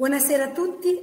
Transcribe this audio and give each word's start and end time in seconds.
Buonasera 0.00 0.44
a 0.44 0.50
tutti, 0.52 0.98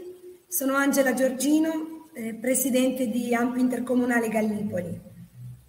sono 0.47 0.73
Angela 0.73 1.13
Giorgino, 1.13 2.09
eh, 2.15 2.33
presidente 2.33 3.09
di 3.09 3.31
Ampi 3.35 3.59
Intercomunale 3.59 4.27
Gallipoli. 4.27 4.99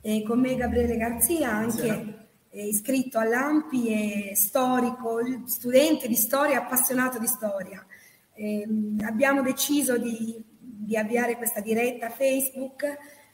E 0.01 0.23
con 0.23 0.41
me 0.41 0.57
Gabriele 0.57 0.97
Garzia, 0.97 1.53
anche 1.53 2.29
eh, 2.49 2.67
iscritto 2.67 3.19
all'Ampi 3.19 4.31
e 4.31 4.35
storico, 4.35 5.19
studente 5.45 6.09
di 6.09 6.15
storia, 6.15 6.63
appassionato 6.63 7.19
di 7.19 7.27
storia. 7.27 7.85
Eh, 8.33 8.67
abbiamo 9.05 9.43
deciso 9.43 9.99
di, 9.99 10.43
di, 10.59 10.97
avviare 10.97 11.37
questa 11.37 11.61
diretta 11.61 12.09
Facebook 12.09 12.83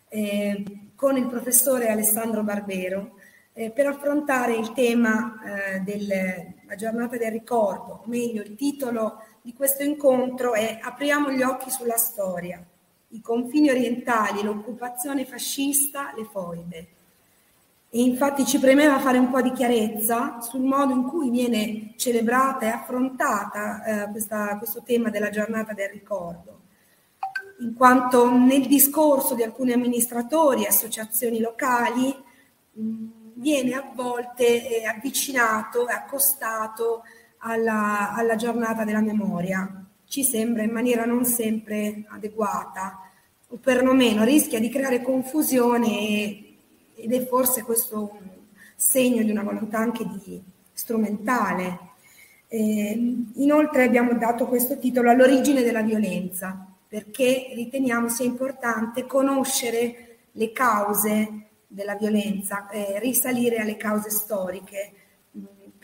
eh, 0.08 0.90
con 0.96 1.16
il 1.16 1.28
professore 1.28 1.86
Alessandro 1.86 2.42
Barbero 2.42 3.12
eh, 3.52 3.70
per 3.70 3.86
affrontare 3.86 4.56
il 4.56 4.72
tema 4.72 5.36
eh, 5.76 5.80
della 5.82 6.74
giornata 6.76 7.16
del 7.16 7.30
ricordo, 7.30 8.02
o 8.02 8.08
meglio 8.08 8.42
il 8.42 8.56
titolo 8.56 9.22
di 9.44 9.52
questo 9.52 9.82
incontro 9.82 10.54
è 10.54 10.78
Apriamo 10.80 11.30
gli 11.30 11.42
occhi 11.42 11.68
sulla 11.68 11.98
storia 11.98 12.64
i 13.10 13.20
confini 13.20 13.68
orientali, 13.70 14.42
l'occupazione 14.42 15.24
fascista, 15.24 16.12
le 16.16 16.24
foibe. 16.24 16.88
E 17.90 18.00
infatti 18.00 18.44
ci 18.44 18.58
premeva 18.58 18.98
fare 18.98 19.18
un 19.18 19.30
po' 19.30 19.42
di 19.42 19.52
chiarezza 19.52 20.40
sul 20.40 20.62
modo 20.62 20.94
in 20.94 21.04
cui 21.04 21.30
viene 21.30 21.92
celebrata 21.96 22.66
e 22.66 22.70
affrontata 22.70 23.84
eh, 23.84 24.10
questa, 24.10 24.56
questo 24.56 24.82
tema 24.82 25.10
della 25.10 25.30
giornata 25.30 25.74
del 25.74 25.90
ricordo, 25.90 26.60
in 27.60 27.74
quanto 27.74 28.28
nel 28.32 28.66
discorso 28.66 29.34
di 29.34 29.44
alcuni 29.44 29.72
amministratori 29.72 30.64
e 30.64 30.68
associazioni 30.68 31.38
locali 31.38 32.12
mh, 32.72 33.06
viene 33.34 33.74
a 33.74 33.92
volte 33.94 34.80
eh, 34.80 34.86
avvicinato 34.86 35.86
e 35.86 35.92
accostato 35.92 37.02
alla, 37.44 38.14
alla 38.14 38.36
giornata 38.36 38.84
della 38.84 39.00
memoria 39.00 39.84
ci 40.06 40.24
sembra 40.24 40.62
in 40.62 40.70
maniera 40.70 41.04
non 41.04 41.24
sempre 41.24 42.04
adeguata 42.08 43.10
o 43.48 43.56
perlomeno 43.56 44.24
rischia 44.24 44.58
di 44.58 44.70
creare 44.70 45.02
confusione 45.02 46.42
ed 46.94 47.12
è 47.12 47.26
forse 47.26 47.62
questo 47.62 48.10
un 48.12 48.28
segno 48.74 49.22
di 49.22 49.30
una 49.30 49.42
volontà 49.42 49.78
anche 49.78 50.06
di 50.06 50.42
strumentale. 50.72 51.78
Eh, 52.48 53.16
inoltre 53.34 53.84
abbiamo 53.84 54.14
dato 54.14 54.46
questo 54.46 54.78
titolo 54.78 55.10
all'origine 55.10 55.62
della 55.62 55.82
violenza 55.82 56.66
perché 56.86 57.50
riteniamo 57.54 58.08
sia 58.08 58.24
importante 58.24 59.06
conoscere 59.06 60.16
le 60.32 60.52
cause 60.52 61.46
della 61.66 61.96
violenza, 61.96 62.68
eh, 62.68 62.98
risalire 63.00 63.56
alle 63.58 63.76
cause 63.76 64.10
storiche 64.10 64.92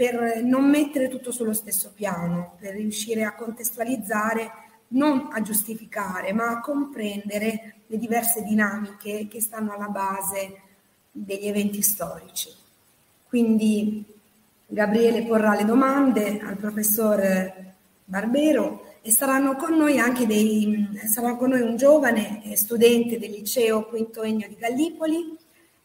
per 0.01 0.41
non 0.43 0.65
mettere 0.65 1.09
tutto 1.09 1.31
sullo 1.31 1.53
stesso 1.53 1.93
piano, 1.95 2.55
per 2.59 2.73
riuscire 2.73 3.25
a 3.25 3.35
contestualizzare, 3.35 4.51
non 4.93 5.29
a 5.31 5.43
giustificare, 5.43 6.33
ma 6.33 6.49
a 6.49 6.61
comprendere 6.61 7.83
le 7.87 7.99
diverse 7.99 8.43
dinamiche 8.43 9.29
che 9.29 9.43
stanno 9.43 9.75
alla 9.75 9.89
base 9.89 10.63
degli 11.11 11.47
eventi 11.47 11.83
storici. 11.83 12.49
Quindi 13.29 14.03
Gabriele 14.67 15.23
porrà 15.27 15.55
le 15.55 15.67
domande 15.67 16.41
al 16.41 16.57
professor 16.57 17.75
Barbero 18.03 18.95
e 19.03 19.13
saranno 19.13 19.55
con 19.57 19.77
noi 19.77 19.99
anche 19.99 20.27
dei, 20.27 20.99
sarà 21.13 21.37
con 21.37 21.51
noi 21.51 21.61
un 21.61 21.77
giovane 21.77 22.57
studente 22.57 23.19
del 23.19 23.33
liceo 23.33 23.85
Quinto 23.85 24.23
Ennio 24.23 24.49
di 24.49 24.57
Gallipoli 24.57 25.37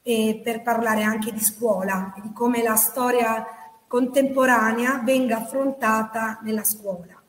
per 0.02 0.62
parlare 0.62 1.04
anche 1.04 1.34
di 1.34 1.42
scuola, 1.42 2.14
di 2.24 2.32
come 2.32 2.64
la 2.64 2.76
storia 2.76 3.46
contemporanea 3.88 5.02
venga 5.04 5.38
affrontata 5.38 6.40
nella 6.44 6.64
scuola. 6.64 7.22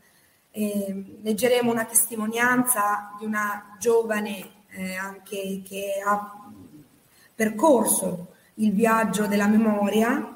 Eh, 0.51 1.19
leggeremo 1.23 1.71
una 1.71 1.85
testimonianza 1.85 3.15
di 3.19 3.27
una 3.27 3.77
giovane 3.79 4.65
eh, 4.71 4.95
anche 4.95 5.63
che 5.63 6.03
ha 6.05 6.51
percorso 7.35 8.29
il 8.55 8.73
viaggio 8.73 9.27
della 9.27 9.47
memoria, 9.47 10.35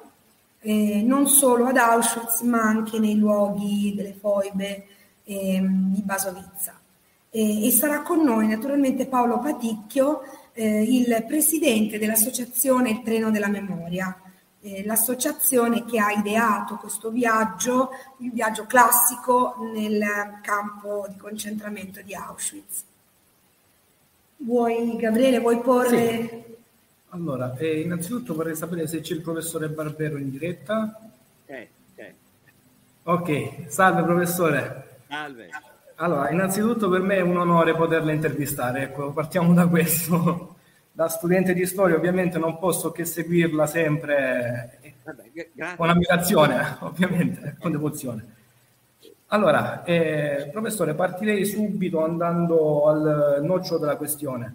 eh, 0.61 1.03
non 1.03 1.27
solo 1.27 1.67
ad 1.67 1.79
Auschwitz 1.79 2.43
ma 2.43 2.61
anche 2.61 2.99
nei 2.99 3.17
luoghi 3.17 3.95
delle 3.97 4.13
foibe 4.13 4.87
ehm, 5.25 5.95
di 5.95 6.03
Basovizza. 6.03 6.79
e 7.33 7.71
sarà 7.71 8.03
con 8.03 8.23
noi 8.23 8.49
naturalmente 8.49 9.07
Paolo 9.07 9.39
Paticchio, 9.39 10.23
eh, 10.53 10.83
il 10.83 11.25
presidente 11.27 11.99
dell'associazione 11.99 12.91
Il 12.91 13.03
Treno 13.03 13.31
della 13.31 13.49
Memoria 13.49 14.15
eh, 14.63 14.85
l'associazione 14.85 15.85
che 15.85 15.99
ha 15.99 16.13
ideato 16.13 16.77
questo 16.77 17.11
viaggio, 17.11 17.91
il 18.19 18.31
viaggio 18.33 18.67
classico 18.67 19.57
nel 19.75 20.39
campo 20.43 21.07
di 21.09 21.17
concentramento 21.17 22.03
di 22.03 22.15
Auschwitz. 22.15 22.85
Vuoi, 24.37 24.97
Gabriele, 24.97 25.41
vuoi 25.41 25.61
porre... 25.61 26.29
Sì. 26.29 26.49
Allora, 27.13 27.57
eh, 27.57 27.81
innanzitutto 27.81 28.35
vorrei 28.35 28.55
sapere 28.55 28.87
se 28.87 29.01
c'è 29.01 29.15
il 29.15 29.21
professore 29.21 29.69
Barbero 29.69 30.17
in 30.17 30.31
diretta. 30.31 31.01
Ok, 31.45 31.67
ok. 31.97 32.13
Ok, 33.03 33.65
salve 33.67 34.03
professore. 34.03 35.01
Salve. 35.09 35.49
Allora, 35.97 36.31
innanzitutto 36.31 36.89
per 36.89 37.01
me 37.01 37.17
è 37.17 37.21
un 37.21 37.37
onore 37.37 37.75
poterla 37.75 38.13
intervistare, 38.13 38.83
ecco, 38.83 39.13
partiamo 39.13 39.53
da 39.53 39.67
questo 39.67 40.57
da 41.01 41.09
studente 41.09 41.55
di 41.55 41.65
storia 41.65 41.97
ovviamente 41.97 42.37
non 42.37 42.59
posso 42.59 42.93
che 42.93 43.07
seguirla 43.07 43.67
sempre 43.67 44.81
Vabbè, 45.03 45.75
con 45.75 45.89
ammirazione, 45.89 46.77
ovviamente, 46.85 47.57
con 47.59 47.73
devozione. 47.73 48.35
Allora, 49.29 49.83
eh, 49.85 50.51
professore, 50.53 50.93
partirei 50.93 51.47
subito 51.47 52.05
andando 52.05 52.87
al 52.87 53.39
nocciolo 53.43 53.79
della 53.79 53.97
questione. 53.97 54.55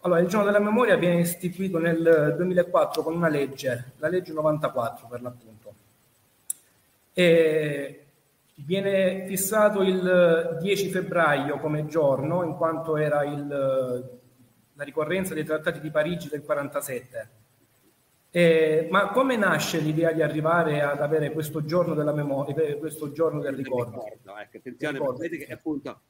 Allora, 0.00 0.20
il 0.20 0.28
giorno 0.28 0.44
della 0.44 0.62
memoria 0.62 0.96
viene 0.96 1.20
istituito 1.20 1.78
nel 1.78 2.34
2004 2.36 3.02
con 3.02 3.14
una 3.14 3.28
legge, 3.28 3.92
la 3.96 4.08
legge 4.08 4.34
94 4.34 5.06
per 5.08 5.22
l'appunto. 5.22 5.74
E 7.14 8.04
viene 8.56 9.24
fissato 9.26 9.80
il 9.80 10.58
10 10.60 10.90
febbraio 10.90 11.58
come 11.60 11.86
giorno, 11.86 12.42
in 12.42 12.56
quanto 12.56 12.98
era 12.98 13.24
il 13.24 14.24
la 14.76 14.84
ricorrenza 14.84 15.34
dei 15.34 15.44
trattati 15.44 15.80
di 15.80 15.90
Parigi 15.90 16.28
del 16.28 16.42
47. 16.42 17.30
Eh, 18.30 18.88
ma 18.90 19.08
come 19.08 19.36
nasce 19.36 19.78
l'idea 19.78 20.12
di 20.12 20.20
arrivare 20.20 20.82
ad 20.82 21.00
avere 21.00 21.32
questo 21.32 21.64
giorno 21.64 21.94
della 21.94 22.12
memoria, 22.12 22.54
eh, 22.56 22.78
questo 22.78 23.10
giorno 23.10 23.40
del 23.40 23.54
ricordo? 23.54 24.04
ricordo 24.04 24.36
ecco, 24.38 24.56
attenzione, 24.58 24.98
ricordo, 24.98 25.20
vedete 25.20 25.46
che 25.46 25.52
appunto 25.52 26.00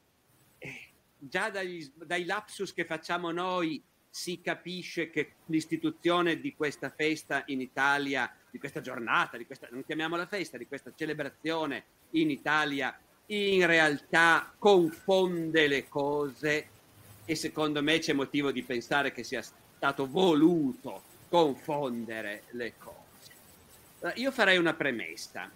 eh, 0.58 0.88
già 1.16 1.50
dagli, 1.50 1.88
dai 1.94 2.24
lapsus 2.24 2.72
che 2.72 2.84
facciamo 2.84 3.30
noi 3.30 3.80
si 4.10 4.40
capisce 4.40 5.10
che 5.10 5.34
l'istituzione 5.46 6.40
di 6.40 6.54
questa 6.56 6.90
festa 6.90 7.44
in 7.46 7.60
Italia, 7.60 8.34
di 8.50 8.58
questa 8.58 8.80
giornata, 8.80 9.36
di 9.36 9.46
questa, 9.46 9.68
non 9.70 9.84
chiamiamola 9.84 10.26
festa, 10.26 10.56
di 10.56 10.66
questa 10.66 10.90
celebrazione 10.96 11.84
in 12.12 12.30
Italia, 12.30 12.98
in 13.26 13.66
realtà 13.66 14.52
confonde 14.58 15.68
le 15.68 15.86
cose 15.88 16.70
e 17.26 17.34
secondo 17.34 17.82
me 17.82 17.98
c'è 17.98 18.14
motivo 18.14 18.50
di 18.52 18.62
pensare 18.62 19.12
che 19.12 19.24
sia 19.24 19.42
stato 19.42 20.06
voluto 20.06 21.02
confondere 21.28 22.44
le 22.52 22.74
cose. 22.78 24.14
Io 24.14 24.30
farei 24.30 24.56
una 24.56 24.74
premessa. 24.74 25.50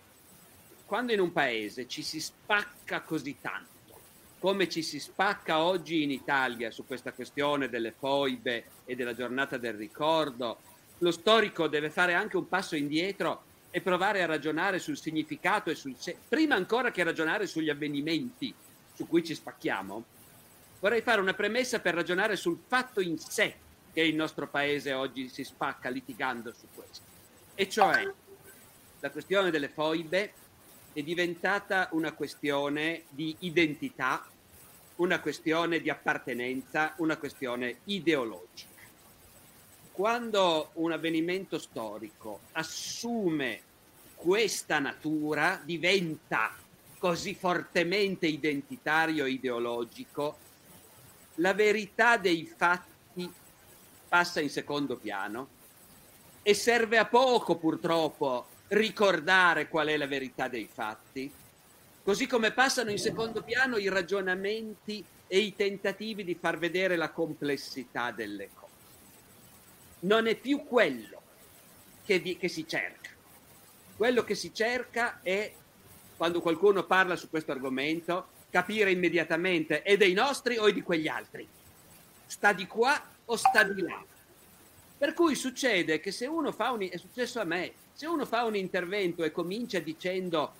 Quando 0.84 1.12
in 1.12 1.20
un 1.20 1.32
paese 1.32 1.86
ci 1.86 2.02
si 2.02 2.20
spacca 2.20 3.00
così 3.02 3.36
tanto, 3.40 3.68
come 4.40 4.68
ci 4.68 4.82
si 4.82 4.98
spacca 4.98 5.62
oggi 5.62 6.02
in 6.02 6.10
Italia 6.10 6.72
su 6.72 6.84
questa 6.84 7.12
questione 7.12 7.68
delle 7.68 7.92
foibe 7.96 8.64
e 8.84 8.96
della 8.96 9.14
giornata 9.14 9.56
del 9.56 9.74
ricordo, 9.74 10.58
lo 10.98 11.10
storico 11.12 11.68
deve 11.68 11.90
fare 11.90 12.14
anche 12.14 12.36
un 12.36 12.48
passo 12.48 12.74
indietro 12.74 13.44
e 13.70 13.80
provare 13.80 14.22
a 14.22 14.26
ragionare 14.26 14.80
sul 14.80 14.98
significato 14.98 15.70
e 15.70 15.76
sul 15.76 15.94
prima 16.28 16.56
ancora 16.56 16.90
che 16.90 17.04
ragionare 17.04 17.46
sugli 17.46 17.70
avvenimenti 17.70 18.52
su 18.92 19.06
cui 19.06 19.24
ci 19.24 19.34
spacchiamo, 19.34 20.04
vorrei 20.80 21.02
fare 21.02 21.20
una 21.20 21.34
premessa 21.34 21.80
per 21.80 21.94
ragionare 21.94 22.36
sul 22.36 22.58
fatto 22.66 23.00
in 23.00 23.18
sé 23.18 23.54
che 23.92 24.00
il 24.00 24.14
nostro 24.14 24.48
paese 24.48 24.92
oggi 24.92 25.28
si 25.28 25.44
spacca 25.44 25.88
litigando 25.88 26.52
su 26.52 26.66
questo, 26.74 27.04
e 27.54 27.68
cioè 27.68 28.10
la 29.00 29.10
questione 29.10 29.50
delle 29.50 29.68
foibe 29.68 30.32
è 30.92 31.02
diventata 31.02 31.88
una 31.92 32.12
questione 32.12 33.04
di 33.08 33.36
identità, 33.40 34.26
una 34.96 35.20
questione 35.20 35.80
di 35.80 35.88
appartenenza, 35.88 36.94
una 36.98 37.16
questione 37.16 37.78
ideologica. 37.84 38.68
Quando 39.92 40.70
un 40.74 40.92
avvenimento 40.92 41.58
storico 41.58 42.40
assume 42.52 43.62
questa 44.14 44.78
natura, 44.78 45.60
diventa 45.64 46.54
così 46.98 47.34
fortemente 47.34 48.26
identitario 48.26 49.24
e 49.24 49.30
ideologico, 49.30 50.36
la 51.40 51.54
verità 51.54 52.16
dei 52.16 52.46
fatti 52.46 53.30
passa 54.08 54.40
in 54.40 54.50
secondo 54.50 54.96
piano 54.96 55.58
e 56.42 56.54
serve 56.54 56.98
a 56.98 57.06
poco 57.06 57.56
purtroppo 57.56 58.46
ricordare 58.68 59.68
qual 59.68 59.88
è 59.88 59.96
la 59.96 60.06
verità 60.06 60.48
dei 60.48 60.68
fatti, 60.72 61.30
così 62.02 62.26
come 62.26 62.52
passano 62.52 62.90
in 62.90 62.98
secondo 62.98 63.42
piano 63.42 63.78
i 63.78 63.88
ragionamenti 63.88 65.04
e 65.26 65.38
i 65.38 65.54
tentativi 65.54 66.24
di 66.24 66.34
far 66.34 66.58
vedere 66.58 66.96
la 66.96 67.10
complessità 67.10 68.10
delle 68.10 68.50
cose. 68.54 68.68
Non 70.00 70.26
è 70.26 70.34
più 70.36 70.64
quello 70.64 71.20
che, 72.04 72.18
vi, 72.18 72.36
che 72.36 72.48
si 72.48 72.66
cerca. 72.66 73.10
Quello 73.96 74.24
che 74.24 74.34
si 74.34 74.52
cerca 74.54 75.20
è, 75.22 75.52
quando 76.16 76.40
qualcuno 76.40 76.84
parla 76.84 77.16
su 77.16 77.28
questo 77.28 77.52
argomento, 77.52 78.28
capire 78.50 78.90
immediatamente 78.90 79.82
è 79.82 79.96
dei 79.96 80.12
nostri 80.12 80.58
o 80.58 80.66
è 80.66 80.72
di 80.72 80.82
quegli 80.82 81.08
altri. 81.08 81.46
Sta 82.26 82.52
di 82.52 82.66
qua 82.66 83.00
o 83.24 83.36
sta 83.36 83.62
di 83.62 83.80
là. 83.80 84.04
Per 84.98 85.14
cui 85.14 85.34
succede 85.34 86.00
che 86.00 86.10
se 86.10 86.26
uno 86.26 86.52
fa 86.52 86.72
un... 86.72 86.86
è 86.90 86.96
successo 86.96 87.40
a 87.40 87.44
me, 87.44 87.72
se 87.94 88.06
uno 88.06 88.26
fa 88.26 88.44
un 88.44 88.56
intervento 88.56 89.24
e 89.24 89.30
comincia 89.30 89.78
dicendo 89.78 90.52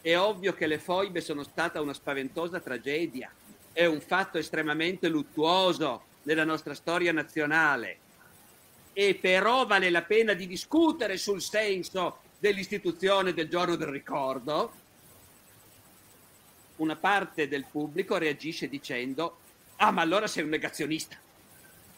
è 0.00 0.16
ovvio 0.16 0.54
che 0.54 0.66
le 0.66 0.78
foibe 0.78 1.20
sono 1.20 1.42
stata 1.42 1.80
una 1.80 1.92
spaventosa 1.92 2.60
tragedia, 2.60 3.30
è 3.72 3.84
un 3.86 4.00
fatto 4.00 4.38
estremamente 4.38 5.08
luttuoso 5.08 6.02
nella 6.22 6.44
nostra 6.44 6.74
storia 6.74 7.12
nazionale, 7.12 7.98
e 8.92 9.14
però 9.14 9.66
vale 9.66 9.90
la 9.90 10.02
pena 10.02 10.34
di 10.34 10.46
discutere 10.46 11.16
sul 11.16 11.40
senso 11.40 12.18
dell'istituzione 12.38 13.32
del 13.32 13.48
giorno 13.48 13.76
del 13.76 13.88
ricordo, 13.88 14.72
una 16.78 16.96
parte 16.96 17.48
del 17.48 17.64
pubblico 17.70 18.16
reagisce 18.16 18.68
dicendo 18.68 19.38
ah 19.76 19.90
ma 19.90 20.02
allora 20.02 20.26
sei 20.26 20.42
un 20.42 20.50
negazionista, 20.50 21.16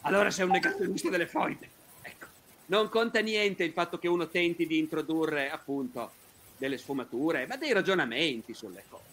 allora 0.03 0.31
sei 0.31 0.45
un 0.45 0.53
negazionista 0.53 1.09
delle 1.09 1.27
foibe. 1.27 1.71
Ecco, 2.03 2.27
non 2.67 2.89
conta 2.89 3.21
niente 3.21 3.65
il 3.65 3.73
fatto 3.73 3.99
che 3.99 4.09
uno 4.09 4.29
tenti 4.29 4.67
di 4.67 4.79
introdurre 4.79 5.51
appunto 5.51 6.13
delle 6.57 6.77
sfumature, 6.79 7.47
ma 7.47 7.57
dei 7.57 7.73
ragionamenti 7.73 8.53
sulle 8.53 8.85
cose. 8.89 9.05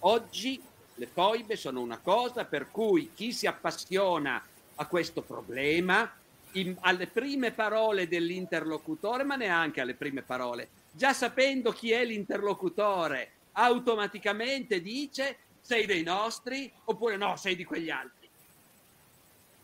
Oggi 0.00 0.60
le 0.94 1.06
foibe 1.06 1.56
sono 1.56 1.80
una 1.80 1.98
cosa 1.98 2.44
per 2.44 2.70
cui 2.70 3.10
chi 3.14 3.32
si 3.32 3.46
appassiona 3.46 4.42
a 4.74 4.86
questo 4.86 5.20
problema, 5.20 6.10
in, 6.52 6.74
alle 6.80 7.06
prime 7.06 7.52
parole 7.52 8.08
dell'interlocutore, 8.08 9.24
ma 9.24 9.36
neanche 9.36 9.82
alle 9.82 9.94
prime 9.94 10.22
parole, 10.22 10.68
già 10.90 11.12
sapendo 11.12 11.72
chi 11.72 11.92
è 11.92 12.02
l'interlocutore, 12.04 13.30
automaticamente 13.60 14.80
dice 14.80 15.36
sei 15.60 15.86
dei 15.86 16.02
nostri 16.02 16.70
oppure 16.84 17.16
no, 17.16 17.36
sei 17.36 17.56
di 17.56 17.64
quegli 17.64 17.90
altri. 17.90 18.18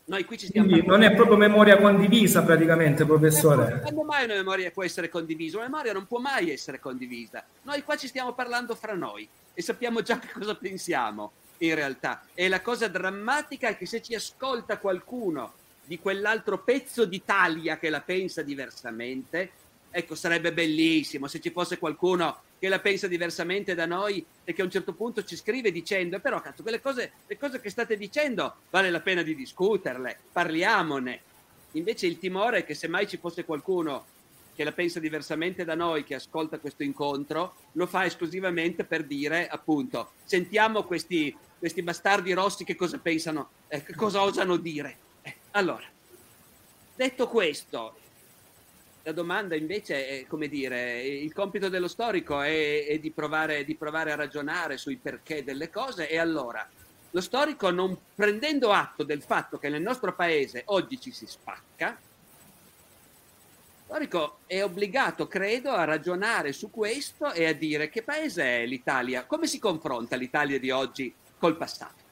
Noi 0.09 0.25
qui 0.25 0.39
ci 0.39 0.47
stiamo 0.47 0.69
Quindi 0.69 0.87
non 0.87 1.03
è 1.03 1.13
proprio 1.15 1.37
memoria 1.37 1.79
condivisa 1.79 2.45
praticamente, 2.45 3.05
professore. 3.05 3.81
Quando 3.81 4.05
mai 4.05 4.25
una 4.25 4.35
memoria 4.35 4.71
può 4.71 4.85
essere 4.85 5.09
condivisa? 5.09 5.57
Una 5.57 5.67
memoria 5.67 5.93
non 5.93 6.07
può 6.07 6.21
mai 6.21 6.51
essere 6.51 6.79
condivisa. 6.79 7.45
Noi 7.63 7.83
qua 7.83 7.97
ci 7.97 8.07
stiamo 8.07 8.33
parlando 8.33 8.77
fra 8.77 8.95
noi 8.95 9.29
e 9.53 9.63
sappiamo 9.63 10.03
già 10.03 10.21
che 10.21 10.29
cosa 10.33 10.55
pensiamo 10.55 11.33
in 11.59 11.75
realtà. 11.75 12.23
E 12.35 12.49
la 12.49 12.61
cosa 12.61 12.87
drammatica 12.87 13.69
è 13.69 13.77
che 13.77 13.87
se 13.87 14.01
ci 14.01 14.15
ascolta 14.15 14.79
qualcuno 14.79 15.55
di 15.85 15.99
quell'altro 15.99 16.59
pezzo 16.59 17.05
d'Italia 17.05 17.77
che 17.79 17.91
la 17.91 18.01
pensa 18.01 18.43
diversamente, 18.43 19.51
ecco, 19.97 20.15
sarebbe 20.15 20.53
bellissimo 20.53 21.27
se 21.27 21.41
ci 21.41 21.51
fosse 21.51 21.79
qualcuno 21.79 22.43
che 22.59 22.69
la 22.69 22.81
pensa 22.81 23.07
diversamente 23.07 23.75
da 23.75 23.87
noi 23.87 24.25
e 24.45 24.53
che 24.53 24.61
a 24.61 24.65
un 24.65 24.71
certo 24.71 24.93
punto 24.93 25.25
ci 25.25 25.37
scrive 25.37 25.73
dicendo 25.73 26.21
però 26.21 26.43
cazzo 26.43 26.63
quelle 26.63 26.83
cose, 26.83 27.13
le 27.27 27.39
cose 27.39 27.61
che 27.63 27.71
state 27.71 27.97
dicendo 27.97 28.57
vale 28.69 28.91
la 28.91 29.01
pena 29.01 29.23
di 29.23 29.35
discuterle, 29.35 30.19
parliamone. 30.31 31.23
Invece 31.73 32.07
il 32.07 32.19
timore 32.19 32.59
è 32.59 32.65
che 32.67 32.75
se 32.75 32.89
mai 32.89 33.09
ci 33.09 33.17
fosse 33.17 33.47
qualcuno 33.47 34.05
che 34.55 34.65
la 34.65 34.73
pensa 34.73 35.01
diversamente 35.01 35.65
da 35.65 35.75
noi, 35.75 36.05
che 36.05 36.15
ascolta 36.15 36.59
questo 36.59 36.83
incontro, 36.83 37.55
lo 37.73 37.87
fa 37.87 38.05
esclusivamente 38.05 38.85
per 38.85 39.03
dire 39.03 39.49
appunto 39.49 40.13
sentiamo 40.25 40.85
questi, 40.85 41.35
questi 41.59 41.83
bastardi 41.83 42.35
rossi 42.35 42.65
che 42.65 42.77
cosa 42.77 42.99
pensano, 42.99 43.49
eh, 43.69 43.83
cosa 43.95 44.23
osano 44.23 44.57
dire. 44.57 44.99
Eh, 45.23 45.37
allora, 45.53 45.87
detto 46.95 47.29
questo, 47.29 47.97
la 49.07 49.13
domanda 49.13 49.55
invece 49.55 50.09
è, 50.09 50.27
come 50.27 50.49
dire, 50.49 51.01
il 51.01 51.33
compito 51.33 51.69
dello 51.69 51.87
storico 51.87 52.41
è, 52.41 52.87
è 52.87 52.99
di, 52.99 53.13
provare, 53.13 53.65
di, 53.65 53.77
provare, 53.77 54.11
a 54.11 54.17
ragionare 54.17 54.79
sui 54.79 54.97
perché 54.97 55.45
delle 55.45 55.71
cose 55.71 56.09
e 56.09 56.19
allora 56.19 56.69
lo 57.13 57.21
storico 57.21 57.71
non 57.71 57.97
prendendo 58.17 58.73
atto 58.73 59.05
del 59.05 59.23
fatto 59.23 59.59
che 59.59 59.69
nel 59.69 59.81
nostro 59.81 60.13
paese 60.13 60.63
oggi 60.67 61.01
ci 61.01 61.13
si 61.13 61.25
spacca, 61.25 61.97
lo 63.77 63.85
storico 63.85 64.39
è 64.47 64.65
obbligato, 64.65 65.29
credo, 65.29 65.71
a 65.71 65.85
ragionare 65.85 66.53
su 66.53 66.69
questo 66.69 67.31
e 67.31 67.47
a 67.47 67.53
dire 67.53 67.89
che 67.89 68.03
paese 68.03 68.43
è 68.43 68.67
l'Italia, 68.67 69.25
come 69.25 69.47
si 69.47 69.61
confronta 69.61 70.17
l'Italia 70.17 70.59
di 70.59 70.73
oggi 70.73 71.15
col 71.39 71.57
passato. 71.57 72.03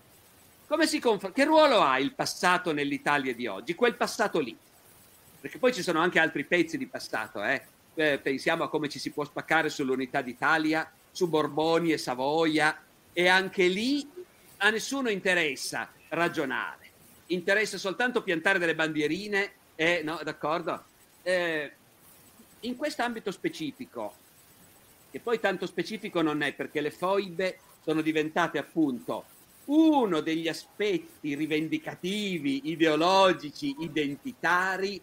Confr- 0.69 1.33
che 1.33 1.45
ruolo 1.45 1.83
ha 1.83 1.99
il 1.99 2.15
passato 2.15 2.73
nell'Italia 2.73 3.35
di 3.35 3.49
oggi? 3.49 3.75
Quel 3.75 3.97
passato 3.97 4.39
lì 4.39 4.57
perché 5.45 5.59
poi 5.59 5.75
ci 5.75 5.83
sono 5.83 6.01
anche 6.01 6.19
altri 6.19 6.47
pezzi 6.47 6.79
di 6.79 6.87
passato, 6.87 7.45
eh? 7.45 7.63
Eh, 7.97 8.19
pensiamo 8.19 8.65
a 8.65 8.71
come 8.71 8.89
ci 8.89 8.99
si 8.99 9.11
può 9.11 9.27
spaccare 9.27 9.69
sull'unità 9.69 10.23
d'Italia, 10.23 10.91
su 11.11 11.29
Borboni 11.29 11.93
e 11.93 11.99
Savoia, 11.99 12.83
e 13.13 13.29
anche 13.29 13.67
lì 13.67 14.11
a 14.57 14.71
nessuno 14.71 15.11
interessa 15.11 15.93
ragionare, 16.09 16.91
interessa 17.27 17.77
soltanto 17.77 18.23
piantare 18.23 18.59
delle 18.59 18.75
bandierine, 18.75 19.53
e, 19.75 20.01
no, 20.03 20.19
d'accordo? 20.25 20.83
Eh, 21.23 21.73
in 22.61 22.77
questo 22.77 23.03
ambito 23.03 23.31
specifico, 23.31 24.15
che 25.11 25.21
poi 25.21 25.41
tanto 25.41 25.67
specifico 25.67 26.23
non 26.23 26.41
è 26.41 26.55
perché 26.55 26.81
le 26.81 26.91
foibe 26.91 27.59
sono 27.85 28.01
diventate 28.01 28.57
appunto 28.57 29.27
uno 29.67 30.21
degli 30.21 30.49
aspetti 30.49 31.35
rivendicativi, 31.35 32.71
ideologici, 32.71 33.77
identitari 33.81 35.03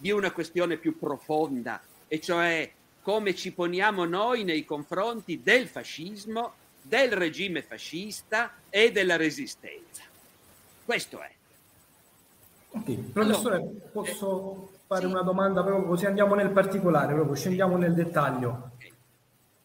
di 0.00 0.10
una 0.10 0.32
questione 0.32 0.78
più 0.78 0.98
profonda, 0.98 1.78
e 2.08 2.20
cioè 2.20 2.70
come 3.02 3.34
ci 3.34 3.52
poniamo 3.52 4.06
noi 4.06 4.44
nei 4.44 4.64
confronti 4.64 5.42
del 5.42 5.68
fascismo, 5.68 6.54
del 6.80 7.12
regime 7.12 7.60
fascista 7.60 8.52
e 8.70 8.90
della 8.92 9.16
resistenza. 9.16 10.02
Questo 10.84 11.20
è. 11.20 11.30
Ok, 12.70 13.12
professore, 13.12 13.56
allora, 13.56 13.70
posso 13.92 14.70
eh, 14.72 14.78
fare 14.86 15.00
sì. 15.02 15.06
una 15.06 15.22
domanda 15.22 15.62
proprio 15.62 15.86
così 15.86 16.06
andiamo 16.06 16.34
nel 16.34 16.50
particolare, 16.50 17.12
proprio 17.12 17.34
scendiamo 17.34 17.76
nel 17.76 17.92
dettaglio. 17.92 18.70
Okay. 18.76 18.92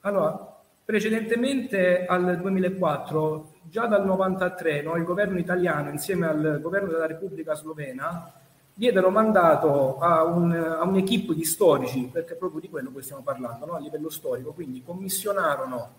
Allora, 0.02 0.60
precedentemente 0.84 2.06
al 2.06 2.40
2004, 2.42 3.54
già 3.64 3.86
dal 3.86 4.06
93, 4.06 4.82
no, 4.82 4.96
il 4.98 5.04
governo 5.04 5.38
italiano 5.38 5.90
insieme 5.92 6.28
al 6.28 6.60
governo 6.62 6.90
della 6.90 7.08
Repubblica 7.08 7.56
Slovena 7.56 8.34
diedero 8.78 9.10
mandato 9.10 9.98
a, 10.00 10.24
un, 10.26 10.52
a 10.52 10.84
un'equipe 10.84 11.34
di 11.34 11.46
storici, 11.46 12.10
perché 12.12 12.36
proprio 12.36 12.60
di 12.60 12.70
quello 12.70 12.92
che 12.94 13.02
stiamo 13.02 13.22
parlando, 13.24 13.66
no? 13.66 13.74
a 13.76 13.80
livello 13.80 14.10
storico, 14.10 14.52
quindi 14.52 14.84
commissionarono 14.84 15.90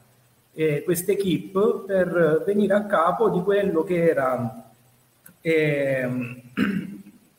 eh, 0.52 0.82
questa 0.84 1.12
equipe 1.12 1.84
per 1.86 2.42
venire 2.44 2.74
a 2.74 2.84
capo 2.84 3.30
di 3.30 3.40
quello 3.40 3.82
che 3.82 4.08
era 4.08 4.70
eh, 5.40 6.42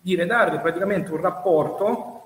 di 0.01 0.15
redare 0.15 0.59
praticamente 0.59 1.11
un 1.11 1.21
rapporto 1.21 2.23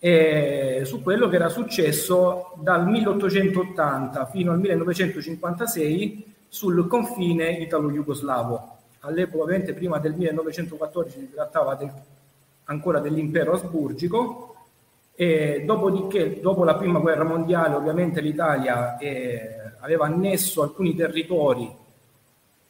eh, 0.00 0.82
su 0.84 1.00
quello 1.02 1.28
che 1.28 1.36
era 1.36 1.48
successo 1.48 2.54
dal 2.56 2.88
1880 2.88 4.26
fino 4.26 4.50
al 4.50 4.58
1956 4.58 6.34
sul 6.48 6.86
confine 6.88 7.50
italo-jugoslavo. 7.50 8.76
All'epoca, 9.00 9.44
ovviamente 9.44 9.74
prima 9.74 9.98
del 9.98 10.14
1914 10.14 11.18
si 11.18 11.30
trattava 11.32 11.74
del 11.76 11.92
ancora 12.68 13.00
dell'impero 13.00 13.52
asburgico. 13.52 14.54
E 15.14 15.64
dopodiché, 15.66 16.40
dopo 16.40 16.64
la 16.64 16.76
prima 16.76 17.00
guerra 17.00 17.24
mondiale, 17.24 17.74
ovviamente 17.74 18.20
l'Italia 18.20 18.96
eh, 18.98 19.72
aveva 19.80 20.06
annesso 20.06 20.62
alcuni 20.62 20.94
territori 20.94 21.86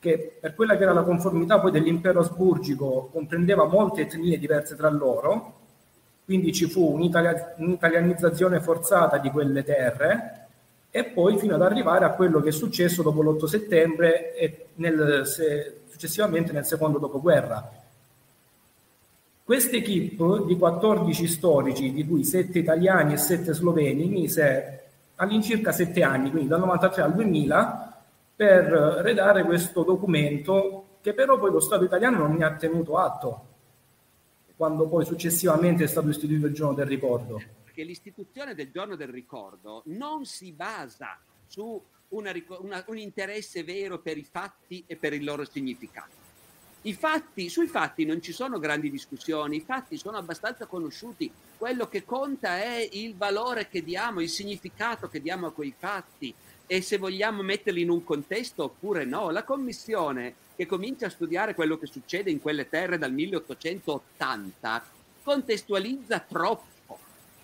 che 0.00 0.38
per 0.40 0.54
quella 0.54 0.76
che 0.76 0.84
era 0.84 0.92
la 0.92 1.02
conformità 1.02 1.58
poi 1.58 1.72
dell'impero 1.72 2.20
asburgico 2.20 3.08
comprendeva 3.12 3.66
molte 3.66 4.02
etnie 4.02 4.38
diverse 4.38 4.76
tra 4.76 4.88
loro, 4.88 5.54
quindi 6.24 6.52
ci 6.52 6.66
fu 6.66 6.92
un'italia, 6.92 7.54
un'italianizzazione 7.56 8.60
forzata 8.60 9.18
di 9.18 9.30
quelle 9.30 9.64
terre. 9.64 10.46
E 10.90 11.04
poi 11.04 11.36
fino 11.36 11.54
ad 11.54 11.62
arrivare 11.62 12.04
a 12.06 12.12
quello 12.12 12.40
che 12.40 12.48
è 12.48 12.52
successo 12.52 13.02
dopo 13.02 13.22
l'8 13.22 13.44
settembre 13.44 14.34
e 14.34 14.68
nel, 14.76 15.26
se, 15.26 15.80
successivamente 15.90 16.52
nel 16.52 16.64
secondo 16.64 16.98
dopoguerra. 16.98 17.77
Questa 19.48 19.76
equip 19.76 20.44
di 20.44 20.58
14 20.58 21.26
storici, 21.26 21.90
di 21.90 22.06
cui 22.06 22.22
7 22.22 22.58
italiani 22.58 23.14
e 23.14 23.16
7 23.16 23.54
sloveni, 23.54 24.06
mise 24.06 24.82
all'incirca 25.14 25.72
7 25.72 26.02
anni, 26.02 26.30
quindi 26.30 26.48
dal 26.48 26.60
93 26.60 27.00
al 27.00 27.14
2000, 27.14 28.04
per 28.36 28.64
redare 28.66 29.44
questo 29.44 29.84
documento 29.84 30.98
che 31.00 31.14
però 31.14 31.38
poi 31.38 31.50
lo 31.50 31.60
Stato 31.60 31.84
italiano 31.84 32.18
non 32.18 32.34
ne 32.36 32.44
ha 32.44 32.56
tenuto 32.56 32.98
atto 32.98 33.46
quando 34.54 34.86
poi 34.86 35.06
successivamente 35.06 35.84
è 35.84 35.86
stato 35.86 36.10
istituito 36.10 36.44
il 36.44 36.52
giorno 36.52 36.74
del 36.74 36.86
ricordo. 36.86 37.40
Perché 37.64 37.84
l'istituzione 37.84 38.54
del 38.54 38.70
giorno 38.70 38.96
del 38.96 39.08
ricordo 39.08 39.80
non 39.86 40.26
si 40.26 40.52
basa 40.52 41.18
su 41.46 41.82
una, 42.08 42.32
una, 42.60 42.84
un 42.86 42.98
interesse 42.98 43.64
vero 43.64 43.98
per 44.00 44.18
i 44.18 44.24
fatti 44.24 44.84
e 44.86 44.96
per 44.96 45.14
il 45.14 45.24
loro 45.24 45.46
significato. 45.46 46.17
I 46.82 46.92
fatti, 46.94 47.49
sui 47.49 47.66
fatti 47.66 48.04
non 48.04 48.23
ci 48.23 48.32
sono 48.32 48.61
grandi 48.61 48.88
discussioni, 48.90 49.56
i 49.56 49.61
fatti 49.61 49.99
sono 49.99 50.16
abbastanza 50.16 50.66
conosciuti. 50.66 51.30
Quello 51.56 51.88
che 51.88 52.04
conta 52.04 52.58
è 52.58 52.88
il 52.92 53.16
valore 53.16 53.68
che 53.68 53.82
diamo, 53.82 54.20
il 54.20 54.28
significato 54.28 55.08
che 55.08 55.20
diamo 55.20 55.49
a 55.49 55.52
quei 55.52 55.75
fatti 55.76 56.32
e 56.66 56.80
se 56.80 56.99
vogliamo 56.99 57.42
metterli 57.42 57.82
in 57.82 57.90
un 57.90 58.04
contesto 58.04 58.64
oppure 58.64 59.04
no. 59.04 59.30
La 59.30 59.42
commissione 59.42 60.35
che 60.54 60.66
comincia 60.66 61.06
a 61.06 61.11
studiare 61.11 61.54
quello 61.54 61.78
che 61.78 61.87
succede 61.87 62.30
in 62.30 62.40
quelle 62.40 62.68
terre 62.68 62.97
dal 62.97 63.12
1880 63.12 64.85
contestualizza 65.23 66.20
troppo, 66.20 66.99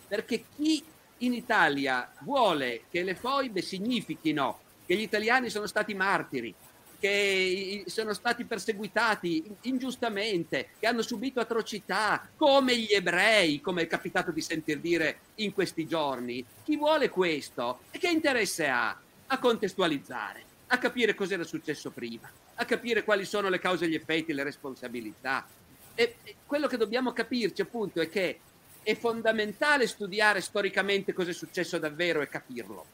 perché 0.07 0.45
chi 0.55 0.83
in 1.19 1.33
Italia 1.33 2.11
vuole 2.21 2.83
che 2.91 3.03
le 3.03 3.15
foibe 3.15 3.63
significhino 3.63 4.61
che 4.87 4.97
gli 4.97 5.03
italiani 5.03 5.51
sono 5.51 5.67
stati 5.67 5.95
martiri, 5.95 6.55
che 7.05 7.85
sono 7.87 8.15
stati 8.15 8.45
perseguitati 8.45 9.45
ingiustamente, 9.63 10.69
che 10.79 10.87
hanno 10.87 11.03
subito 11.03 11.39
atrocità, 11.39 12.27
come 12.35 12.79
gli 12.79 12.93
ebrei, 12.93 13.61
come 13.61 13.83
è 13.83 13.87
capitato 13.87 14.31
di 14.31 14.41
sentir 14.41 14.79
dire 14.81 15.19
in 15.37 15.53
questi 15.53 15.87
giorni. 15.87 16.43
Chi 16.65 16.79
vuole 16.79 17.11
questo? 17.11 17.81
E 17.91 17.99
che 17.99 18.09
interesse 18.09 18.69
ha? 18.69 18.99
A 19.27 19.39
contestualizzare, 19.39 20.43
a 20.69 20.79
capire 20.79 21.15
cosa 21.15 21.35
era 21.35 21.45
successo 21.45 21.91
prima 21.91 22.31
a 22.57 22.65
capire 22.65 23.03
quali 23.03 23.25
sono 23.25 23.49
le 23.49 23.59
cause, 23.59 23.89
gli 23.89 23.97
effetti, 23.97 24.33
le 24.33 24.45
responsabilità. 24.45 25.45
E, 25.93 26.15
quello 26.47 26.69
che 26.69 26.77
dobbiamo 26.77 27.13
capirci 27.13 27.63
appunto 27.63 28.01
è 28.01 28.09
che 28.09 28.39
è 28.81 28.95
fondamentale 28.95 29.89
studiare 29.89 30.41
storicamente 30.41 31.13
cosa 31.13 31.31
è 31.31 31.35
successo 31.35 31.79
davvero 31.79 32.21
e 32.21 32.29
capirlo. 32.29 32.87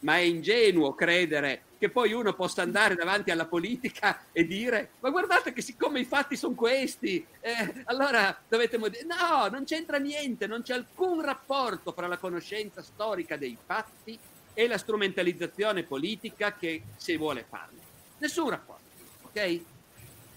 Ma 0.00 0.16
è 0.16 0.20
ingenuo 0.20 0.94
credere 0.94 1.64
che 1.78 1.90
poi 1.90 2.12
uno 2.12 2.34
possa 2.34 2.62
andare 2.62 2.94
davanti 2.94 3.30
alla 3.30 3.46
politica 3.46 4.24
e 4.32 4.46
dire 4.46 4.90
ma 5.00 5.10
guardate 5.10 5.52
che 5.52 5.62
siccome 5.62 6.00
i 6.00 6.04
fatti 6.04 6.36
sono 6.36 6.54
questi, 6.54 7.24
eh, 7.40 7.82
allora 7.84 8.36
dovete... 8.48 8.78
Mod-". 8.78 9.04
No, 9.04 9.48
non 9.48 9.64
c'entra 9.64 9.98
niente, 9.98 10.46
non 10.46 10.62
c'è 10.62 10.74
alcun 10.74 11.22
rapporto 11.22 11.92
fra 11.92 12.06
la 12.06 12.16
conoscenza 12.16 12.82
storica 12.82 13.36
dei 13.36 13.56
fatti 13.64 14.18
e 14.54 14.66
la 14.66 14.78
strumentalizzazione 14.78 15.82
politica 15.82 16.54
che 16.54 16.82
si 16.96 17.16
vuole 17.16 17.44
farne. 17.48 17.78
Nessun 18.18 18.50
rapporto 18.50 18.76
ok? 19.36 19.60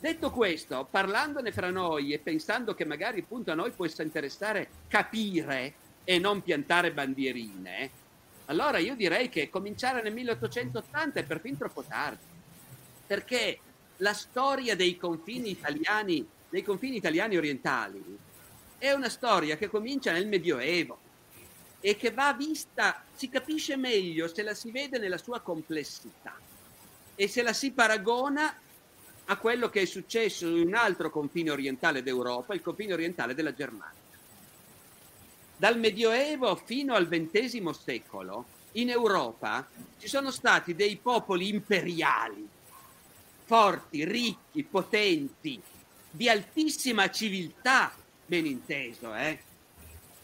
Detto 0.02 0.32
questo, 0.32 0.88
parlandone 0.90 1.52
fra 1.52 1.70
noi 1.70 2.14
e 2.14 2.20
pensando 2.20 2.74
che 2.74 2.86
magari 2.86 3.22
appunto 3.22 3.52
a 3.52 3.56
noi 3.56 3.72
possa 3.72 4.04
interessare 4.04 4.70
capire 4.88 5.74
e 6.04 6.20
non 6.20 6.42
piantare 6.42 6.92
bandierine, 6.92 7.90
allora 8.50 8.80
io 8.80 8.96
direi 8.96 9.30
che 9.30 9.50
cominciare 9.50 10.02
nel 10.02 10.14
1880 10.14 11.20
è 11.20 11.24
perfino 11.24 11.58
troppo 11.58 11.84
tardi, 11.84 12.26
perché 13.06 13.60
la 13.98 14.14
storia 14.14 14.76
dei 14.76 14.98
confini 14.98 15.52
italiani, 15.52 16.28
dei 16.50 16.64
confini 16.64 16.98
italiani 16.98 17.38
orientali 17.38 18.04
è 18.80 18.92
una 18.92 19.10
storia 19.10 19.56
che 19.56 19.70
comincia 19.70 20.12
nel 20.12 20.28
Medioevo 20.28 20.98
e 21.80 21.96
che 21.96 22.12
va 22.12 22.34
vista, 22.34 23.04
si 23.16 23.30
capisce 23.30 23.76
meglio 23.76 24.28
se 24.28 24.42
la 24.42 24.56
si 24.56 24.72
vede 24.72 24.98
nella 24.98 25.20
sua 25.20 25.42
complessità 25.42 26.36
e 27.16 27.28
se 27.28 27.44
la 27.44 27.54
si 27.54 27.72
paragona 27.72 28.52
a 29.26 29.38
quello 29.38 29.70
che 29.70 29.82
è 29.82 29.86
successo 29.86 30.48
in 30.48 30.68
un 30.68 30.74
altro 30.74 31.12
confine 31.12 31.52
orientale 31.52 32.02
d'Europa, 32.02 32.56
il 32.56 32.62
confine 32.62 32.94
orientale 32.94 33.36
della 33.36 33.54
Germania. 33.54 34.09
Dal 35.60 35.78
Medioevo 35.78 36.56
fino 36.56 36.94
al 36.94 37.10
XX 37.10 37.72
secolo 37.72 38.46
in 38.74 38.90
Europa 38.90 39.68
ci 39.98 40.08
sono 40.08 40.32
stati 40.32 40.74
dei 40.74 40.96
popoli 40.96 41.50
imperiali, 41.50 42.48
forti, 43.44 44.06
ricchi, 44.06 44.64
potenti, 44.64 45.62
di 46.10 46.30
altissima 46.30 47.10
civiltà, 47.10 47.92
ben 48.26 48.46
inteso, 48.46 49.14
eh? 49.14 49.38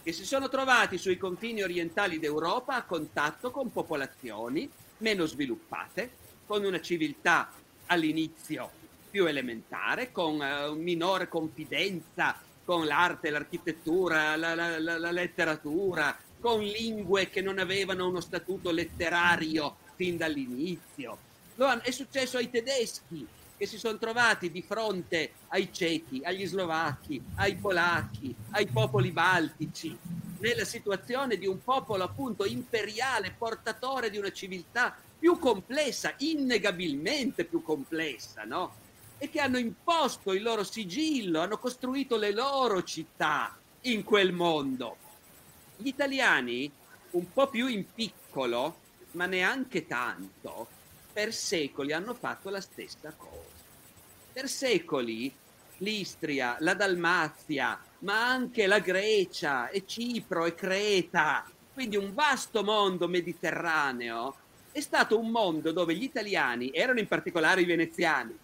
che 0.01 0.13
si 0.13 0.23
sono 0.23 0.47
trovati 0.47 0.97
sui 0.97 1.17
confini 1.17 1.63
orientali 1.63 2.17
d'Europa 2.17 2.75
a 2.75 2.83
contatto 2.83 3.51
con 3.51 3.73
popolazioni 3.73 4.71
meno 4.99 5.25
sviluppate, 5.25 6.11
con 6.45 6.63
una 6.63 6.79
civiltà 6.79 7.51
all'inizio 7.87 8.71
più 9.11 9.25
elementare, 9.25 10.13
con 10.13 10.39
uh, 10.39 10.73
minore 10.75 11.27
confidenza 11.27 12.41
con 12.65 12.85
l'arte, 12.85 13.29
l'architettura, 13.29 14.35
la, 14.35 14.55
la, 14.55 14.79
la, 14.79 14.97
la 14.97 15.11
letteratura, 15.11 16.17
con 16.39 16.61
lingue 16.61 17.29
che 17.29 17.41
non 17.41 17.59
avevano 17.59 18.07
uno 18.07 18.19
statuto 18.19 18.71
letterario 18.71 19.77
fin 19.95 20.17
dall'inizio. 20.17 21.17
È 21.81 21.91
successo 21.91 22.37
ai 22.37 22.49
tedeschi 22.49 23.25
che 23.57 23.65
si 23.65 23.77
sono 23.77 23.97
trovati 23.97 24.51
di 24.51 24.61
fronte 24.61 25.31
ai 25.49 25.71
cechi, 25.71 26.21
agli 26.23 26.45
slovacchi, 26.45 27.21
ai 27.35 27.55
polacchi, 27.55 28.35
ai 28.51 28.65
popoli 28.65 29.11
baltici, 29.11 29.97
nella 30.39 30.65
situazione 30.65 31.37
di 31.37 31.47
un 31.47 31.63
popolo 31.63 32.03
appunto 32.03 32.45
imperiale, 32.45 33.33
portatore 33.37 34.09
di 34.09 34.17
una 34.17 34.31
civiltà 34.31 34.93
più 35.17 35.39
complessa, 35.39 36.13
innegabilmente 36.17 37.45
più 37.45 37.61
complessa, 37.61 38.43
no? 38.43 38.83
E 39.17 39.29
che 39.29 39.39
hanno 39.39 39.57
imposto 39.57 40.33
il 40.33 40.43
loro 40.43 40.63
sigillo, 40.63 41.39
hanno 41.39 41.57
costruito 41.57 42.17
le 42.17 42.31
loro 42.31 42.83
città 42.83 43.57
in 43.81 44.03
quel 44.03 44.33
mondo. 44.33 44.97
Gli 45.77 45.87
italiani, 45.87 46.71
un 47.11 47.31
po' 47.31 47.47
più 47.47 47.67
in 47.67 47.85
piccolo, 47.93 48.77
ma 49.11 49.25
neanche 49.25 49.87
tanto, 49.87 50.67
per 51.13 51.33
secoli 51.33 51.93
hanno 51.93 52.13
fatto 52.13 52.49
la 52.49 52.61
stessa 52.61 53.13
cosa. 53.15 53.63
Per 54.33 54.49
secoli 54.49 55.33
l'Istria, 55.77 56.57
la 56.59 56.73
Dalmazia, 56.73 57.79
ma 57.99 58.27
anche 58.27 58.67
la 58.67 58.79
Grecia 58.79 59.69
e 59.69 59.85
Cipro 59.85 60.45
e 60.45 60.55
Creta, 60.55 61.49
quindi 61.73 61.95
un 61.95 62.13
vasto 62.13 62.63
mondo 62.63 63.07
mediterraneo, 63.07 64.35
è 64.71 64.81
stato 64.81 65.17
un 65.17 65.29
mondo 65.29 65.71
dove 65.71 65.95
gli 65.95 66.03
italiani, 66.03 66.71
erano 66.73 66.99
in 66.99 67.07
particolare 67.07 67.61
i 67.61 67.65
veneziani, 67.65 68.37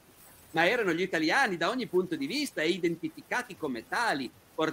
ma 0.52 0.68
erano 0.68 0.94
gli 0.94 1.02
italiani 1.02 1.58
da 1.58 1.70
ogni 1.70 1.88
punto 1.88 2.16
di 2.16 2.28
vista 2.28 2.62
e 2.62 2.70
identificati 2.70 3.58
come 3.58 3.88
tali, 3.88 4.30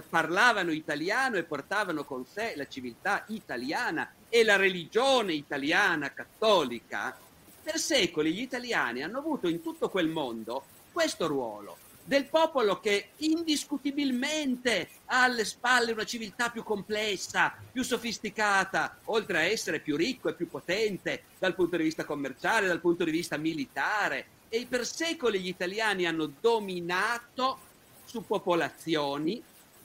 parlavano 0.07 0.71
italiano 0.71 1.37
e 1.37 1.43
portavano 1.43 2.03
con 2.03 2.25
sé 2.25 2.53
la 2.55 2.67
civiltà 2.67 3.23
italiana 3.29 4.11
e 4.29 4.43
la 4.43 4.55
religione 4.55 5.33
italiana 5.33 6.13
cattolica, 6.13 7.17
per 7.63 7.79
secoli 7.79 8.33
gli 8.33 8.41
italiani 8.41 9.01
hanno 9.01 9.17
avuto 9.19 9.47
in 9.47 9.61
tutto 9.61 9.89
quel 9.89 10.07
mondo 10.07 10.63
questo 10.91 11.27
ruolo 11.27 11.77
del 12.09 12.25
popolo 12.25 12.79
che 12.79 13.09
indiscutibilmente 13.17 14.89
ha 15.05 15.25
alle 15.25 15.45
spalle 15.45 15.91
una 15.91 16.05
civiltà 16.05 16.49
più 16.49 16.63
complessa, 16.63 17.55
più 17.71 17.83
sofisticata, 17.83 18.97
oltre 19.05 19.37
a 19.37 19.43
essere 19.43 19.79
più 19.79 19.95
ricco 19.95 20.27
e 20.27 20.33
più 20.33 20.49
potente 20.49 21.25
dal 21.37 21.53
punto 21.53 21.77
di 21.77 21.83
vista 21.83 22.05
commerciale, 22.05 22.65
dal 22.65 22.79
punto 22.79 23.03
di 23.03 23.11
vista 23.11 23.37
militare, 23.37 24.25
e 24.49 24.65
per 24.67 24.85
secoli 24.85 25.39
gli 25.39 25.47
italiani 25.47 26.05
hanno 26.05 26.31
dominato 26.39 27.59
su 28.05 28.25
popolazioni 28.25 29.41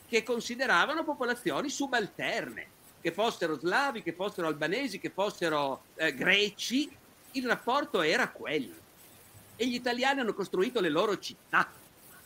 che 0.09 0.23
consideravano 0.23 1.05
popolazioni 1.05 1.69
subalterne, 1.69 2.67
che 3.01 3.13
fossero 3.13 3.59
slavi, 3.59 4.03
che 4.03 4.15
fossero 4.15 4.47
albanesi, 4.47 4.99
che 4.99 5.11
fossero 5.11 5.85
eh, 5.97 6.15
greci, 6.15 6.91
il 7.33 7.47
rapporto 7.47 8.01
era 8.01 8.29
quello. 8.31 8.83
E 9.57 9.67
gli 9.67 9.75
italiani 9.75 10.21
hanno 10.21 10.33
costruito 10.35 10.81
le 10.81 10.89
loro 10.89 11.19
città, 11.19 11.71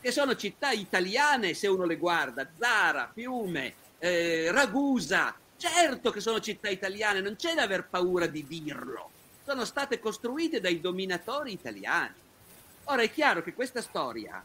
che 0.01 0.13
sono 0.13 0.37
città 0.37 0.71
italiane 0.71 1.55
se 1.55 1.67
uno 1.67 1.85
le 1.85 1.97
guarda, 1.97 2.49
Zara, 2.57 3.11
Fiume, 3.13 3.75
eh, 3.99 4.53
Ragusa, 4.53 5.35
certo 5.57 6.11
che 6.11 6.21
sono 6.21 6.41
città 6.41 6.69
italiane, 6.69 7.21
non 7.21 7.35
c'è 7.35 7.55
da 7.55 7.63
aver 7.63 7.87
paura 7.89 8.27
di 8.27 8.47
dirlo, 8.47 9.11
sono 9.45 9.65
state 9.65 9.99
costruite 9.99 10.61
dai 10.61 10.81
dominatori 10.81 11.53
italiani. 11.53 12.27
Ora 12.91 13.03
è 13.03 13.11
chiaro 13.11 13.43
che 13.43 13.53
questa 13.53 13.83
storia 13.83 14.43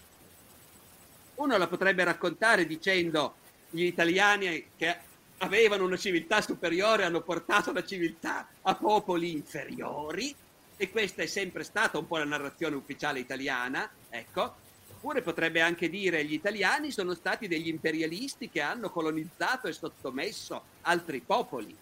uno 1.35 1.57
la 1.57 1.67
potrebbe 1.67 2.03
raccontare 2.03 2.65
dicendo 2.65 3.35
gli 3.69 3.83
italiani 3.83 4.67
che 4.75 4.97
avevano 5.37 5.85
una 5.85 5.95
civiltà 5.95 6.41
superiore, 6.41 7.05
hanno 7.05 7.21
portato 7.21 7.71
la 7.71 7.85
civiltà 7.85 8.47
a 8.61 8.75
popoli 8.75 9.31
inferiori, 9.31 10.35
e 10.75 10.89
questa 10.91 11.23
è 11.23 11.25
sempre 11.25 11.63
stata 11.63 11.97
un 11.97 12.05
po' 12.05 12.17
la 12.17 12.25
narrazione 12.25 12.75
ufficiale 12.75 13.19
italiana, 13.19 13.89
ecco, 14.09 14.55
oppure 14.91 15.21
potrebbe 15.21 15.61
anche 15.61 15.89
dire 15.89 16.25
gli 16.25 16.33
italiani 16.33 16.91
sono 16.91 17.13
stati 17.13 17.47
degli 17.47 17.69
imperialisti 17.69 18.49
che 18.49 18.59
hanno 18.59 18.89
colonizzato 18.89 19.67
e 19.67 19.73
sottomesso 19.73 20.63
altri 20.81 21.21
popoli. 21.21 21.75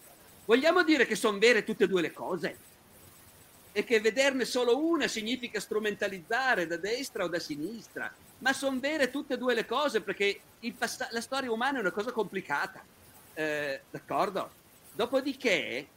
Vogliamo 0.46 0.84
dire 0.84 1.08
che 1.08 1.16
sono 1.16 1.40
vere 1.40 1.64
tutte 1.64 1.86
e 1.86 1.88
due 1.88 2.02
le 2.02 2.12
cose? 2.12 2.58
E 3.74 3.84
che 3.84 4.02
vederne 4.02 4.46
solo 4.46 4.78
una 4.78 5.08
significa 5.08 5.60
strumentalizzare 5.60 6.68
da 6.68 6.78
destra 6.78 7.24
o 7.24 7.28
da 7.28 7.40
sinistra, 7.40 8.14
ma 8.40 8.54
sono 8.54 8.80
vere 8.80 9.10
tutte 9.10 9.36
e 9.36 9.38
due 9.38 9.54
le 9.54 9.66
cose 9.66 10.02
perché 10.02 10.42
pass- 10.78 11.10
la 11.12 11.22
storia 11.22 11.52
umana 11.52 11.78
è 11.78 11.82
una 11.82 11.92
cosa 11.92 12.12
complicata. 12.12 12.84
Eh, 13.34 13.82
d'accordo? 13.90 14.52
Dopodiché, 14.94 15.88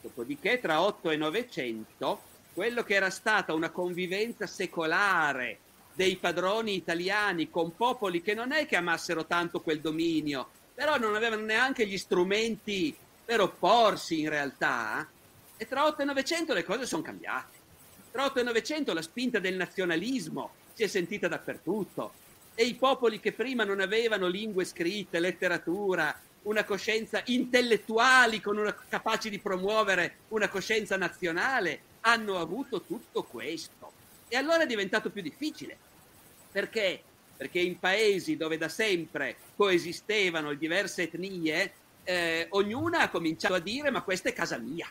dopodiché, 0.00 0.60
tra 0.60 0.80
8 0.80 1.10
e 1.10 1.16
900, 1.16 2.22
quello 2.52 2.82
che 2.84 2.94
era 2.94 3.10
stata 3.10 3.54
una 3.54 3.70
convivenza 3.70 4.46
secolare 4.46 5.58
dei 5.94 6.16
padroni 6.16 6.74
italiani 6.74 7.50
con 7.50 7.74
popoli 7.76 8.22
che 8.22 8.34
non 8.34 8.52
è 8.52 8.66
che 8.66 8.76
amassero 8.76 9.26
tanto 9.26 9.60
quel 9.60 9.80
dominio, 9.80 10.48
però 10.74 10.98
non 10.98 11.14
avevano 11.14 11.42
neanche 11.42 11.86
gli 11.86 11.98
strumenti 11.98 12.94
per 13.24 13.40
opporsi 13.40 14.20
in 14.20 14.28
realtà, 14.28 15.06
e 15.56 15.66
tra 15.66 15.86
8 15.86 16.02
e 16.02 16.04
900 16.04 16.54
le 16.54 16.64
cose 16.64 16.86
sono 16.86 17.02
cambiate. 17.02 17.60
Tra 18.10 18.24
8 18.24 18.40
e 18.40 18.42
900 18.42 18.92
la 18.92 19.02
spinta 19.02 19.38
del 19.38 19.56
nazionalismo 19.56 20.52
si 20.74 20.82
è 20.82 20.86
sentita 20.86 21.28
dappertutto 21.28 22.12
e 22.54 22.64
i 22.64 22.74
popoli 22.74 23.20
che 23.20 23.32
prima 23.32 23.64
non 23.64 23.80
avevano 23.80 24.26
lingue 24.26 24.64
scritte, 24.64 25.20
letteratura, 25.20 26.14
una 26.42 26.64
coscienza 26.64 27.22
intellettuali 27.26 28.40
con 28.40 28.58
una, 28.58 28.74
capaci 28.88 29.30
di 29.30 29.38
promuovere 29.38 30.16
una 30.28 30.48
coscienza 30.48 30.96
nazionale 30.96 31.90
hanno 32.00 32.38
avuto 32.38 32.82
tutto 32.82 33.22
questo. 33.22 33.92
E 34.28 34.36
allora 34.36 34.62
è 34.62 34.66
diventato 34.66 35.10
più 35.10 35.22
difficile. 35.22 35.76
Perché? 36.50 37.02
Perché 37.36 37.60
in 37.60 37.78
paesi 37.78 38.36
dove 38.36 38.58
da 38.58 38.68
sempre 38.68 39.36
coesistevano 39.56 40.52
diverse 40.54 41.02
etnie, 41.02 41.72
eh, 42.04 42.46
ognuna 42.50 43.00
ha 43.00 43.08
cominciato 43.10 43.54
a 43.54 43.60
dire 43.60 43.90
ma 43.90 44.02
questa 44.02 44.28
è 44.28 44.32
casa 44.32 44.58
mia. 44.58 44.90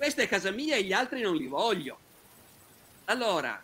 Questa 0.00 0.22
è 0.22 0.28
casa 0.28 0.50
mia 0.50 0.76
e 0.76 0.82
gli 0.82 0.94
altri 0.94 1.20
non 1.20 1.36
li 1.36 1.46
voglio. 1.46 1.98
Allora, 3.04 3.62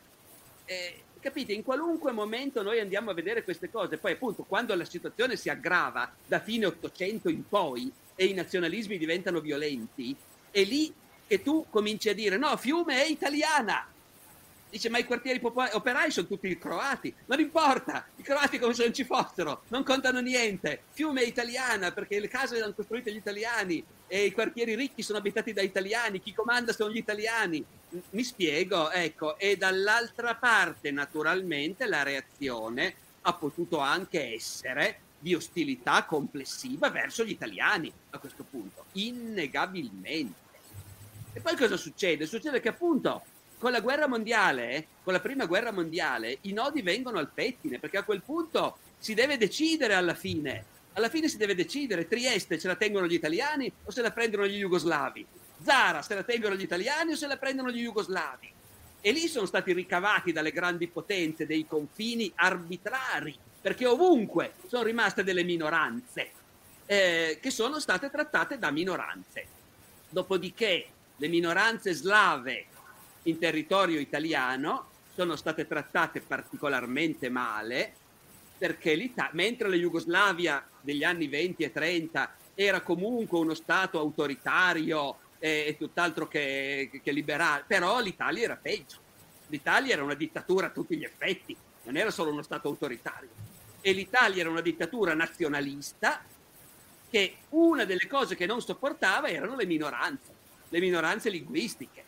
eh, 0.67 1.03
capite, 1.19 1.55
in 1.55 1.63
qualunque 1.63 2.13
momento 2.13 2.63
noi 2.63 2.79
andiamo 2.79 3.11
a 3.11 3.15
vedere 3.15 3.43
queste 3.43 3.71
cose, 3.71 3.97
poi 3.97 4.13
appunto 4.13 4.43
quando 4.43 4.75
la 4.75 4.85
situazione 4.85 5.37
si 5.37 5.49
aggrava 5.49 6.15
da 6.27 6.39
fine 6.39 6.67
Ottocento 6.67 7.31
in 7.31 7.49
poi 7.49 7.91
e 8.15 8.27
i 8.27 8.35
nazionalismi 8.35 8.99
diventano 8.99 9.41
violenti, 9.41 10.15
è 10.51 10.63
lì 10.63 10.93
che 11.27 11.41
tu 11.41 11.65
cominci 11.71 12.11
a 12.11 12.15
dire 12.15 12.37
no, 12.37 12.55
Fiume 12.59 13.03
è 13.03 13.07
italiana, 13.07 13.89
Dice, 14.77 14.91
ma 14.91 14.99
i 14.99 15.07
quartieri 15.07 15.41
operai 15.43 16.11
sono 16.11 16.27
tutti 16.27 16.59
croati. 16.59 17.15
Non 17.25 17.41
importa, 17.41 18.07
i 18.17 18.23
croati 18.23 18.59
come 18.59 18.75
se 18.75 18.85
non 18.85 18.93
ci 18.93 19.05
fossero, 19.05 19.63
non 19.69 19.83
contano 19.83 20.21
niente. 20.21 20.83
Fiume 20.91 21.23
è 21.23 21.27
italiana 21.27 21.93
perché 21.93 22.21
le 22.21 22.29
case 22.29 22.57
le 22.57 22.63
hanno 22.63 22.75
costruite 22.75 23.11
gli 23.11 23.17
italiani 23.17 23.83
e 24.07 24.27
i 24.27 24.33
quartieri 24.33 24.75
ricchi 24.75 25.01
sono 25.01 25.17
abitati 25.17 25.55
da 25.55 25.63
italiani, 25.63 26.21
chi 26.21 26.35
comanda 26.35 26.75
sono 26.75 26.93
gli 26.93 26.99
italiani. 26.99 27.65
Mi 28.11 28.23
spiego, 28.23 28.91
ecco, 28.91 29.39
e 29.39 29.57
dall'altra 29.57 30.35
parte 30.35 30.91
naturalmente 30.91 31.87
la 31.87 32.03
reazione 32.03 32.95
ha 33.23 33.33
potuto 33.33 33.79
anche 33.79 34.35
essere 34.35 34.99
di 35.19 35.35
ostilità 35.35 36.05
complessiva 36.05 36.91
verso 36.91 37.25
gli 37.25 37.31
italiani 37.31 37.91
a 38.11 38.19
questo 38.19 38.45
punto, 38.45 38.85
innegabilmente. 38.93 40.45
E 41.33 41.41
poi 41.41 41.57
cosa 41.57 41.79
succede? 41.79 42.27
Succede 42.27 42.61
che 42.61 42.69
appunto 42.69 43.25
con 43.59 43.73
la 43.73 43.81
guerra 43.81 44.07
mondiale, 44.07 44.87
con 45.03 45.13
la 45.13 45.21
prima 45.21 45.47
guerra 45.47 45.73
mondiale, 45.73 46.39
i 46.43 46.53
nodi 46.53 46.83
vengono 46.83 47.19
al 47.19 47.31
pettine, 47.33 47.79
perché 47.79 47.99
a 47.99 48.03
quel 48.03 48.23
punto 48.23 48.79
si 48.99 49.15
deve 49.15 49.37
decidere 49.37 49.95
alla 49.95 50.15
fine. 50.15 50.75
Alla 50.93 51.09
fine 51.09 51.29
si 51.29 51.37
deve 51.37 51.55
decidere, 51.55 52.09
Trieste 52.09 52.59
ce 52.59 52.69
la 52.69 52.77
tengono 52.77 53.07
gli 53.07 53.15
italiani 53.15 53.71
o 53.85 53.91
se 53.91 54.03
la 54.03 54.11
prendono 54.11 54.47
gli 54.47 54.59
jugoslavi? 54.59 55.27
Zara 55.63 56.03
se 56.03 56.15
la 56.15 56.23
tengono 56.23 56.55
gli 56.55 56.63
italiani 56.63 57.13
o 57.13 57.17
se 57.17 57.27
la 57.27 57.37
prendono 57.37 57.71
gli 57.71 57.83
jugoslavi? 57.83 58.53
E 59.01 59.13
lì 59.13 59.29
sono 59.29 59.47
stati 59.47 59.73
ricavati 59.73 60.33
dalle 60.33 60.51
grandi 60.51 60.89
potenze 60.89 61.47
dei 61.47 61.67
confini 61.67 62.33
arbitrari, 62.35 63.37
perché 63.61 63.87
ovunque 63.87 64.55
sono 64.67 64.83
rimaste 64.83 65.23
delle 65.23 65.45
minoranze, 65.45 66.31
eh, 66.87 67.39
che 67.41 67.51
sono 67.51 67.79
state 67.79 68.11
trattate 68.11 68.59
da 68.59 68.71
minoranze. 68.71 69.47
Dopodiché 70.09 70.87
le 71.17 71.29
minoranze 71.29 71.93
slave 71.93 72.67
in 73.27 73.39
territorio 73.39 74.01
italiano 74.01 74.89
sono 75.15 75.37
state 75.37 75.67
trattate 75.67 76.21
particolarmente 76.21 77.29
male 77.29 77.95
perché 78.59 79.13
mentre 79.33 79.69
la 79.69 79.77
Jugoslavia 79.77 80.67
degli 80.81 81.05
anni 81.05 81.29
20 81.29 81.63
e 81.63 81.73
30 81.73 82.35
era 82.55 82.81
comunque 82.81 83.39
uno 83.39 83.55
Stato 83.55 83.99
autoritario 83.99 85.19
e, 85.39 85.65
e 85.69 85.77
tutt'altro 85.77 86.27
che, 86.27 86.91
che 87.03 87.13
liberale, 87.13 87.65
però 87.67 88.01
l'Italia 88.01 88.45
era 88.45 88.57
peggio. 88.57 88.97
L'Italia 89.49 89.93
era 89.93 90.03
una 90.03 90.15
dittatura 90.15 90.69
a 90.69 90.71
tutti 90.71 90.97
gli 90.97 91.05
effetti, 91.05 91.55
non 91.83 91.97
era 91.97 92.11
solo 92.11 92.31
uno 92.31 92.43
Stato 92.43 92.69
autoritario. 92.69 93.29
E 93.83 93.93
l'Italia 93.93 94.41
era 94.41 94.51
una 94.51 94.63
dittatura 94.63 95.13
nazionalista 95.13 96.25
che 97.11 97.37
una 97.51 97.85
delle 97.85 98.07
cose 98.09 98.37
che 98.37 98.47
non 98.47 98.63
sopportava 98.63 99.29
erano 99.29 99.55
le 99.55 99.67
minoranze, 99.67 100.33
le 100.71 100.81
minoranze 100.81 101.29
linguistiche 101.29 102.06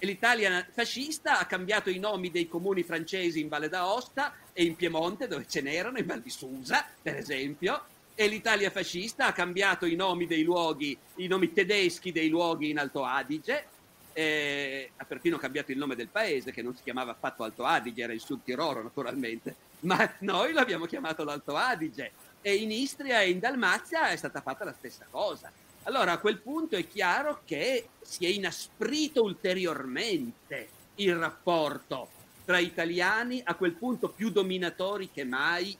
e 0.00 0.06
l'Italia 0.06 0.66
fascista 0.72 1.38
ha 1.38 1.44
cambiato 1.44 1.90
i 1.90 1.98
nomi 1.98 2.30
dei 2.30 2.48
comuni 2.48 2.82
francesi 2.82 3.38
in 3.38 3.48
Valle 3.48 3.68
d'Aosta 3.68 4.32
e 4.54 4.64
in 4.64 4.74
Piemonte 4.74 5.28
dove 5.28 5.44
ce 5.46 5.60
n'erano, 5.60 5.98
in 5.98 6.06
Val 6.06 6.22
di 6.22 6.30
Susa 6.30 6.86
per 7.02 7.16
esempio, 7.16 7.82
e 8.14 8.26
l'Italia 8.26 8.70
fascista 8.70 9.26
ha 9.26 9.32
cambiato 9.32 9.84
i 9.84 9.96
nomi 9.96 10.26
dei 10.26 10.42
luoghi, 10.42 10.96
i 11.16 11.26
nomi 11.26 11.52
tedeschi 11.52 12.12
dei 12.12 12.30
luoghi 12.30 12.70
in 12.70 12.78
Alto 12.78 13.04
Adige, 13.04 13.66
eh, 14.14 14.90
ha 14.96 15.04
perfino 15.04 15.36
cambiato 15.36 15.70
il 15.70 15.76
nome 15.76 15.94
del 15.94 16.08
paese 16.08 16.50
che 16.50 16.62
non 16.62 16.74
si 16.74 16.82
chiamava 16.82 17.10
affatto 17.10 17.44
Alto 17.44 17.64
Adige, 17.64 18.02
era 18.02 18.14
il 18.14 18.20
Sud 18.20 18.40
Tirolo 18.42 18.82
naturalmente, 18.82 19.54
ma 19.80 20.14
noi 20.20 20.52
l'abbiamo 20.52 20.86
chiamato 20.86 21.24
l'Alto 21.24 21.56
Adige. 21.56 22.12
E 22.40 22.54
in 22.54 22.70
Istria 22.70 23.20
e 23.20 23.28
in 23.28 23.38
Dalmazia 23.38 24.08
è 24.08 24.16
stata 24.16 24.40
fatta 24.40 24.64
la 24.64 24.72
stessa 24.72 25.04
cosa. 25.10 25.52
Allora 25.84 26.12
a 26.12 26.18
quel 26.18 26.38
punto 26.38 26.76
è 26.76 26.86
chiaro 26.86 27.40
che 27.44 27.88
si 28.02 28.26
è 28.26 28.28
inasprito 28.28 29.22
ulteriormente 29.22 30.68
il 30.96 31.16
rapporto 31.16 32.08
tra 32.44 32.58
italiani, 32.58 33.40
a 33.44 33.54
quel 33.54 33.72
punto 33.72 34.08
più 34.08 34.30
dominatori 34.30 35.10
che 35.10 35.24
mai, 35.24 35.76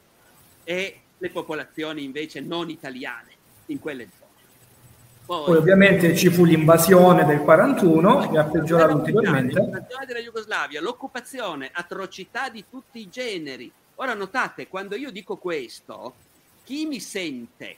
e 0.64 1.00
le 1.18 1.30
popolazioni 1.30 2.02
invece 2.02 2.40
non 2.40 2.70
italiane 2.70 3.32
in 3.66 3.78
quelle 3.78 4.08
zone. 4.16 4.28
Poi, 5.26 5.44
Poi 5.44 5.56
ovviamente 5.56 6.16
ci 6.16 6.30
fu 6.30 6.44
l'invasione 6.44 7.24
del 7.24 7.40
41 7.40 8.30
che 8.30 8.38
ha 8.38 8.44
peggiorato 8.44 8.96
ulteriormente. 8.96 9.60
L'invasione 9.60 10.06
della 10.06 10.20
Jugoslavia, 10.20 10.80
l'occupazione, 10.80 11.70
atrocità 11.72 12.48
di 12.48 12.64
tutti 12.68 13.00
i 13.00 13.08
generi. 13.08 13.70
Ora 13.96 14.14
notate, 14.14 14.66
quando 14.66 14.96
io 14.96 15.10
dico 15.10 15.36
questo, 15.36 16.14
chi 16.64 16.86
mi 16.86 17.00
sente 17.00 17.76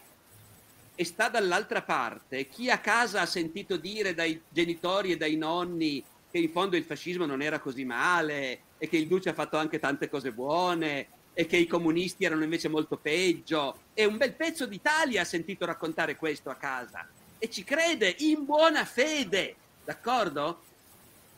e 0.94 1.04
sta 1.04 1.28
dall'altra 1.28 1.82
parte 1.82 2.48
chi 2.48 2.70
a 2.70 2.78
casa 2.78 3.22
ha 3.22 3.26
sentito 3.26 3.76
dire 3.76 4.14
dai 4.14 4.40
genitori 4.48 5.12
e 5.12 5.16
dai 5.16 5.36
nonni 5.36 6.04
che 6.30 6.38
in 6.38 6.50
fondo 6.50 6.76
il 6.76 6.84
fascismo 6.84 7.26
non 7.26 7.42
era 7.42 7.58
così 7.60 7.84
male 7.84 8.60
e 8.78 8.88
che 8.88 8.96
il 8.96 9.06
Duce 9.06 9.30
ha 9.30 9.34
fatto 9.34 9.56
anche 9.56 9.78
tante 9.78 10.08
cose 10.08 10.32
buone 10.32 11.06
e 11.34 11.46
che 11.46 11.56
i 11.56 11.66
comunisti 11.66 12.24
erano 12.24 12.44
invece 12.44 12.68
molto 12.68 12.96
peggio 12.96 13.78
e 13.94 14.04
un 14.04 14.16
bel 14.16 14.34
pezzo 14.34 14.66
d'Italia 14.66 15.22
ha 15.22 15.24
sentito 15.24 15.64
raccontare 15.64 16.16
questo 16.16 16.50
a 16.50 16.56
casa 16.56 17.08
e 17.38 17.50
ci 17.50 17.64
crede 17.64 18.14
in 18.20 18.44
buona 18.44 18.84
fede, 18.84 19.56
d'accordo? 19.84 20.62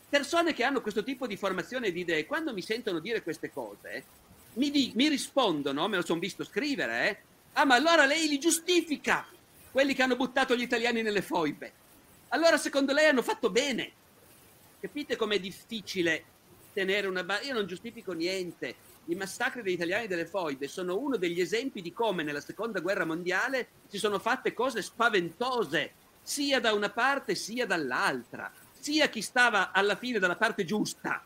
Persone 0.08 0.52
che 0.52 0.62
hanno 0.62 0.82
questo 0.82 1.02
tipo 1.02 1.26
di 1.26 1.36
formazione 1.36 1.86
e 1.86 1.92
di 1.92 2.00
idee, 2.00 2.26
quando 2.26 2.52
mi 2.52 2.60
sentono 2.60 2.98
dire 2.98 3.22
queste 3.22 3.50
cose, 3.50 4.04
mi, 4.54 4.70
di, 4.70 4.92
mi 4.96 5.08
rispondono, 5.08 5.88
me 5.88 5.96
lo 5.96 6.04
sono 6.04 6.20
visto 6.20 6.44
scrivere, 6.44 7.08
eh? 7.08 7.18
ah 7.54 7.64
ma 7.64 7.76
allora 7.76 8.04
lei 8.04 8.28
li 8.28 8.38
giustifica, 8.38 9.26
quelli 9.74 9.92
che 9.92 10.04
hanno 10.04 10.14
buttato 10.14 10.54
gli 10.54 10.62
italiani 10.62 11.02
nelle 11.02 11.20
foibe. 11.20 11.72
Allora, 12.28 12.56
secondo 12.56 12.92
lei 12.92 13.06
hanno 13.06 13.22
fatto 13.22 13.50
bene. 13.50 13.90
Capite 14.78 15.16
com'è 15.16 15.40
difficile 15.40 16.24
tenere 16.72 17.08
una 17.08 17.24
base? 17.24 17.46
Io 17.46 17.54
non 17.54 17.66
giustifico 17.66 18.12
niente. 18.12 18.76
I 19.06 19.16
massacri 19.16 19.62
degli 19.62 19.72
italiani 19.72 20.06
delle 20.06 20.26
foibe 20.26 20.68
sono 20.68 20.96
uno 20.96 21.16
degli 21.16 21.40
esempi 21.40 21.82
di 21.82 21.92
come 21.92 22.22
nella 22.22 22.40
seconda 22.40 22.78
guerra 22.78 23.04
mondiale 23.04 23.66
si 23.88 23.98
sono 23.98 24.20
fatte 24.20 24.54
cose 24.54 24.80
spaventose, 24.80 25.94
sia 26.22 26.60
da 26.60 26.72
una 26.72 26.90
parte 26.90 27.34
sia 27.34 27.66
dall'altra. 27.66 28.52
Sia 28.78 29.08
chi 29.08 29.22
stava 29.22 29.72
alla 29.72 29.96
fine 29.96 30.20
dalla 30.20 30.37
parte 30.37 30.64
giusta, 30.64 31.20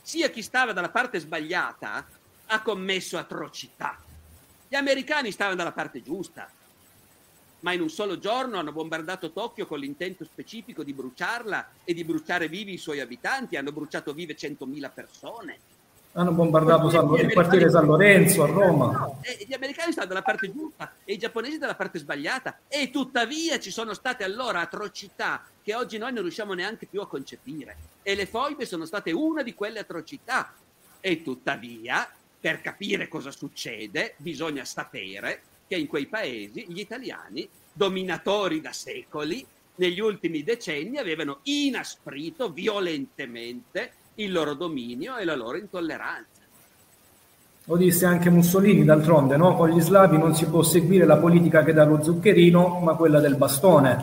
sia 0.00 0.30
chi 0.30 0.40
stava 0.40 0.72
dalla 0.72 0.88
parte 0.88 1.18
sbagliata, 1.18 2.08
ha 2.46 2.62
commesso 2.62 3.18
atrocità. 3.18 4.02
Gli 4.66 4.74
americani 4.74 5.32
stavano 5.32 5.56
dalla 5.56 5.72
parte 5.72 6.00
giusta, 6.02 6.50
ma 7.60 7.72
in 7.72 7.80
un 7.80 7.90
solo 7.90 8.18
giorno 8.18 8.58
hanno 8.58 8.72
bombardato 8.72 9.32
Tokyo 9.32 9.66
con 9.66 9.78
l'intento 9.78 10.24
specifico 10.24 10.82
di 10.82 10.92
bruciarla 10.92 11.68
e 11.84 11.94
di 11.94 12.04
bruciare 12.04 12.48
vivi 12.48 12.74
i 12.74 12.78
suoi 12.78 13.00
abitanti, 13.00 13.56
hanno 13.56 13.72
bruciato 13.72 14.12
vive 14.12 14.36
100.000 14.36 14.90
persone. 14.92 15.58
Hanno 16.12 16.32
bombardato 16.32 16.90
San, 16.90 17.08
il 17.14 17.32
quartiere 17.32 17.70
San 17.70 17.86
Lorenzo 17.86 18.42
a 18.42 18.46
Roma. 18.46 18.90
No, 18.90 19.20
gli 19.46 19.54
americani 19.54 19.92
stanno 19.92 20.08
dalla 20.08 20.22
parte 20.22 20.52
giusta 20.52 20.92
e 21.04 21.12
i 21.12 21.18
giapponesi 21.18 21.58
dalla 21.58 21.76
parte 21.76 22.00
sbagliata 22.00 22.58
e 22.66 22.90
tuttavia 22.90 23.60
ci 23.60 23.70
sono 23.70 23.94
state 23.94 24.24
allora 24.24 24.60
atrocità 24.60 25.44
che 25.62 25.74
oggi 25.74 25.98
noi 25.98 26.12
non 26.12 26.22
riusciamo 26.22 26.52
neanche 26.54 26.86
più 26.86 27.00
a 27.00 27.06
concepire 27.06 27.76
e 28.02 28.16
le 28.16 28.26
foibe 28.26 28.66
sono 28.66 28.86
state 28.86 29.12
una 29.12 29.44
di 29.44 29.54
quelle 29.54 29.78
atrocità 29.78 30.52
e 30.98 31.22
tuttavia 31.22 32.10
per 32.40 32.60
capire 32.60 33.06
cosa 33.06 33.30
succede 33.30 34.14
bisogna 34.16 34.64
sapere 34.64 35.42
che 35.70 35.76
in 35.76 35.86
quei 35.86 36.06
paesi 36.06 36.66
gli 36.66 36.80
italiani, 36.80 37.48
dominatori 37.72 38.60
da 38.60 38.72
secoli, 38.72 39.46
negli 39.76 40.00
ultimi 40.00 40.42
decenni 40.42 40.98
avevano 40.98 41.38
inasprito 41.44 42.50
violentemente 42.50 43.92
il 44.16 44.32
loro 44.32 44.54
dominio 44.54 45.16
e 45.16 45.24
la 45.24 45.36
loro 45.36 45.58
intolleranza. 45.58 46.40
Lo 47.66 47.76
disse 47.76 48.04
anche 48.04 48.30
Mussolini, 48.30 48.84
d'altronde, 48.84 49.36
no? 49.36 49.54
con 49.54 49.70
gli 49.70 49.80
slavi 49.80 50.18
non 50.18 50.34
si 50.34 50.46
può 50.46 50.64
seguire 50.64 51.06
la 51.06 51.18
politica 51.18 51.62
che 51.62 51.72
dà 51.72 51.84
lo 51.84 52.02
zuccherino, 52.02 52.80
ma 52.80 52.96
quella 52.96 53.20
del 53.20 53.36
bastone. 53.36 53.94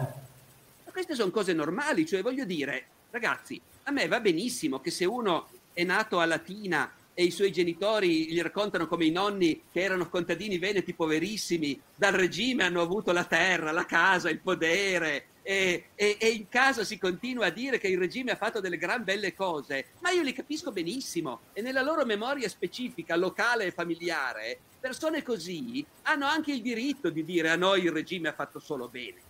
Ma 0.86 0.92
queste 0.94 1.16
sono 1.16 1.32
cose 1.32 1.52
normali, 1.52 2.06
cioè 2.06 2.22
voglio 2.22 2.46
dire, 2.46 2.86
ragazzi, 3.12 3.60
a 3.84 3.92
me 3.92 4.08
va 4.08 4.22
benissimo 4.22 4.80
che 4.80 4.90
se 4.90 5.04
uno 5.04 5.48
è 5.74 5.84
nato 5.84 6.20
a 6.20 6.26
Latina 6.26 6.90
e 7.20 7.24
i 7.24 7.32
suoi 7.32 7.52
genitori 7.52 8.32
gli 8.32 8.40
raccontano 8.44 8.86
come 8.86 9.06
i 9.06 9.10
nonni 9.10 9.64
che 9.72 9.82
erano 9.82 10.08
contadini 10.08 10.60
veneti 10.60 10.94
poverissimi, 10.94 11.82
dal 11.96 12.14
regime 12.14 12.64
hanno 12.64 12.80
avuto 12.80 13.12
la 13.12 13.24
terra, 13.24 13.72
la 13.72 13.88
casa, 13.88 14.30
il 14.30 14.38
podere 14.38 15.30
e, 15.42 15.86
e, 15.96 16.18
e, 16.20 16.28
in 16.28 16.48
casa 16.48 16.84
si 16.84 17.00
continua 17.00 17.48
a 17.48 17.50
dire 17.50 17.80
che 17.80 17.88
il 17.88 17.98
regime 17.98 18.34
ha 18.34 18.36
fatto 18.36 18.60
delle 18.60 18.78
gran 18.78 19.04
belle 19.04 19.34
cose, 19.34 19.94
ma 20.02 20.12
io 20.12 20.22
li 20.22 20.32
capisco 20.32 20.72
benissimo 20.72 21.40
e 21.54 21.64
nella 21.64 21.82
loro 21.82 22.06
memoria 22.06 22.48
specifica, 22.50 23.16
locale 23.16 23.66
e 23.66 23.72
familiare, 23.72 24.60
persone 24.80 25.24
così 25.24 25.84
hanno 26.04 26.28
anche 26.28 26.52
il 26.52 26.62
diritto 26.62 27.10
di 27.10 27.26
dire 27.26 27.50
a 27.50 27.56
noi 27.56 27.86
il 27.86 27.92
regime 27.92 28.30
ha 28.30 28.34
fatto 28.34 28.60
solo 28.60 28.90
bene. 28.90 29.22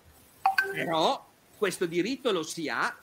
Però 0.73 1.25
questo 1.57 1.85
diritto 1.85 2.33
lo 2.33 2.43
si 2.43 2.67
ha 2.67 2.93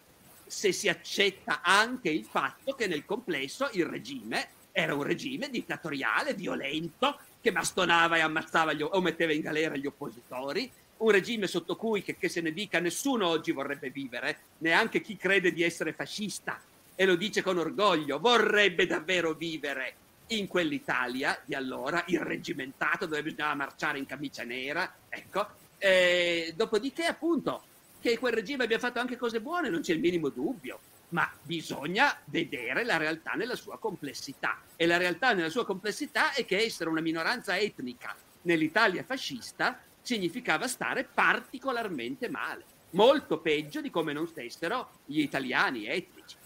se 0.47 0.73
si 0.73 0.91
accetta 0.91 1.63
anche 1.63 2.11
il 2.11 2.27
fatto 2.27 2.75
che 2.75 2.87
nel 2.87 3.07
complesso 3.07 3.71
il 3.73 3.87
regime 3.87 4.63
era 4.77 4.93
un 4.93 5.05
regime 5.05 5.49
dittatoriale, 5.51 6.35
violento, 6.35 7.17
che 7.41 7.53
bastonava 7.53 8.17
e 8.17 8.21
ammazzava 8.21 8.73
gli, 8.73 8.83
o 8.83 9.01
metteva 9.01 9.33
in 9.33 9.41
galera 9.41 9.77
gli 9.77 9.87
oppositori, 9.87 10.69
un 10.97 11.11
regime 11.13 11.47
sotto 11.47 11.77
cui, 11.77 12.03
che, 12.03 12.17
che 12.17 12.29
se 12.29 12.41
ne 12.41 12.53
dica, 12.53 12.81
nessuno 12.81 13.29
oggi 13.29 13.53
vorrebbe 13.53 13.91
vivere, 13.91 14.39
neanche 14.59 15.01
chi 15.01 15.17
crede 15.17 15.53
di 15.53 15.63
essere 15.63 15.93
fascista. 15.93 16.61
E 16.97 17.05
lo 17.07 17.15
dice 17.15 17.41
con 17.41 17.57
orgoglio, 17.57 18.19
vorrebbe 18.19 18.87
davvero 18.87 19.33
vivere 19.35 19.95
in 20.29 20.49
quell'Italia 20.49 21.41
di 21.45 21.55
allora, 21.55 22.03
irregimentato, 22.09 23.07
dove 23.07 23.23
bisognava 23.23 23.55
marciare 23.55 23.99
in 23.99 24.07
camicia 24.07 24.43
nera, 24.43 24.93
ecco. 25.09 25.47
E, 25.79 26.53
dopodiché, 26.57 27.05
appunto, 27.05 27.63
che 28.01 28.19
quel 28.19 28.33
regime 28.33 28.65
abbia 28.65 28.81
fatto 28.81 28.99
anche 28.99 29.17
cose 29.17 29.41
buone, 29.41 29.69
non 29.69 29.83
c'è 29.83 29.93
il 29.93 30.01
minimo 30.01 30.31
dubbio 30.31 30.81
ma 31.15 31.31
bisogna 31.43 32.13
vedere 32.25 32.85
la 32.85 32.97
realtà 32.97 33.33
nella 33.33 33.55
sua 33.55 33.79
complessità. 33.79 34.59
E 34.75 34.85
la 34.85 34.97
realtà 34.97 35.33
nella 35.33 35.49
sua 35.49 35.65
complessità 35.65 36.33
è 36.33 36.45
che 36.45 36.59
essere 36.59 36.91
una 36.91 37.01
minoranza 37.01 37.57
etnica 37.57 38.15
nell'Italia 38.43 39.05
fascista 39.05 39.79
significava 40.03 40.67
stare 40.67 41.07
particolarmente 41.13 42.29
male, 42.29 42.65
molto 42.91 43.39
peggio 43.39 43.81
di 43.81 43.91
come 43.91 44.13
non 44.13 44.27
stessero 44.27 44.89
gli 45.07 45.21
italiani 45.21 45.87
etnici. 45.87 46.37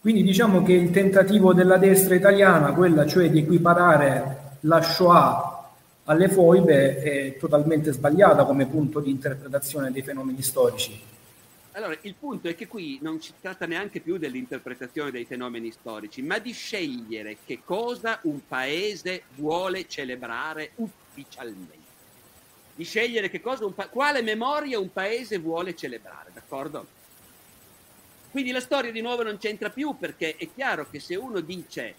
Quindi 0.00 0.22
diciamo 0.22 0.62
che 0.62 0.72
il 0.72 0.90
tentativo 0.90 1.52
della 1.52 1.76
destra 1.76 2.14
italiana, 2.14 2.72
quella 2.72 3.06
cioè 3.06 3.28
di 3.28 3.40
equiparare 3.40 4.58
la 4.60 4.82
Shoah 4.82 5.72
alle 6.04 6.28
foibe, 6.28 7.02
è 7.02 7.36
totalmente 7.38 7.90
sbagliata 7.92 8.44
come 8.44 8.66
punto 8.66 9.00
di 9.00 9.10
interpretazione 9.10 9.90
dei 9.90 10.02
fenomeni 10.02 10.42
storici. 10.42 11.12
Allora, 11.76 11.98
il 12.02 12.14
punto 12.14 12.46
è 12.46 12.54
che 12.54 12.68
qui 12.68 13.00
non 13.02 13.20
si 13.20 13.32
tratta 13.40 13.66
neanche 13.66 13.98
più 13.98 14.16
dell'interpretazione 14.16 15.10
dei 15.10 15.24
fenomeni 15.24 15.72
storici, 15.72 16.22
ma 16.22 16.38
di 16.38 16.52
scegliere 16.52 17.38
che 17.44 17.62
cosa 17.64 18.20
un 18.22 18.46
paese 18.46 19.24
vuole 19.34 19.88
celebrare 19.88 20.70
ufficialmente. 20.76 21.92
Di 22.76 22.84
scegliere 22.84 23.28
che 23.28 23.40
cosa 23.40 23.68
pa- 23.70 23.88
quale 23.88 24.22
memoria 24.22 24.78
un 24.78 24.92
paese 24.92 25.38
vuole 25.38 25.74
celebrare, 25.74 26.30
d'accordo? 26.32 26.86
Quindi 28.30 28.52
la 28.52 28.60
storia 28.60 28.92
di 28.92 29.00
nuovo 29.00 29.24
non 29.24 29.38
c'entra 29.38 29.68
più 29.68 29.96
perché 29.98 30.36
è 30.36 30.48
chiaro 30.54 30.88
che 30.88 31.00
se 31.00 31.16
uno 31.16 31.40
dice 31.40 31.94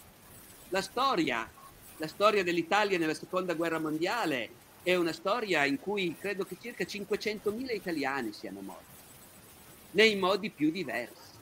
la 0.69 0.81
storia, 0.81 1.49
la 1.97 2.07
storia 2.07 2.45
dell'Italia 2.45 2.97
nella 2.97 3.13
seconda 3.13 3.53
guerra 3.53 3.79
mondiale 3.79 4.49
è 4.83 4.95
una 4.95 5.13
storia 5.13 5.65
in 5.65 5.81
cui 5.81 6.15
credo 6.17 6.45
che 6.45 6.55
circa 6.61 6.85
500.000 6.85 7.73
italiani 7.73 8.31
siano 8.31 8.61
morti 8.61 8.94
nei 9.95 10.15
modi 10.15 10.49
più 10.49 10.71
diversi. 10.71 11.34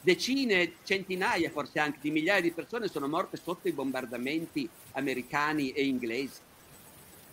Decine, 0.00 0.74
centinaia 0.84 1.50
forse 1.50 1.78
anche 1.78 1.98
di 2.00 2.10
migliaia 2.10 2.40
di 2.40 2.50
persone 2.50 2.88
sono 2.88 3.08
morte 3.08 3.38
sotto 3.42 3.68
i 3.68 3.72
bombardamenti 3.72 4.68
americani 4.92 5.70
e 5.70 5.84
inglesi. 5.84 6.40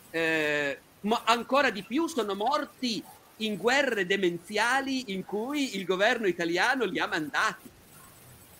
Eh, 0.10 0.77
ma 1.01 1.23
ancora 1.25 1.69
di 1.69 1.84
più 1.84 2.08
sono 2.08 2.34
morti 2.34 3.04
in 3.38 3.58
guerre 3.58 4.06
demenziali 4.06 5.12
in 5.13 5.25
cui 5.25 5.75
il 5.75 5.86
governo 5.86 6.27
italiano 6.27 6.86
li 6.86 6.99
ha 6.99 7.08
mandati. 7.08 7.69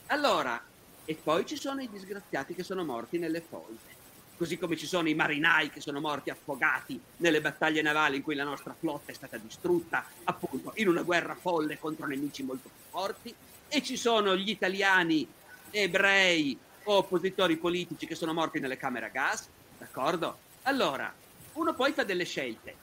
Allora, 0.08 0.62
e 1.06 1.16
poi 1.16 1.46
ci 1.46 1.56
sono 1.56 1.82
i 1.82 1.90
disgraziati 1.90 2.54
che 2.54 2.64
sono 2.64 2.84
morti 2.84 3.18
nelle 3.18 3.42
foibe 3.42 3.91
così 4.42 4.58
come 4.58 4.76
ci 4.76 4.88
sono 4.88 5.08
i 5.08 5.14
marinai 5.14 5.70
che 5.70 5.82
sono 5.82 6.00
morti 6.00 6.32
affogati 6.32 7.00
nelle 7.18 7.42
battaglie 7.42 7.84
navali 7.84 8.16
in 8.16 8.24
cui 8.24 8.34
la 8.34 8.44
nostra 8.44 8.74
flotta 8.74 9.12
è 9.12 9.14
stata 9.14 9.38
distrutta, 9.38 10.04
appunto, 10.24 10.72
in 10.78 10.88
una 10.88 11.04
guerra 11.04 11.36
folle 11.36 11.78
contro 11.78 12.08
nemici 12.08 12.42
molto 12.42 12.68
più 12.68 12.82
forti, 12.90 13.32
e 13.68 13.84
ci 13.84 13.96
sono 13.96 14.36
gli 14.36 14.50
italiani 14.50 15.28
ebrei 15.70 16.58
o 16.86 16.94
oppositori 16.96 17.56
politici 17.58 18.08
che 18.08 18.16
sono 18.16 18.34
morti 18.34 18.60
nelle 18.60 18.78
camere 18.78 19.06
a 19.06 19.10
gas, 19.10 19.48
d'accordo? 19.78 20.40
Allora, 20.64 21.14
uno 21.54 21.76
poi 21.76 21.92
fa 21.92 22.04
delle 22.04 22.26
scelte. 22.26 22.76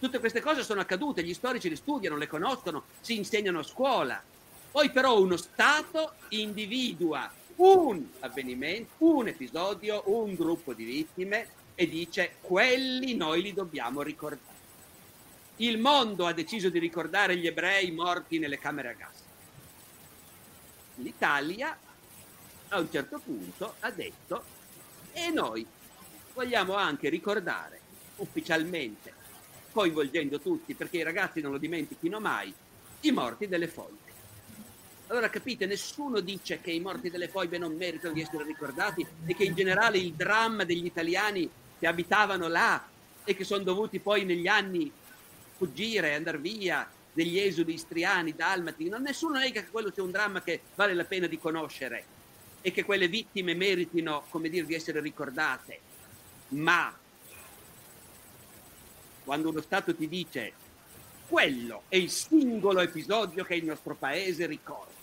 Tutte 0.00 0.18
queste 0.18 0.40
cose 0.40 0.64
sono 0.64 0.80
accadute, 0.80 1.22
gli 1.22 1.32
storici 1.32 1.68
le 1.68 1.76
studiano, 1.76 2.16
le 2.16 2.26
conoscono, 2.26 2.86
si 3.00 3.14
insegnano 3.14 3.60
a 3.60 3.62
scuola. 3.62 4.20
Poi 4.72 4.90
però 4.90 5.20
uno 5.20 5.36
Stato 5.36 6.14
individua 6.30 7.30
un 7.58 8.06
avvenimento, 8.20 8.92
un 8.98 9.28
episodio, 9.28 10.02
un 10.06 10.34
gruppo 10.34 10.74
di 10.74 10.84
vittime 10.84 11.48
e 11.74 11.88
dice 11.88 12.36
quelli 12.40 13.14
noi 13.14 13.42
li 13.42 13.52
dobbiamo 13.52 14.02
ricordare. 14.02 14.56
Il 15.56 15.78
mondo 15.78 16.26
ha 16.26 16.32
deciso 16.32 16.68
di 16.68 16.78
ricordare 16.78 17.36
gli 17.36 17.46
ebrei 17.46 17.90
morti 17.90 18.38
nelle 18.38 18.58
camere 18.58 18.90
a 18.90 18.92
gas. 18.92 19.22
L'Italia 20.96 21.76
a 22.68 22.78
un 22.78 22.90
certo 22.90 23.18
punto 23.18 23.74
ha 23.80 23.90
detto 23.90 24.44
e 25.12 25.30
noi 25.30 25.66
vogliamo 26.34 26.74
anche 26.74 27.08
ricordare 27.08 27.80
ufficialmente, 28.16 29.12
coinvolgendo 29.72 30.38
tutti, 30.38 30.74
perché 30.74 30.98
i 30.98 31.02
ragazzi 31.02 31.40
non 31.40 31.52
lo 31.52 31.58
dimentichino 31.58 32.20
mai, 32.20 32.54
i 33.00 33.10
morti 33.10 33.48
delle 33.48 33.68
foglie. 33.68 34.07
Allora 35.10 35.30
capite, 35.30 35.64
nessuno 35.64 36.20
dice 36.20 36.60
che 36.60 36.70
i 36.70 36.80
morti 36.80 37.08
delle 37.08 37.28
foibe 37.28 37.56
non 37.56 37.74
meritano 37.74 38.12
di 38.12 38.20
essere 38.20 38.44
ricordati 38.44 39.06
e 39.24 39.34
che 39.34 39.44
in 39.44 39.54
generale 39.54 39.96
il 39.96 40.12
dramma 40.12 40.64
degli 40.64 40.84
italiani 40.84 41.48
che 41.78 41.86
abitavano 41.86 42.46
là 42.46 42.86
e 43.24 43.34
che 43.34 43.44
sono 43.44 43.62
dovuti 43.62 44.00
poi 44.00 44.26
negli 44.26 44.46
anni 44.46 44.92
fuggire, 45.56 46.14
andare 46.14 46.38
via, 46.38 46.86
degli 47.10 47.38
esodi 47.38 47.72
istriani, 47.72 48.34
dalmati, 48.34 48.88
non, 48.88 49.00
nessuno 49.00 49.38
nega 49.38 49.62
che 49.62 49.70
quello 49.70 49.90
sia 49.90 50.02
un 50.02 50.10
dramma 50.10 50.42
che 50.42 50.60
vale 50.74 50.92
la 50.92 51.04
pena 51.04 51.26
di 51.26 51.38
conoscere 51.38 52.04
e 52.60 52.70
che 52.70 52.84
quelle 52.84 53.08
vittime 53.08 53.54
meritino, 53.54 54.24
come 54.28 54.50
dire, 54.50 54.66
di 54.66 54.74
essere 54.74 55.00
ricordate. 55.00 55.80
Ma 56.48 56.96
quando 59.24 59.48
uno 59.48 59.60
Stato 59.62 59.94
ti 59.94 60.06
dice 60.06 60.52
quello 61.28 61.82
è 61.88 61.96
il 61.96 62.10
singolo 62.10 62.80
episodio 62.80 63.44
che 63.44 63.54
il 63.54 63.64
nostro 63.64 63.94
paese 63.94 64.46
ricorda, 64.46 64.97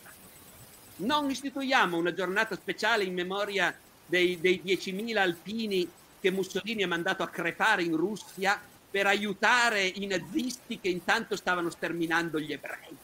non 0.98 1.30
istituiamo 1.30 1.98
una 1.98 2.14
giornata 2.14 2.56
speciale 2.56 3.04
in 3.04 3.14
memoria 3.14 3.78
dei, 4.06 4.40
dei 4.40 4.62
10.000 4.64 5.18
alpini 5.18 5.90
che 6.20 6.32
Mussolini 6.32 6.84
ha 6.84 6.88
mandato 6.88 7.24
a 7.24 7.28
crepare 7.28 7.84
in 7.84 7.96
Russia 7.96 8.60
per 8.90 9.08
aiutare 9.08 9.84
i 9.84 10.06
nazisti 10.06 10.80
che 10.80 10.88
intanto 10.88 11.36
stavano 11.36 11.70
sterminando 11.70 12.40
gli 12.40 12.54
ebrei. 12.54 12.96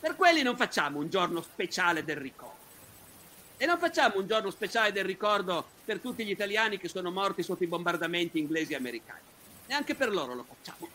Per 0.00 0.16
quelli 0.16 0.42
non 0.42 0.56
facciamo 0.56 0.98
un 0.98 1.08
giorno 1.08 1.40
speciale 1.40 2.04
del 2.04 2.16
ricordo. 2.16 2.60
E 3.56 3.66
non 3.66 3.78
facciamo 3.78 4.18
un 4.18 4.26
giorno 4.26 4.50
speciale 4.50 4.90
del 4.90 5.04
ricordo 5.04 5.64
per 5.84 6.00
tutti 6.00 6.24
gli 6.24 6.30
italiani 6.30 6.78
che 6.78 6.88
sono 6.88 7.12
morti 7.12 7.44
sotto 7.44 7.62
i 7.62 7.68
bombardamenti 7.68 8.40
inglesi 8.40 8.72
e 8.72 8.76
americani. 8.76 9.20
Neanche 9.66 9.94
per 9.94 10.10
loro 10.10 10.34
lo 10.34 10.44
facciamo. 10.44 10.88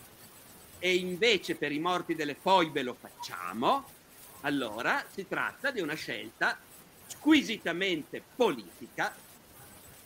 e 0.79 0.95
invece 0.95 1.55
per 1.55 1.71
i 1.71 1.79
morti 1.79 2.13
delle 2.13 2.35
foibe 2.35 2.83
lo 2.83 2.95
facciamo, 2.99 3.96
allora 4.41 5.03
si 5.11 5.27
tratta 5.27 5.71
di 5.71 5.81
una 5.81 5.95
scelta 5.95 6.57
squisitamente 7.07 8.21
politica 8.35 9.15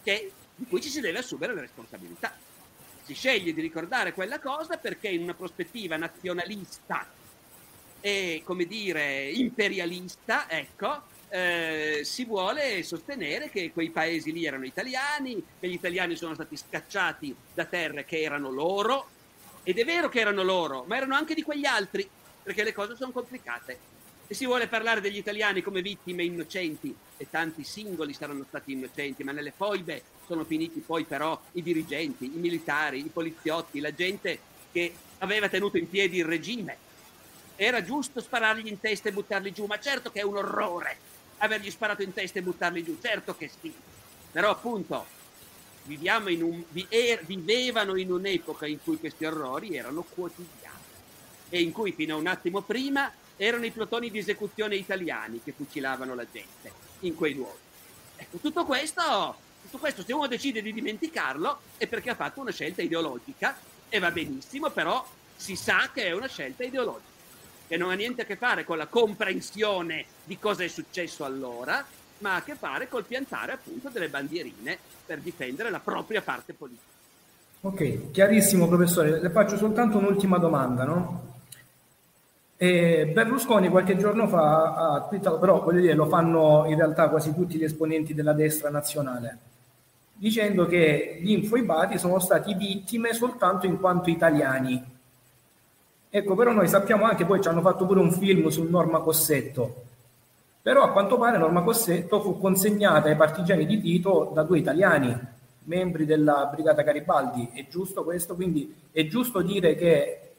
che, 0.04 0.32
di 0.56 0.66
cui 0.66 0.82
ci 0.82 0.90
si 0.90 1.02
deve 1.02 1.20
assumere 1.20 1.54
la 1.54 1.62
responsabilità. 1.62 2.36
Si 3.04 3.14
sceglie 3.14 3.54
di 3.54 3.62
ricordare 3.62 4.14
quella 4.14 4.40
cosa 4.40 4.78
perché 4.78 5.10
in 5.10 5.24
una 5.24 5.34
prospettiva 5.34 5.98
nazionalista 5.98 7.08
e, 8.00 8.42
come 8.44 8.66
dire, 8.66 9.30
imperialista, 9.30 10.50
ecco, 10.50 11.04
eh, 11.30 12.02
si 12.04 12.26
vuole 12.26 12.84
sostenere 12.84 13.50
che 13.50 13.72
quei 13.72 13.90
paesi 13.90 14.32
lì 14.32 14.46
erano 14.46 14.66
italiani, 14.66 15.44
che 15.60 15.68
gli 15.68 15.74
italiani 15.74 16.16
sono 16.16 16.34
stati 16.34 16.58
scacciati 16.58 17.36
da 17.54 17.66
terre 17.66 18.06
che 18.06 18.22
erano 18.22 18.50
loro, 18.50 19.08
ed 19.64 19.78
è 19.78 19.86
vero 19.86 20.10
che 20.10 20.20
erano 20.20 20.44
loro, 20.44 20.84
ma 20.88 20.98
erano 20.98 21.16
anche 21.16 21.36
di 21.36 21.44
quegli 21.44 21.66
altri, 21.66 22.08
perché 22.44 22.64
le 22.64 22.74
cose 22.74 22.96
sono 22.96 23.12
complicate. 23.12 23.91
E 24.32 24.34
si 24.34 24.46
vuole 24.46 24.70
parlare 24.70 25.02
degli 25.02 25.18
italiani 25.18 25.62
come 25.62 25.82
vittime 25.82 26.24
innocenti, 26.24 26.96
e 27.18 27.28
tanti 27.30 27.66
singoli 27.66 28.14
saranno 28.14 28.46
stati 28.48 28.72
innocenti, 28.72 29.26
ma 29.26 29.34
nelle 29.34 29.52
foibe 29.54 30.04
sono 30.26 30.46
finiti 30.46 30.80
poi 30.80 31.04
però 31.04 31.38
i 31.52 31.62
dirigenti, 31.62 32.24
i 32.24 32.38
militari, 32.38 33.00
i 33.00 33.10
poliziotti, 33.12 33.82
la 33.82 33.94
gente 33.94 34.40
che 34.72 34.94
aveva 35.18 35.50
tenuto 35.50 35.78
in 35.78 35.90
piedi 35.90 36.20
il 36.20 36.24
regime. 36.24 36.78
Era 37.58 37.84
giusto 37.84 38.22
sparargli 38.22 38.68
in 38.68 38.80
testa 38.80 39.10
e 39.10 39.12
buttarli 39.12 39.52
giù, 39.52 39.66
ma 39.66 39.78
certo 39.82 40.12
che 40.12 40.22
è 40.22 40.24
un 40.24 40.38
orrore 40.38 40.98
avergli 41.40 41.70
sparato 41.70 42.02
in 42.02 42.14
testa 42.14 42.40
e 42.40 42.44
buttarli 42.44 42.86
giù, 42.86 42.98
certo 43.02 43.36
che 43.36 43.52
sì. 43.60 43.74
Però 44.32 44.50
appunto 44.50 45.08
viviamo 45.84 46.30
in 46.30 46.42
un, 46.42 46.64
er, 46.88 47.26
vivevano 47.26 47.98
in 47.98 48.10
un'epoca 48.10 48.66
in 48.66 48.82
cui 48.82 48.96
questi 48.96 49.26
orrori 49.26 49.76
erano 49.76 50.04
quotidiani 50.04 50.80
e 51.50 51.62
in 51.62 51.74
cui 51.74 51.92
fino 51.92 52.16
a 52.16 52.18
un 52.18 52.28
attimo 52.28 52.62
prima 52.62 53.12
erano 53.46 53.66
i 53.66 53.72
plotoni 53.72 54.12
di 54.12 54.20
esecuzione 54.20 54.76
italiani 54.76 55.42
che 55.44 55.52
fucilavano 55.52 56.14
la 56.14 56.26
gente 56.32 56.72
in 57.00 57.16
quei 57.16 57.34
luoghi. 57.34 57.58
Ecco, 58.18 58.38
tutto 58.38 58.66
questo, 58.66 59.36
tutto 59.64 59.80
questo, 59.80 60.04
se 60.04 60.14
uno 60.14 60.28
decide 60.28 60.62
di 60.62 60.72
dimenticarlo, 60.72 61.60
è 61.78 61.88
perché 61.88 62.12
ha 62.12 62.16
fatto 62.16 62.42
una 62.42 62.52
scelta 62.52 62.84
ideologica 62.84 63.58
e 63.90 63.98
va 63.98 64.12
benissimo, 64.12 64.70
però 64.70 65.04
si 65.36 65.56
sa 65.56 65.90
che 65.92 66.04
è 66.04 66.12
una 66.12 66.28
scelta 66.28 66.64
ideologica, 66.64 67.10
che 67.68 67.78
non 67.78 67.90
ha 67.90 67.96
niente 67.96 68.22
a 68.22 68.26
che 68.26 68.36
fare 68.36 68.64
con 68.64 68.78
la 68.78 68.86
comprensione 68.86 70.06
di 70.24 70.38
cosa 70.38 70.64
è 70.64 70.68
successo 70.68 71.26
allora, 71.26 71.84
ma 72.20 72.34
ha 72.34 72.36
a 72.36 72.44
che 72.44 72.54
fare 72.54 72.88
col 72.88 73.06
piantare 73.06 73.54
appunto 73.54 73.90
delle 73.90 74.10
bandierine 74.10 74.78
per 75.04 75.18
difendere 75.18 75.72
la 75.72 75.80
propria 75.80 76.22
parte 76.22 76.54
politica. 76.54 76.90
Ok, 77.62 78.12
chiarissimo 78.12 78.68
professore. 78.68 79.20
Le 79.20 79.32
faccio 79.32 79.58
soltanto 79.58 79.98
un'ultima 79.98 80.38
domanda, 80.38 80.84
no? 80.84 81.31
E 82.64 83.08
Berlusconi 83.08 83.70
qualche 83.70 83.98
giorno 83.98 84.28
fa 84.28 84.76
ha 84.76 85.02
twittato, 85.08 85.40
però 85.40 85.64
voglio 85.64 85.82
dire, 85.82 85.96
lo 85.96 86.06
fanno 86.06 86.66
in 86.68 86.76
realtà 86.76 87.10
quasi 87.10 87.34
tutti 87.34 87.58
gli 87.58 87.64
esponenti 87.64 88.14
della 88.14 88.34
destra 88.34 88.70
nazionale, 88.70 89.36
dicendo 90.14 90.68
che 90.68 91.18
gli 91.24 91.32
infoibati 91.32 91.98
sono 91.98 92.20
stati 92.20 92.54
vittime 92.54 93.14
soltanto 93.14 93.66
in 93.66 93.80
quanto 93.80 94.12
italiani. 94.12 94.80
Ecco, 96.08 96.36
però 96.36 96.52
noi 96.52 96.68
sappiamo 96.68 97.06
anche, 97.06 97.26
poi 97.26 97.42
ci 97.42 97.48
hanno 97.48 97.62
fatto 97.62 97.88
pure 97.88 98.00
un 98.00 98.12
film 98.12 98.48
su 98.50 98.62
Norma 98.70 99.00
Cossetto, 99.00 99.82
però 100.62 100.84
a 100.84 100.92
quanto 100.92 101.18
pare 101.18 101.40
Norma 101.40 101.64
Cossetto 101.64 102.22
fu 102.22 102.38
consegnata 102.38 103.10
ai 103.10 103.16
partigiani 103.16 103.66
di 103.66 103.82
Tito 103.82 104.30
da 104.36 104.44
due 104.44 104.60
italiani, 104.60 105.20
membri 105.64 106.06
della 106.06 106.48
Brigata 106.54 106.84
Garibaldi. 106.84 107.50
È 107.54 107.66
giusto 107.68 108.04
questo? 108.04 108.36
Quindi 108.36 108.72
è 108.92 109.08
giusto 109.08 109.42
dire 109.42 109.74
che 109.74 110.31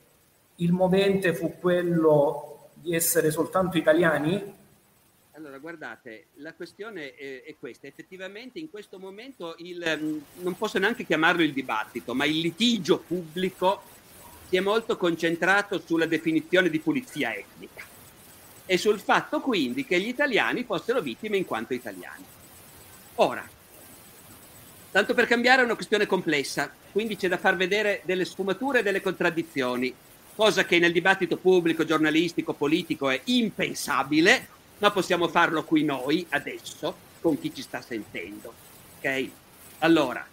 il 0.63 0.73
movente 0.73 1.35
fu 1.35 1.57
quello 1.59 2.71
di 2.75 2.95
essere 2.95 3.31
soltanto 3.31 3.77
italiani? 3.77 4.61
Allora, 5.33 5.59
guardate, 5.59 6.27
la 6.35 6.53
questione 6.55 7.15
è, 7.15 7.43
è, 7.43 7.57
questa. 7.59 7.87
Effettivamente 7.87 8.59
in 8.59 8.71
questo 8.71 8.99
momento 8.99 9.55
il, 9.59 9.99
mm, 10.01 10.19
non 10.43 10.57
posso 10.57 10.79
neanche 10.79 11.05
chiamarlo 11.05 11.43
il 11.43 11.53
dibattito, 11.53 12.15
ma 12.15 12.25
il 12.25 12.39
litigio 12.39 12.99
pubblico 12.99 13.83
si 14.49 14.57
è 14.57 14.61
molto 14.61 14.97
concentrato 14.97 15.81
sulla 15.81 16.07
definizione 16.07 16.69
di 16.69 16.79
pulizia 16.79 17.35
etnica 17.35 17.85
e 18.67 18.77
sul 18.77 19.01
fatto 19.01 19.41
quindi 19.41 19.85
che 19.85 19.99
gli 19.99 20.09
italiani 20.09 20.65
fossero 20.65 21.01
vittime 21.01 21.39
in 21.39 21.45
quanto 21.45 21.75
italiani. 21.75 22.25
Ora, 23.17 23.49
tanto 24.91 25.15
per 25.15 25.27
cambiare 25.27 25.63
è 25.63 25.65
una 25.65 25.75
questione 25.75 26.07
complessa, 26.07 26.73
quindi 26.93 27.17
c'è 27.17 27.29
da 27.29 27.39
far 27.39 27.57
vedere 27.57 28.03
delle 28.05 28.25
sfumature 28.25 28.81
e 28.81 28.83
delle 28.83 29.01
contraddizioni, 29.01 29.93
cosa 30.35 30.65
che 30.65 30.79
nel 30.79 30.93
dibattito 30.93 31.37
pubblico, 31.37 31.85
giornalistico, 31.85 32.53
politico 32.53 33.11
è 33.11 33.21
impensabile, 33.25 34.49
ma 34.79 34.91
possiamo 34.91 35.29
farlo 35.29 35.65
qui 35.65 35.85
noi, 35.85 36.27
adesso, 36.31 36.95
con 37.21 37.39
chi 37.39 37.55
ci 37.55 37.63
sta 37.63 37.81
sentendo. 37.81 38.53
Ok? 38.99 39.29
Allora, 39.79 40.27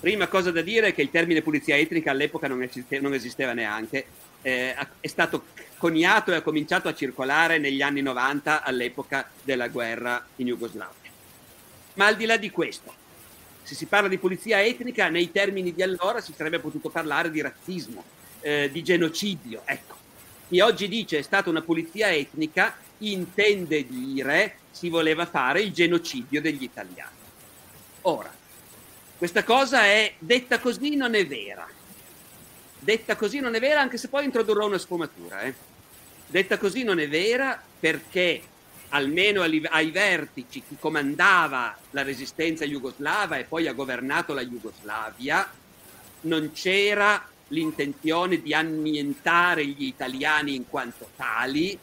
prima 0.00 0.26
cosa 0.28 0.50
da 0.50 0.62
dire 0.62 0.88
è 0.88 0.94
che 0.94 1.02
il 1.02 1.10
termine 1.10 1.42
pulizia 1.42 1.76
etnica 1.76 2.10
all'epoca 2.10 2.48
non, 2.48 2.62
esiste, 2.62 3.00
non 3.00 3.14
esisteva 3.14 3.52
neanche, 3.52 4.06
eh, 4.42 4.74
è 5.00 5.06
stato 5.06 5.46
coniato 5.78 6.32
e 6.32 6.36
ha 6.36 6.42
cominciato 6.42 6.88
a 6.88 6.94
circolare 6.94 7.58
negli 7.58 7.82
anni 7.82 8.02
90 8.02 8.62
all'epoca 8.62 9.30
della 9.42 9.68
guerra 9.68 10.24
in 10.36 10.46
Jugoslavia. 10.46 11.10
Ma 11.94 12.06
al 12.06 12.16
di 12.16 12.26
là 12.26 12.36
di 12.36 12.50
questo, 12.50 12.92
se 13.66 13.74
si 13.74 13.86
parla 13.86 14.08
di 14.08 14.18
pulizia 14.18 14.62
etnica, 14.62 15.08
nei 15.08 15.32
termini 15.32 15.74
di 15.74 15.82
allora 15.82 16.20
si 16.20 16.32
sarebbe 16.36 16.60
potuto 16.60 16.88
parlare 16.88 17.30
di 17.30 17.40
razzismo, 17.40 18.04
eh, 18.40 18.70
di 18.70 18.82
genocidio. 18.82 19.62
Ecco, 19.64 19.96
chi 20.48 20.60
oggi 20.60 20.86
dice 20.86 21.18
è 21.18 21.22
stata 21.22 21.50
una 21.50 21.62
pulizia 21.62 22.12
etnica 22.12 22.76
intende 22.98 23.86
dire 23.86 24.58
si 24.70 24.88
voleva 24.88 25.26
fare 25.26 25.62
il 25.62 25.72
genocidio 25.72 26.40
degli 26.40 26.62
italiani. 26.62 27.10
Ora, 28.02 28.32
questa 29.18 29.42
cosa 29.42 29.84
è 29.84 30.14
detta 30.18 30.60
così 30.60 30.94
non 30.94 31.14
è 31.14 31.26
vera 31.26 31.66
Detta 32.78 33.16
così 33.16 33.40
non 33.40 33.56
è 33.56 33.58
vera, 33.58 33.80
anche 33.80 33.96
se 33.96 34.06
poi 34.06 34.24
introdurrò 34.24 34.66
una 34.66 34.78
sfumatura. 34.78 35.40
Eh. 35.40 35.54
Detta 36.28 36.56
così 36.56 36.84
non 36.84 37.00
è 37.00 37.08
vera 37.08 37.60
perché 37.80 38.40
almeno 38.90 39.42
ai 39.42 39.90
vertici 39.90 40.62
chi 40.66 40.76
comandava 40.78 41.76
la 41.90 42.02
resistenza 42.02 42.64
jugoslava 42.64 43.36
e 43.36 43.44
poi 43.44 43.66
ha 43.66 43.72
governato 43.72 44.32
la 44.32 44.44
Jugoslavia, 44.44 45.48
non 46.22 46.52
c'era 46.52 47.26
l'intenzione 47.48 48.40
di 48.40 48.54
annientare 48.54 49.66
gli 49.66 49.84
italiani 49.84 50.54
in 50.54 50.68
quanto 50.68 51.10
tali 51.16 51.78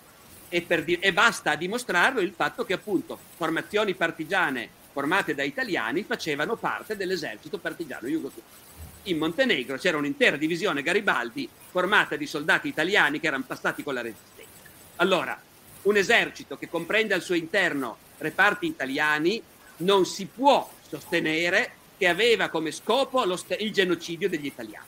e, 0.50 0.62
per, 0.62 0.84
e 0.88 1.14
basta 1.14 1.52
a 1.52 1.56
dimostrarlo 1.56 2.20
il 2.20 2.34
fatto 2.36 2.66
che 2.66 2.74
appunto 2.74 3.18
formazioni 3.36 3.94
partigiane 3.94 4.70
formate 4.92 5.34
da 5.34 5.44
italiani 5.44 6.04
facevano 6.04 6.56
parte 6.56 6.98
dell'esercito 6.98 7.58
partigiano 7.58 8.08
jugoslavo 8.08 8.72
in 9.04 9.18
Montenegro 9.18 9.78
c'era 9.78 9.98
un'intera 9.98 10.38
divisione 10.38 10.82
Garibaldi 10.82 11.50
formata 11.72 12.16
di 12.16 12.26
soldati 12.26 12.68
italiani 12.68 13.20
che 13.20 13.28
erano 13.28 13.44
passati 13.46 13.84
con 13.84 13.94
la 13.94 14.02
resistenza. 14.02 14.62
Allora, 14.98 15.40
un 15.84 15.98
esercito 15.98 16.58
che 16.58 16.70
comprende 16.70 17.14
al 17.14 17.22
suo 17.22 17.36
interno 17.36 17.98
reparti 18.18 18.66
italiani 18.66 19.42
non 19.78 20.06
si 20.06 20.26
può 20.26 20.70
sostenere 20.88 21.72
che 21.98 22.08
aveva 22.08 22.50
come 22.50 22.72
scopo 22.72 23.36
st- 23.36 23.58
il 23.60 23.72
genocidio 23.72 24.30
degli 24.30 24.46
italiani. 24.46 24.88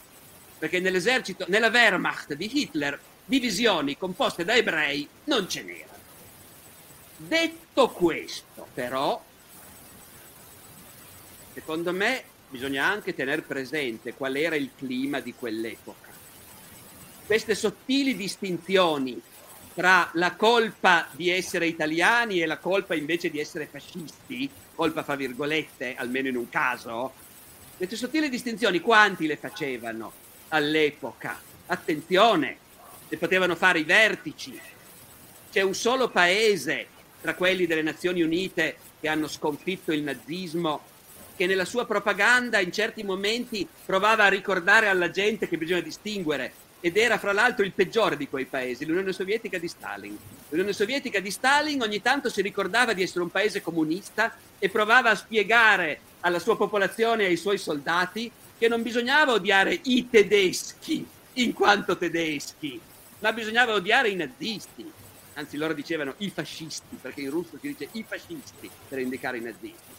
Perché 0.57 0.79
nell'esercito, 0.79 1.45
nella 1.49 1.69
Wehrmacht 1.69 2.33
di 2.33 2.49
Hitler, 2.61 2.99
divisioni 3.25 3.97
composte 3.97 4.45
da 4.45 4.55
ebrei 4.55 5.07
non 5.25 5.49
ce 5.49 5.63
n'erano. 5.63 5.93
Detto 7.17 7.89
questo, 7.89 8.67
però, 8.73 9.21
secondo 11.53 11.91
me 11.91 12.23
bisogna 12.49 12.85
anche 12.85 13.13
tenere 13.13 13.41
presente 13.41 14.13
qual 14.13 14.35
era 14.35 14.55
il 14.55 14.71
clima 14.77 15.19
di 15.19 15.33
quell'epoca. 15.33 16.09
Queste 17.25 17.55
sottili 17.55 18.15
distinzioni 18.15 19.21
tra 19.75 20.09
la 20.13 20.35
colpa 20.35 21.07
di 21.11 21.29
essere 21.29 21.67
italiani 21.67 22.41
e 22.41 22.45
la 22.45 22.57
colpa 22.57 22.95
invece 22.95 23.29
di 23.29 23.41
essere 23.41 23.67
fascisti, 23.69 24.49
colpa 24.73 25.03
fra 25.03 25.15
virgolette, 25.15 25.95
almeno 25.97 26.29
in 26.29 26.37
un 26.37 26.47
caso, 26.47 27.11
queste 27.75 27.97
sottili 27.97 28.29
distinzioni 28.29 28.79
quanti 28.79 29.27
le 29.27 29.35
facevano 29.35 30.13
all'epoca? 30.47 31.37
Attenzione, 31.65 32.57
le 33.09 33.17
potevano 33.17 33.57
fare 33.57 33.79
i 33.79 33.83
vertici. 33.83 34.57
C'è 35.51 35.61
un 35.61 35.73
solo 35.73 36.09
paese 36.09 36.87
tra 37.19 37.35
quelli 37.35 37.65
delle 37.65 37.81
Nazioni 37.81 38.21
Unite 38.21 38.77
che 39.01 39.09
hanno 39.09 39.27
sconfitto 39.27 39.91
il 39.91 40.03
nazismo 40.03 40.93
che 41.35 41.47
nella 41.47 41.65
sua 41.65 41.85
propaganda 41.85 42.59
in 42.59 42.71
certi 42.71 43.03
momenti 43.03 43.67
provava 43.85 44.23
a 44.23 44.29
ricordare 44.29 44.87
alla 44.87 45.11
gente 45.11 45.49
che 45.49 45.57
bisogna 45.57 45.81
distinguere 45.81 46.53
ed 46.79 46.97
era 46.97 47.17
fra 47.17 47.33
l'altro 47.33 47.65
il 47.65 47.71
peggiore 47.71 48.17
di 48.17 48.27
quei 48.27 48.45
paesi, 48.45 48.85
l'Unione 48.85 49.13
Sovietica 49.13 49.57
di 49.57 49.67
Stalin. 49.67 50.17
L'Unione 50.49 50.73
Sovietica 50.73 51.19
di 51.19 51.31
Stalin 51.31 51.81
ogni 51.81 52.01
tanto 52.01 52.29
si 52.29 52.41
ricordava 52.41 52.93
di 52.93 53.01
essere 53.01 53.23
un 53.23 53.31
paese 53.31 53.61
comunista 53.61 54.35
e 54.59 54.69
provava 54.69 55.09
a 55.09 55.15
spiegare 55.15 55.99
alla 56.21 56.39
sua 56.39 56.57
popolazione 56.57 57.23
e 57.23 57.27
ai 57.27 57.37
suoi 57.37 57.57
soldati 57.57 58.31
che 58.57 58.67
non 58.67 58.81
bisognava 58.81 59.33
odiare 59.33 59.79
i 59.83 60.09
tedeschi, 60.09 61.05
in 61.33 61.53
quanto 61.53 61.97
tedeschi, 61.97 62.79
ma 63.19 63.33
bisognava 63.33 63.73
odiare 63.73 64.09
i 64.09 64.15
nazisti. 64.15 64.91
Anzi, 65.33 65.57
loro 65.57 65.73
dicevano 65.73 66.13
i 66.17 66.29
fascisti, 66.29 66.97
perché 67.01 67.21
in 67.21 67.29
russo 67.29 67.57
si 67.59 67.67
dice 67.67 67.89
i 67.93 68.05
fascisti 68.07 68.69
per 68.87 68.99
indicare 68.99 69.37
i 69.37 69.41
nazisti. 69.41 69.93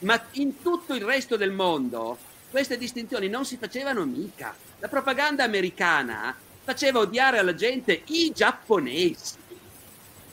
Ma 0.00 0.22
in 0.32 0.60
tutto 0.60 0.94
il 0.94 1.02
resto 1.02 1.36
del 1.36 1.50
mondo 1.50 2.18
queste 2.56 2.78
distinzioni 2.78 3.28
non 3.28 3.44
si 3.44 3.58
facevano 3.58 4.06
mica. 4.06 4.56
La 4.78 4.88
propaganda 4.88 5.44
americana 5.44 6.34
faceva 6.64 7.00
odiare 7.00 7.36
alla 7.36 7.54
gente 7.54 8.00
i 8.06 8.32
giapponesi. 8.34 9.34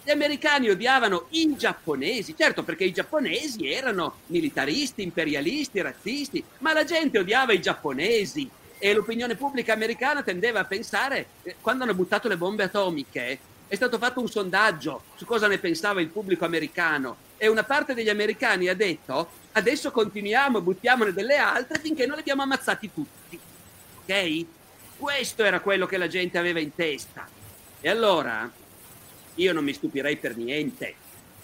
Gli 0.02 0.10
americani 0.10 0.70
odiavano 0.70 1.26
i 1.32 1.54
giapponesi, 1.58 2.34
certo 2.38 2.64
perché 2.64 2.86
i 2.86 2.94
giapponesi 2.94 3.68
erano 3.68 4.20
militaristi, 4.28 5.04
imperialisti, 5.04 5.82
razzisti, 5.82 6.42
ma 6.60 6.72
la 6.72 6.86
gente 6.86 7.20
odiava 7.20 7.52
i 7.52 7.62
giapponesi 7.62 8.50
e 8.78 8.94
l'opinione 8.94 9.36
pubblica 9.36 9.74
americana 9.74 10.24
tendeva 10.24 10.62
a 10.62 10.66
pensare, 10.66 11.26
eh, 11.44 11.58
quando 11.60 11.84
hanno 11.84 11.94
buttato 11.94 12.30
le 12.30 12.38
bombe 12.38 12.64
atomiche, 12.64 13.38
è 13.68 13.76
stato 13.76 13.98
fatto 13.98 14.22
un 14.22 14.30
sondaggio 14.30 15.04
su 15.16 15.26
cosa 15.26 15.48
ne 15.48 15.58
pensava 15.58 16.00
il 16.00 16.08
pubblico 16.08 16.46
americano 16.46 17.18
e 17.44 17.50
una 17.50 17.66
parte 17.66 17.94
degli 17.94 18.08
americani 18.08 18.70
ha 18.70 18.74
detto 18.74 19.30
adesso 19.52 19.92
continuiamo, 19.92 20.62
buttiamone 20.62 21.12
delle 21.12 21.36
altre 21.36 21.78
finché 21.78 22.06
non 22.06 22.16
li 22.16 22.22
abbiamo 22.22 22.44
ammazzati 22.44 22.90
tutti. 22.94 23.38
Ok? 24.02 24.46
Questo 24.96 25.44
era 25.44 25.60
quello 25.60 25.86
che 25.86 25.98
la 25.98 26.08
gente 26.08 26.38
aveva 26.38 26.62
in 26.62 26.74
testa. 26.74 27.28
E 27.82 27.90
allora 27.90 28.50
io 29.36 29.52
non 29.52 29.62
mi 29.62 29.74
stupirei 29.74 30.16
per 30.16 30.38
niente 30.38 30.96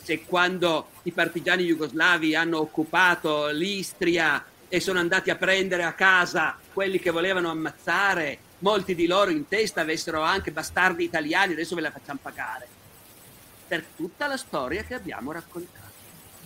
se 0.02 0.24
quando 0.24 0.92
i 1.04 1.12
partigiani 1.12 1.66
jugoslavi 1.66 2.34
hanno 2.34 2.62
occupato 2.62 3.48
l'Istria 3.48 4.46
e 4.70 4.80
sono 4.80 5.00
andati 5.00 5.30
a 5.32 5.36
prendere 5.36 5.84
a 5.84 5.92
casa 5.92 6.58
quelli 6.72 7.00
che 7.00 7.12
volevano 7.12 7.50
ammazzare, 7.50 8.38
molti 8.60 8.96
di 8.96 9.06
loro 9.06 9.32
in 9.32 9.50
testa 9.50 9.82
avessero 9.82 10.22
anche 10.22 10.54
bastardi 10.54 11.04
italiani, 11.04 11.52
adesso 11.52 11.76
ve 11.76 11.82
la 11.82 11.92
facciamo 11.92 12.20
pagare. 12.22 12.68
Per 13.68 13.84
tutta 13.98 14.28
la 14.28 14.38
storia 14.38 14.84
che 14.84 14.94
abbiamo 14.94 15.34
raccontato. 15.34 15.89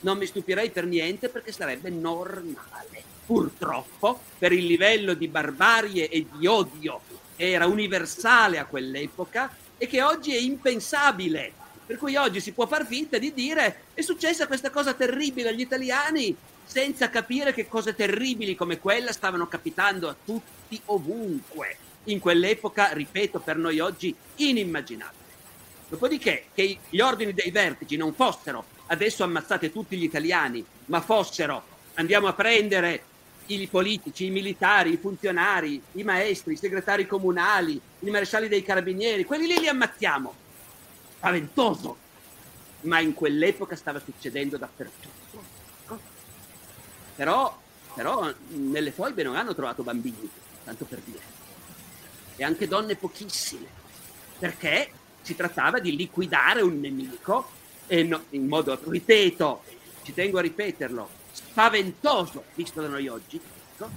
Non 0.03 0.17
mi 0.17 0.25
stupirei 0.25 0.69
per 0.69 0.85
niente 0.85 1.29
perché 1.29 1.53
sarebbe 1.53 1.89
normale. 1.89 3.03
Purtroppo, 3.25 4.19
per 4.37 4.51
il 4.51 4.65
livello 4.65 5.13
di 5.13 5.29
barbarie 5.29 6.09
e 6.09 6.25
di 6.29 6.45
odio 6.45 6.99
che 7.37 7.51
era 7.51 7.67
universale 7.67 8.59
a 8.59 8.65
quell'epoca 8.65 9.55
e 9.77 9.87
che 9.87 10.01
oggi 10.01 10.35
è 10.35 10.39
impensabile. 10.39 11.51
Per 11.85 11.97
cui 11.97 12.17
oggi 12.17 12.41
si 12.41 12.51
può 12.51 12.67
far 12.67 12.85
finta 12.85 13.17
di 13.17 13.33
dire 13.33 13.83
è 13.93 14.01
successa 14.01 14.45
questa 14.45 14.71
cosa 14.71 14.93
terribile 14.93 15.49
agli 15.49 15.61
italiani 15.61 16.35
senza 16.65 17.09
capire 17.09 17.53
che 17.53 17.67
cose 17.69 17.95
terribili 17.95 18.55
come 18.55 18.79
quella 18.79 19.13
stavano 19.13 19.47
capitando 19.47 20.09
a 20.09 20.15
tutti 20.25 20.81
ovunque. 20.85 21.77
In 22.05 22.19
quell'epoca, 22.19 22.91
ripeto, 22.91 23.39
per 23.39 23.55
noi 23.55 23.79
oggi 23.79 24.13
inimmaginabile. 24.35 25.21
Dopodiché, 25.87 26.47
che 26.53 26.77
gli 26.89 26.99
ordini 26.99 27.33
dei 27.33 27.51
vertici 27.51 27.95
non 27.95 28.13
fossero 28.13 28.65
adesso 28.93 29.23
ammazzate 29.23 29.71
tutti 29.71 29.97
gli 29.97 30.03
italiani, 30.03 30.65
ma 30.85 31.01
fossero 31.01 31.63
andiamo 31.95 32.27
a 32.27 32.33
prendere 32.33 33.03
i 33.47 33.67
politici, 33.67 34.25
i 34.25 34.29
militari, 34.29 34.93
i 34.93 34.97
funzionari, 34.97 35.81
i 35.93 36.03
maestri, 36.03 36.53
i 36.53 36.57
segretari 36.57 37.05
comunali, 37.05 37.79
i 37.99 38.09
marescialli 38.09 38.47
dei 38.47 38.63
carabinieri, 38.63 39.25
quelli 39.25 39.47
lì 39.47 39.59
li 39.59 39.67
ammazziamo. 39.67 40.33
Spaventoso! 41.17 41.97
Ma 42.81 42.99
in 42.99 43.13
quell'epoca 43.13 43.75
stava 43.75 43.99
succedendo 43.99 44.57
dappertutto. 44.57 45.43
Però, 47.15 47.61
però 47.93 48.33
nelle 48.47 48.91
foibe 48.91 49.23
non 49.23 49.35
hanno 49.35 49.53
trovato 49.53 49.83
bambini, 49.83 50.29
tanto 50.63 50.85
per 50.85 50.99
dire. 50.99 51.41
E 52.35 52.43
anche 52.43 52.67
donne 52.67 52.95
pochissime, 52.95 53.67
perché 54.39 54.91
si 55.21 55.35
trattava 55.35 55.79
di 55.79 55.95
liquidare 55.95 56.61
un 56.61 56.79
nemico 56.79 57.61
e 57.93 58.01
no, 58.01 58.23
in 58.31 58.47
modo, 58.47 58.75
ripeto, 58.87 59.61
ci 60.01 60.15
tengo 60.15 60.39
a 60.39 60.41
ripeterlo, 60.41 61.07
spaventoso 61.31 62.45
visto 62.55 62.81
da 62.81 62.87
noi 62.87 63.07
oggi, 63.07 63.39
no? 63.77 63.91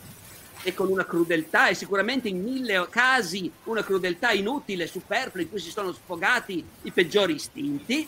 e 0.63 0.75
con 0.75 0.91
una 0.91 1.07
crudeltà, 1.07 1.69
e 1.69 1.75
sicuramente 1.75 2.29
in 2.29 2.43
mille 2.43 2.87
casi 2.91 3.51
una 3.65 3.83
crudeltà 3.83 4.33
inutile, 4.33 4.87
superflua, 4.87 5.43
in 5.43 5.49
cui 5.49 5.61
si 5.61 5.71
sono 5.71 5.93
sfogati 5.93 6.63
i 6.83 6.91
peggiori 6.91 7.37
istinti, 7.37 8.07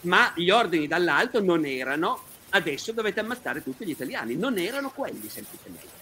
ma 0.00 0.32
gli 0.34 0.50
ordini 0.50 0.88
dall'alto 0.88 1.40
non 1.40 1.64
erano 1.66 2.22
adesso 2.48 2.90
dovete 2.90 3.20
ammazzare 3.20 3.62
tutti 3.62 3.86
gli 3.86 3.90
italiani, 3.90 4.34
non 4.34 4.58
erano 4.58 4.90
quelli 4.90 5.28
semplicemente. 5.28 6.00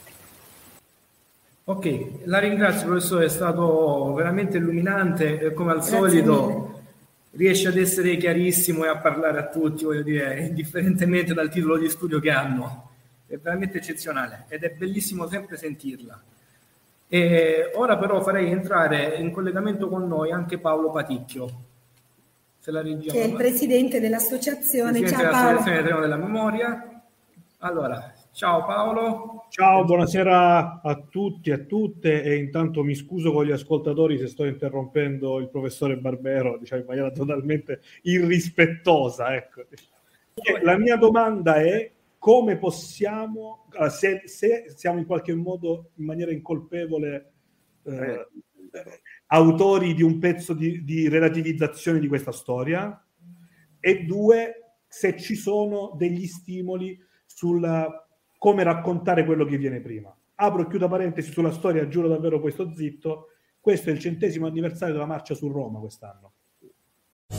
Ok, 1.64 2.24
la 2.24 2.38
ringrazio 2.38 2.86
professore, 2.86 3.26
è 3.26 3.28
stato 3.28 4.14
veramente 4.14 4.56
illuminante, 4.56 5.52
come 5.52 5.72
al 5.72 5.76
Grazie 5.76 5.98
solito 5.98 6.32
mille. 6.32 6.79
Riesce 7.32 7.68
ad 7.68 7.76
essere 7.76 8.16
chiarissimo 8.16 8.84
e 8.84 8.88
a 8.88 8.98
parlare 8.98 9.38
a 9.38 9.48
tutti, 9.48 9.84
voglio 9.84 10.02
dire, 10.02 10.46
indifferentemente 10.46 11.34
dal 11.34 11.48
titolo 11.48 11.78
di 11.78 11.88
studio 11.88 12.18
che 12.18 12.30
hanno. 12.30 12.90
È 13.26 13.36
veramente 13.36 13.78
eccezionale 13.78 14.46
ed 14.48 14.64
è 14.64 14.70
bellissimo 14.70 15.28
sempre 15.28 15.56
sentirla. 15.56 16.20
E 17.08 17.70
ora 17.74 17.96
però 17.98 18.22
farei 18.22 18.50
entrare 18.50 19.16
in 19.16 19.30
collegamento 19.32 19.88
con 19.88 20.06
noi 20.06 20.30
anche 20.30 20.58
Paolo 20.58 20.90
Paticchio 20.90 21.68
se 22.60 22.70
la 22.70 22.82
regia 22.82 23.10
che 23.10 23.22
è 23.22 23.26
il 23.26 23.34
presidente 23.34 24.00
dell'associazione. 24.00 25.00
Presidente 25.00 25.22
ciao 25.22 25.24
dell'associazione 25.24 25.88
Paolo. 25.88 26.00
della 26.02 26.16
Memoria. 26.16 27.02
Allora, 27.58 28.09
ciao 28.32 28.64
Paolo. 28.64 29.46
Ciao, 29.50 29.84
buonasera 29.84 30.80
a 30.82 31.06
tutti 31.08 31.50
e 31.50 31.54
a 31.54 31.58
tutte 31.58 32.22
e 32.22 32.36
intanto 32.36 32.84
mi 32.84 32.94
scuso 32.94 33.32
con 33.32 33.44
gli 33.44 33.50
ascoltatori 33.50 34.16
se 34.16 34.28
sto 34.28 34.44
interrompendo 34.44 35.38
il 35.38 35.48
professore 35.48 35.98
Barbero 35.98 36.56
diciamo, 36.56 36.82
in 36.82 36.86
maniera 36.86 37.10
totalmente 37.10 37.80
irrispettosa. 38.02 39.34
Ecco. 39.34 39.64
La 40.62 40.78
mia 40.78 40.96
domanda 40.96 41.56
è 41.56 41.90
come 42.18 42.58
possiamo, 42.58 43.66
se, 43.88 44.22
se 44.26 44.72
siamo 44.76 44.98
in 44.98 45.06
qualche 45.06 45.34
modo 45.34 45.90
in 45.96 46.04
maniera 46.04 46.30
incolpevole 46.30 47.32
eh, 47.84 48.28
autori 49.26 49.94
di 49.94 50.02
un 50.02 50.18
pezzo 50.18 50.54
di, 50.54 50.84
di 50.84 51.08
relativizzazione 51.08 51.98
di 51.98 52.08
questa 52.08 52.32
storia 52.32 53.04
e 53.80 54.04
due, 54.04 54.74
se 54.86 55.16
ci 55.18 55.34
sono 55.34 55.94
degli 55.96 56.26
stimoli 56.26 56.98
sul 57.24 57.64
come 58.40 58.62
raccontare 58.62 59.26
quello 59.26 59.44
che 59.44 59.58
viene 59.58 59.80
prima. 59.80 60.10
Apro 60.36 60.62
e 60.62 60.68
chiudo 60.68 60.88
parentesi 60.88 61.30
sulla 61.30 61.52
storia, 61.52 61.86
giuro 61.88 62.08
davvero 62.08 62.40
questo 62.40 62.74
zitto. 62.74 63.26
Questo 63.60 63.90
è 63.90 63.92
il 63.92 63.98
centesimo 63.98 64.46
anniversario 64.46 64.94
della 64.94 65.04
marcia 65.04 65.34
su 65.34 65.48
Roma 65.48 65.78
quest'anno. 65.78 66.32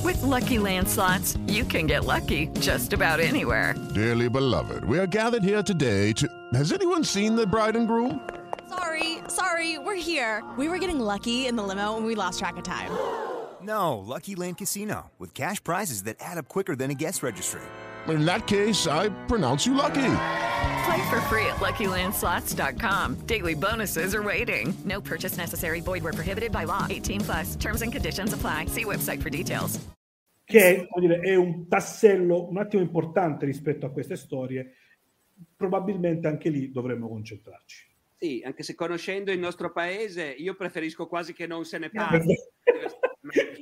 With 0.04 0.22
lucky 0.22 0.60
landslots, 0.60 1.40
you 1.48 1.66
can 1.66 1.88
get 1.88 2.06
lucky 2.06 2.50
just 2.60 2.94
about 2.94 3.20
anywhere. 3.20 3.74
Dearly 3.96 4.30
beloved, 4.30 4.84
we 4.84 5.00
are 5.00 5.08
gathered 5.08 5.44
here 5.44 5.64
today 5.64 6.14
to. 6.14 6.28
Has 6.54 6.72
anyone 6.72 7.04
seen 7.04 7.36
the 7.36 7.48
bride 7.48 7.76
and 7.76 7.88
groom? 7.88 8.20
Sorry, 8.70 9.18
sorry, 9.28 9.80
we're 9.80 10.00
here. 10.00 10.44
We 10.56 10.70
were 10.70 10.78
getting 10.78 11.00
lucky 11.00 11.48
in 11.48 11.56
the 11.56 11.64
limo 11.64 11.98
and 11.98 12.06
we 12.06 12.14
lost 12.14 12.38
track 12.38 12.58
of 12.58 12.64
time. 12.64 12.92
No, 13.64 13.98
Lucky 13.98 14.36
Land 14.36 14.60
Casino, 14.60 15.10
with 15.18 15.34
cash 15.34 15.64
prizes 15.64 16.04
that 16.04 16.18
add 16.20 16.38
up 16.38 16.48
quicker 16.48 16.76
than 16.76 16.92
a 16.92 16.96
guest 16.96 17.24
registry. 17.24 17.62
In 18.08 18.24
that 18.26 18.46
case, 18.46 18.86
I 18.86 19.10
pronounce 19.26 19.66
you 19.66 19.74
lucky. 19.74 20.51
Play 20.86 21.10
for 21.10 21.22
free 21.22 21.46
at 21.46 21.60
LuckyLandSlots.com. 21.60 23.26
Daily 23.26 23.54
bonuses 23.54 24.16
are 24.16 24.24
waiting. 24.24 24.74
No 24.84 25.02
purchase 25.02 25.38
necessary. 25.38 25.82
Void 25.82 26.04
where 26.04 26.14
prohibited 26.14 26.52
by 26.52 26.66
law. 26.66 26.88
18 26.90 27.22
plus. 27.22 27.56
Terms 27.56 27.82
and 27.82 27.92
conditions 27.92 28.34
apply. 28.34 28.66
See 28.68 28.86
website 28.86 29.22
for 29.22 29.30
details. 29.30 29.80
Che 30.52 30.88
dire, 31.00 31.20
è 31.22 31.36
un 31.36 31.68
tassello 31.70 32.50
un 32.50 32.58
attimo 32.58 32.82
importante 32.82 33.46
rispetto 33.46 33.86
a 33.86 33.92
queste 33.92 34.18
storie. 34.18 34.74
Probabilmente 35.56 36.28
anche 36.28 36.50
lì 36.50 36.72
dovremmo 36.72 37.08
concentrarci. 37.08 37.88
Sì, 38.18 38.42
anche 38.46 38.62
se 38.62 38.76
conoscendo 38.76 39.32
il 39.32 39.40
nostro 39.40 39.72
paese, 39.72 40.26
io 40.26 40.56
preferisco 40.56 41.08
quasi 41.08 41.34
che 41.34 41.48
non 41.48 41.64
se 41.64 41.78
ne 41.78 41.90
parli. 41.90 42.36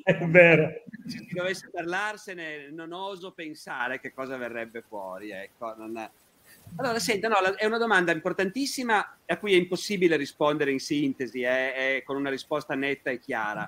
È 0.03 0.25
vero. 0.25 0.83
Se 1.05 1.17
si 1.19 1.33
dovesse 1.33 1.69
parlarsene, 1.71 2.69
non 2.71 2.91
oso 2.91 3.31
pensare 3.33 3.99
che 3.99 4.11
cosa 4.11 4.35
verrebbe 4.35 4.81
fuori. 4.81 5.29
Ecco, 5.29 5.75
è... 5.75 6.09
Allora, 6.77 6.99
senta, 6.99 7.27
no, 7.27 7.35
è 7.55 7.65
una 7.65 7.77
domanda 7.77 8.11
importantissima 8.11 9.17
a 9.25 9.37
cui 9.37 9.53
è 9.53 9.57
impossibile 9.57 10.15
rispondere 10.15 10.71
in 10.71 10.79
sintesi, 10.79 11.41
eh, 11.41 12.03
con 12.05 12.15
una 12.15 12.29
risposta 12.29 12.73
netta 12.73 13.09
e 13.09 13.19
chiara. 13.19 13.67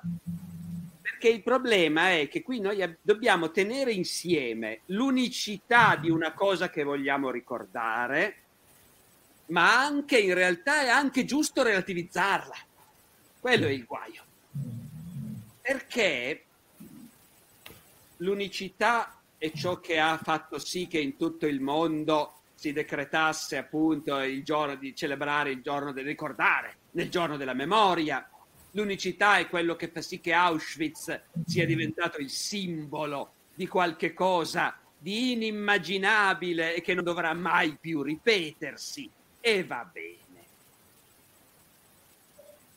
Perché 1.01 1.27
il 1.27 1.43
problema 1.43 2.11
è 2.11 2.27
che 2.29 2.41
qui 2.41 2.59
noi 2.59 2.97
dobbiamo 3.01 3.51
tenere 3.51 3.91
insieme 3.91 4.81
l'unicità 4.87 5.95
di 5.95 6.09
una 6.09 6.33
cosa 6.33 6.69
che 6.69 6.83
vogliamo 6.83 7.29
ricordare, 7.29 8.35
ma 9.47 9.83
anche 9.83 10.17
in 10.17 10.33
realtà 10.33 10.81
è 10.81 10.87
anche 10.87 11.25
giusto 11.25 11.63
relativizzarla. 11.63 12.55
Quello 13.39 13.67
è 13.67 13.71
il 13.71 13.85
guaio. 13.85 14.23
Perché 15.61 16.45
l'unicità 18.17 19.19
è 19.37 19.51
ciò 19.51 19.79
che 19.79 19.99
ha 19.99 20.17
fatto 20.17 20.59
sì 20.59 20.87
che 20.87 20.99
in 20.99 21.17
tutto 21.17 21.45
il 21.45 21.61
mondo 21.61 22.40
si 22.61 22.73
decretasse 22.73 23.57
appunto 23.57 24.19
il 24.19 24.43
giorno 24.43 24.75
di 24.75 24.95
celebrare 24.95 25.49
il 25.49 25.63
giorno 25.63 25.91
del 25.91 26.05
ricordare, 26.05 26.75
nel 26.91 27.09
giorno 27.09 27.35
della 27.35 27.55
memoria, 27.55 28.29
L'unicità 28.73 29.37
è 29.37 29.49
quello 29.49 29.75
che 29.75 29.89
fa 29.89 30.01
sì 30.01 30.21
che 30.21 30.31
Auschwitz 30.31 31.21
sia 31.45 31.65
diventato 31.65 32.19
il 32.19 32.29
simbolo 32.29 33.33
di 33.53 33.67
qualche 33.67 34.13
cosa 34.13 34.77
di 34.97 35.33
inimmaginabile 35.33 36.75
e 36.75 36.81
che 36.81 36.93
non 36.93 37.03
dovrà 37.03 37.33
mai 37.33 37.77
più 37.79 38.01
ripetersi. 38.01 39.09
E 39.41 39.63
va 39.65 39.89
bene. 39.91 40.19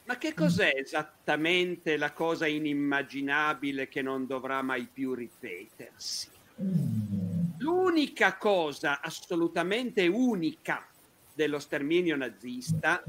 Ma 0.06 0.18
che 0.18 0.34
cos'è 0.34 0.72
esattamente 0.74 1.96
la 1.96 2.12
cosa 2.12 2.46
inimmaginabile 2.46 3.88
che 3.88 4.02
non 4.02 4.26
dovrà 4.26 4.62
mai 4.62 4.88
più 4.92 5.14
ripetersi? 5.14 6.28
L'unica 7.64 8.36
cosa 8.36 9.00
assolutamente 9.00 10.06
unica 10.06 10.86
dello 11.32 11.58
sterminio 11.58 12.14
nazista 12.14 13.02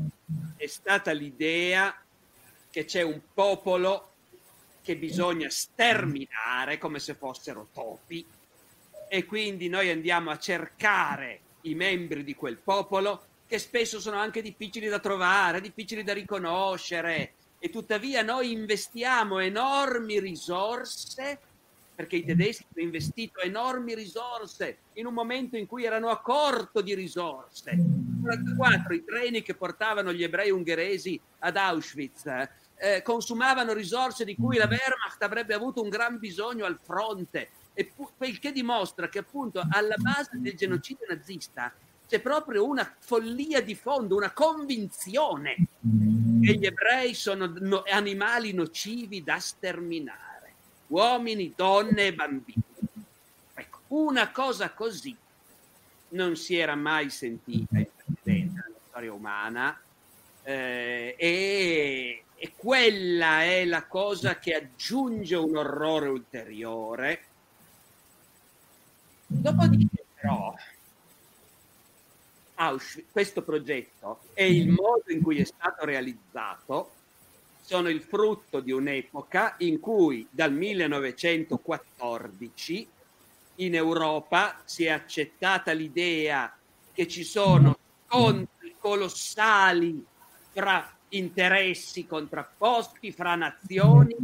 è 0.56 0.66
stata 0.68 1.12
l'idea 1.12 1.94
che 2.72 2.86
c'è 2.86 3.02
un 3.02 3.20
popolo 3.34 4.12
che 4.82 4.96
bisogna 4.96 5.50
sterminare 5.50 6.78
come 6.78 7.00
se 7.00 7.16
fossero 7.16 7.68
topi 7.74 8.26
e 9.10 9.26
quindi 9.26 9.68
noi 9.68 9.90
andiamo 9.90 10.32
a 10.32 10.38
cercare 10.38 11.42
i 11.64 11.76
membri 11.76 12.24
di 12.24 12.34
quel 12.34 12.56
popolo 12.56 13.26
che 13.48 13.60
spesso 13.60 14.00
sono 14.00 14.18
anche 14.18 14.42
difficili 14.42 14.88
da 14.88 15.00
trovare, 15.00 15.60
difficili 15.60 16.02
da 16.02 16.14
riconoscere 16.14 17.34
e 17.60 17.70
tuttavia 17.70 18.22
noi 18.22 18.54
investiamo 18.54 19.40
enormi 19.40 20.18
risorse 20.22 21.40
perché 21.96 22.18
i 22.18 22.26
tedeschi 22.26 22.66
hanno 22.74 22.86
investito 22.86 23.40
enormi 23.40 23.96
risorse 23.96 24.78
in 24.94 25.06
un 25.06 25.14
momento 25.14 25.56
in 25.56 25.66
cui 25.66 25.86
erano 25.86 26.10
a 26.10 26.20
corto 26.20 26.82
di 26.82 26.94
risorse. 26.94 27.72
Nel 27.72 27.86
1944 27.86 28.94
i 28.94 29.04
treni 29.06 29.42
che 29.42 29.56
portavano 29.56 30.12
gli 30.12 30.24
ebrei 30.24 30.52
ungheresi 30.52 31.20
ad 31.40 31.56
Auschwitz 31.56 32.26
eh, 32.78 33.02
consumavano 33.02 33.74
risorse 33.74 34.26
di 34.26 34.36
cui 34.36 34.58
la 34.58 34.68
Wehrmacht 34.68 35.22
avrebbe 35.22 35.54
avuto 35.54 35.82
un 35.82 35.90
gran 35.90 36.20
bisogno 36.20 36.66
al 36.66 36.78
fronte, 36.82 37.50
e 37.74 37.92
pu- 37.94 38.10
il 38.20 38.40
che 38.40 38.52
dimostra 38.52 39.08
che 39.08 39.20
appunto 39.20 39.64
alla 39.70 39.96
base 39.98 40.32
del 40.34 40.56
genocidio 40.56 41.06
nazista 41.10 41.74
c'è 42.08 42.20
proprio 42.20 42.68
una 42.68 42.96
follia 43.00 43.62
di 43.62 43.76
fondo, 43.76 44.16
una 44.16 44.32
convinzione 44.32 45.56
che 46.42 46.54
gli 46.58 46.66
ebrei 46.66 47.14
sono 47.14 47.52
no- 47.58 47.84
animali 47.88 48.54
nocivi 48.54 49.24
da 49.24 49.40
sterminare 49.40 50.25
uomini, 50.88 51.54
donne 51.56 52.08
e 52.08 52.14
bambini. 52.14 52.64
Ecco, 53.54 53.80
una 53.88 54.32
cosa 54.32 54.72
così 54.72 55.16
non 56.10 56.36
si 56.36 56.56
era 56.56 56.76
mai 56.76 57.10
sentita 57.10 57.78
in 57.78 57.88
precedenza 57.96 58.64
nella 58.66 58.80
storia 58.88 59.14
umana 59.14 59.80
eh, 60.44 61.16
e, 61.18 62.24
e 62.36 62.54
quella 62.56 63.44
è 63.44 63.66
la 63.66 63.86
cosa 63.86 64.38
che 64.38 64.54
aggiunge 64.54 65.36
un 65.36 65.58
orrore 65.58 66.08
ulteriore. 66.10 67.24
Dopodiché 69.28 70.06
però 70.14 70.54
Auschwitz, 72.56 73.12
questo 73.12 73.42
progetto 73.42 74.20
e 74.34 74.50
il 74.50 74.70
modo 74.70 75.04
in 75.08 75.22
cui 75.22 75.40
è 75.40 75.44
stato 75.44 75.84
realizzato 75.84 76.92
sono 77.66 77.90
il 77.90 78.04
frutto 78.04 78.60
di 78.60 78.72
un'epoca 78.72 79.56
in 79.60 79.80
cui 79.80 80.28
dal 80.30 80.52
1914 80.54 82.88
in 83.56 83.74
Europa 83.74 84.62
si 84.66 84.84
è 84.86 84.90
accettata 84.90 85.72
l'idea 85.72 86.56
che 86.94 87.08
ci 87.08 87.24
sono 87.24 87.76
scontri 88.06 88.76
colossali 88.78 90.06
fra 90.52 90.96
interessi 91.10 92.06
contrapposti, 92.06 93.12
fra 93.12 93.34
nazioni 93.34 94.16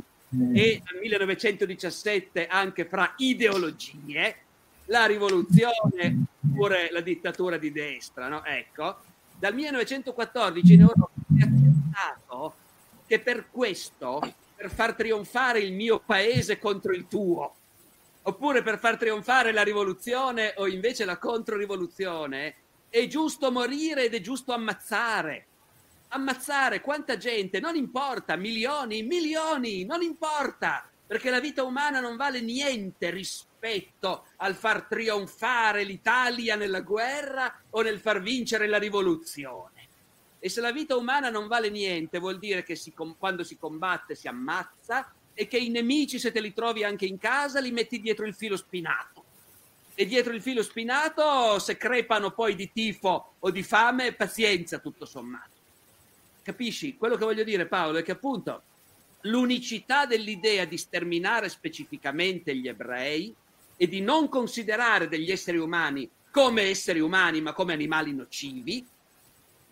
e 0.53 0.79
dal 0.83 0.99
1917 0.99 2.45
anche 2.45 2.85
fra 2.85 3.15
ideologie, 3.17 4.35
la 4.85 5.07
rivoluzione 5.07 6.25
oppure 6.45 6.91
la 6.91 7.01
dittatura 7.01 7.57
di 7.57 7.71
destra. 7.71 8.27
No? 8.27 8.45
Ecco, 8.45 8.99
dal 9.39 9.55
1914 9.55 10.73
in 10.73 10.81
Europa 10.81 11.09
si 11.27 11.39
è 11.39 11.41
accettato 11.41 12.60
che 13.11 13.19
per 13.19 13.49
questo, 13.51 14.21
per 14.55 14.71
far 14.71 14.95
trionfare 14.95 15.59
il 15.59 15.73
mio 15.73 15.99
paese 15.99 16.57
contro 16.57 16.93
il 16.93 17.07
tuo, 17.09 17.55
oppure 18.21 18.63
per 18.63 18.79
far 18.79 18.95
trionfare 18.95 19.51
la 19.51 19.63
rivoluzione 19.63 20.53
o 20.55 20.65
invece 20.65 21.03
la 21.03 21.17
controrivoluzione, 21.17 22.55
è 22.87 23.05
giusto 23.07 23.51
morire 23.51 24.05
ed 24.05 24.13
è 24.13 24.21
giusto 24.21 24.53
ammazzare. 24.53 25.45
Ammazzare 26.07 26.79
quanta 26.79 27.17
gente, 27.17 27.59
non 27.59 27.75
importa, 27.75 28.37
milioni, 28.37 29.03
milioni, 29.03 29.83
non 29.83 30.01
importa, 30.01 30.89
perché 31.05 31.29
la 31.29 31.41
vita 31.41 31.63
umana 31.63 31.99
non 31.99 32.15
vale 32.15 32.39
niente 32.39 33.09
rispetto 33.09 34.27
al 34.37 34.55
far 34.55 34.83
trionfare 34.83 35.83
l'Italia 35.83 36.55
nella 36.55 36.79
guerra 36.79 37.53
o 37.71 37.81
nel 37.81 37.99
far 37.99 38.21
vincere 38.21 38.67
la 38.67 38.77
rivoluzione. 38.77 39.80
E 40.43 40.49
se 40.49 40.59
la 40.59 40.71
vita 40.71 40.95
umana 40.95 41.29
non 41.29 41.47
vale 41.47 41.69
niente, 41.69 42.17
vuol 42.17 42.39
dire 42.39 42.63
che 42.63 42.75
si, 42.75 42.91
quando 43.19 43.43
si 43.43 43.59
combatte 43.59 44.15
si 44.15 44.27
ammazza 44.27 45.13
e 45.35 45.47
che 45.47 45.57
i 45.57 45.69
nemici, 45.69 46.17
se 46.17 46.31
te 46.31 46.41
li 46.41 46.51
trovi 46.51 46.83
anche 46.83 47.05
in 47.05 47.19
casa, 47.19 47.59
li 47.59 47.71
metti 47.71 48.01
dietro 48.01 48.25
il 48.25 48.33
filo 48.33 48.57
spinato. 48.57 49.23
E 49.93 50.05
dietro 50.07 50.33
il 50.33 50.41
filo 50.41 50.63
spinato, 50.63 51.59
se 51.59 51.77
crepano 51.77 52.31
poi 52.31 52.55
di 52.55 52.71
tifo 52.73 53.33
o 53.37 53.51
di 53.51 53.61
fame, 53.61 54.13
pazienza 54.13 54.79
tutto 54.79 55.05
sommato. 55.05 55.51
Capisci? 56.41 56.97
Quello 56.97 57.17
che 57.17 57.25
voglio 57.25 57.43
dire, 57.43 57.67
Paolo, 57.67 57.99
è 57.99 58.03
che 58.03 58.13
appunto 58.13 58.63
l'unicità 59.21 60.07
dell'idea 60.07 60.65
di 60.65 60.77
sterminare 60.77 61.49
specificamente 61.49 62.55
gli 62.55 62.67
ebrei 62.67 63.31
e 63.77 63.87
di 63.87 64.01
non 64.01 64.27
considerare 64.27 65.07
degli 65.07 65.29
esseri 65.29 65.59
umani 65.59 66.09
come 66.31 66.63
esseri 66.63 66.99
umani, 66.99 67.41
ma 67.41 67.53
come 67.53 67.73
animali 67.73 68.11
nocivi, 68.11 68.83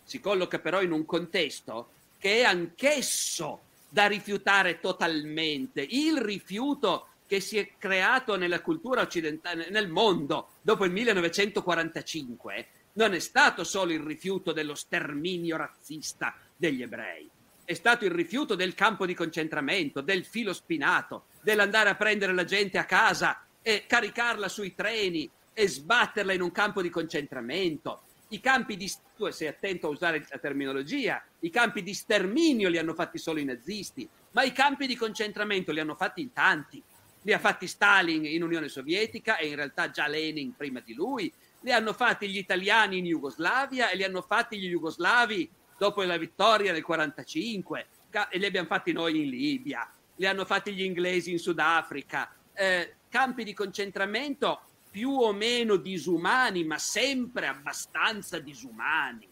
si 0.09 0.19
colloca 0.19 0.57
però 0.57 0.81
in 0.81 0.91
un 0.91 1.05
contesto 1.05 1.91
che 2.17 2.39
è 2.39 2.41
anch'esso 2.41 3.61
da 3.87 4.07
rifiutare 4.07 4.79
totalmente. 4.79 5.85
Il 5.87 6.19
rifiuto 6.19 7.09
che 7.27 7.39
si 7.39 7.59
è 7.59 7.73
creato 7.77 8.35
nella 8.35 8.61
cultura 8.61 9.01
occidentale, 9.01 9.69
nel 9.69 9.87
mondo, 9.87 10.47
dopo 10.63 10.83
il 10.85 10.91
1945, 10.91 12.67
non 12.93 13.13
è 13.13 13.19
stato 13.19 13.63
solo 13.63 13.91
il 13.91 13.99
rifiuto 13.99 14.51
dello 14.51 14.73
sterminio 14.73 15.57
razzista 15.57 16.35
degli 16.55 16.81
ebrei, 16.81 17.29
è 17.63 17.75
stato 17.75 18.03
il 18.03 18.11
rifiuto 18.11 18.55
del 18.55 18.73
campo 18.73 19.05
di 19.05 19.13
concentramento, 19.13 20.01
del 20.01 20.25
filo 20.25 20.53
spinato, 20.53 21.25
dell'andare 21.43 21.89
a 21.89 21.95
prendere 21.95 22.33
la 22.33 22.45
gente 22.45 22.79
a 22.79 22.85
casa 22.85 23.45
e 23.61 23.85
caricarla 23.85 24.49
sui 24.49 24.73
treni 24.73 25.29
e 25.53 25.67
sbatterla 25.67 26.33
in 26.33 26.41
un 26.41 26.51
campo 26.51 26.81
di 26.81 26.89
concentramento, 26.89 28.01
i 28.29 28.39
campi 28.39 28.77
di 28.77 28.91
tu 29.15 29.29
sei 29.31 29.47
attento 29.47 29.87
a 29.87 29.89
usare 29.89 30.25
la 30.29 30.37
terminologia, 30.37 31.23
i 31.39 31.49
campi 31.49 31.81
di 31.81 31.93
sterminio 31.93 32.69
li 32.69 32.77
hanno 32.77 32.93
fatti 32.93 33.17
solo 33.17 33.39
i 33.39 33.45
nazisti, 33.45 34.07
ma 34.31 34.43
i 34.43 34.51
campi 34.51 34.87
di 34.87 34.95
concentramento 34.95 35.71
li 35.71 35.79
hanno 35.79 35.95
fatti 35.95 36.21
in 36.21 36.31
tanti. 36.31 36.81
Li 37.23 37.33
ha 37.33 37.39
fatti 37.39 37.67
Stalin 37.67 38.25
in 38.25 38.43
Unione 38.43 38.69
Sovietica 38.69 39.37
e 39.37 39.47
in 39.47 39.55
realtà 39.55 39.89
già 39.89 40.07
Lenin 40.07 40.55
prima 40.55 40.79
di 40.79 40.93
lui, 40.93 41.31
li 41.61 41.71
hanno 41.71 41.91
fatti 41.91 42.29
gli 42.29 42.37
italiani 42.37 42.99
in 42.99 43.05
Jugoslavia 43.05 43.89
e 43.89 43.97
li 43.97 44.03
hanno 44.03 44.21
fatti 44.21 44.57
gli 44.57 44.69
jugoslavi 44.69 45.49
dopo 45.77 46.01
la 46.03 46.17
vittoria 46.17 46.71
del 46.71 46.83
45 46.83 47.87
e 48.29 48.37
li 48.37 48.45
abbiamo 48.45 48.67
fatti 48.67 48.93
noi 48.93 49.21
in 49.21 49.29
Libia, 49.29 49.91
li 50.15 50.25
hanno 50.25 50.45
fatti 50.45 50.73
gli 50.73 50.83
inglesi 50.83 51.31
in 51.31 51.39
Sudafrica. 51.39 52.31
Eh, 52.53 52.95
campi 53.09 53.43
di 53.43 53.53
concentramento 53.53 54.61
più 54.89 55.11
o 55.11 55.31
meno 55.31 55.75
disumani, 55.75 56.63
ma 56.63 56.77
sempre 56.77 57.47
abbastanza 57.47 58.39
disumani. 58.39 59.27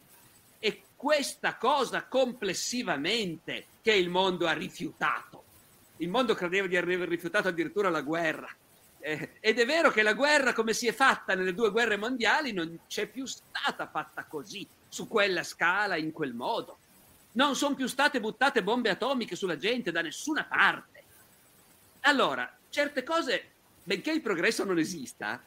E 0.59 0.83
questa 0.95 1.55
cosa 1.55 2.05
complessivamente 2.05 3.65
che 3.81 3.93
il 3.93 4.09
mondo 4.09 4.47
ha 4.47 4.53
rifiutato. 4.53 5.43
Il 5.97 6.09
mondo 6.09 6.35
credeva 6.35 6.67
di 6.67 6.77
aver 6.77 7.07
rifiutato 7.07 7.47
addirittura 7.47 7.89
la 7.89 8.01
guerra. 8.01 8.49
Eh, 8.99 9.37
ed 9.39 9.59
è 9.59 9.65
vero 9.65 9.89
che 9.91 10.03
la 10.03 10.13
guerra, 10.13 10.53
come 10.53 10.73
si 10.73 10.87
è 10.87 10.93
fatta 10.93 11.33
nelle 11.33 11.53
due 11.53 11.71
guerre 11.71 11.97
mondiali, 11.97 12.51
non 12.51 12.79
c'è 12.87 13.07
più 13.07 13.25
stata 13.25 13.87
fatta 13.87 14.25
così, 14.25 14.67
su 14.87 15.07
quella 15.07 15.43
scala, 15.43 15.95
in 15.95 16.11
quel 16.11 16.33
modo. 16.33 16.77
Non 17.33 17.55
sono 17.55 17.75
più 17.75 17.87
state 17.87 18.19
buttate 18.19 18.63
bombe 18.63 18.89
atomiche 18.89 19.35
sulla 19.35 19.57
gente 19.57 19.91
da 19.91 20.01
nessuna 20.01 20.43
parte. 20.43 21.03
Allora, 22.01 22.51
certe 22.69 23.03
cose 23.03 23.51
benché 23.87 24.11
il 24.11 24.21
progresso 24.21 24.65
non 24.65 24.79
esista, 24.79 25.41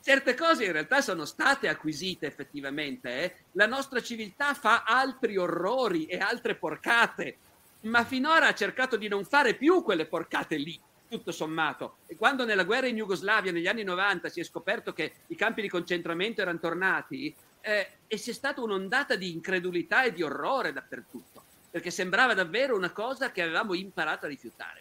certe 0.00 0.34
cose 0.34 0.64
in 0.64 0.72
realtà 0.72 1.02
sono 1.02 1.26
state 1.26 1.68
acquisite 1.68 2.26
effettivamente. 2.26 3.22
Eh? 3.22 3.34
La 3.52 3.66
nostra 3.66 4.00
civiltà 4.00 4.54
fa 4.54 4.84
altri 4.84 5.36
orrori 5.36 6.06
e 6.06 6.16
altre 6.16 6.54
porcate, 6.54 7.36
ma 7.82 8.02
finora 8.06 8.46
ha 8.46 8.54
cercato 8.54 8.96
di 8.96 9.06
non 9.06 9.26
fare 9.26 9.52
più 9.52 9.82
quelle 9.82 10.06
porcate 10.06 10.56
lì, 10.56 10.80
tutto 11.06 11.30
sommato. 11.30 11.96
E 12.06 12.16
quando 12.16 12.46
nella 12.46 12.64
guerra 12.64 12.86
in 12.86 12.96
Jugoslavia 12.96 13.52
negli 13.52 13.66
anni 13.66 13.84
90 13.84 14.30
si 14.30 14.40
è 14.40 14.44
scoperto 14.44 14.94
che 14.94 15.12
i 15.26 15.36
campi 15.36 15.60
di 15.60 15.68
concentramento 15.68 16.40
erano 16.40 16.60
tornati, 16.60 17.34
eh, 17.60 17.88
e 18.06 18.16
c'è 18.16 18.32
stata 18.32 18.62
un'ondata 18.62 19.14
di 19.14 19.30
incredulità 19.30 20.04
e 20.04 20.12
di 20.12 20.22
orrore 20.22 20.72
dappertutto. 20.72 21.42
perché 21.74 21.90
sembrava 21.90 22.34
davvero 22.34 22.76
una 22.76 22.92
cosa 22.92 23.32
che 23.32 23.42
avevamo 23.42 23.74
imparato 23.74 24.26
a 24.26 24.28
rifiutare. 24.28 24.80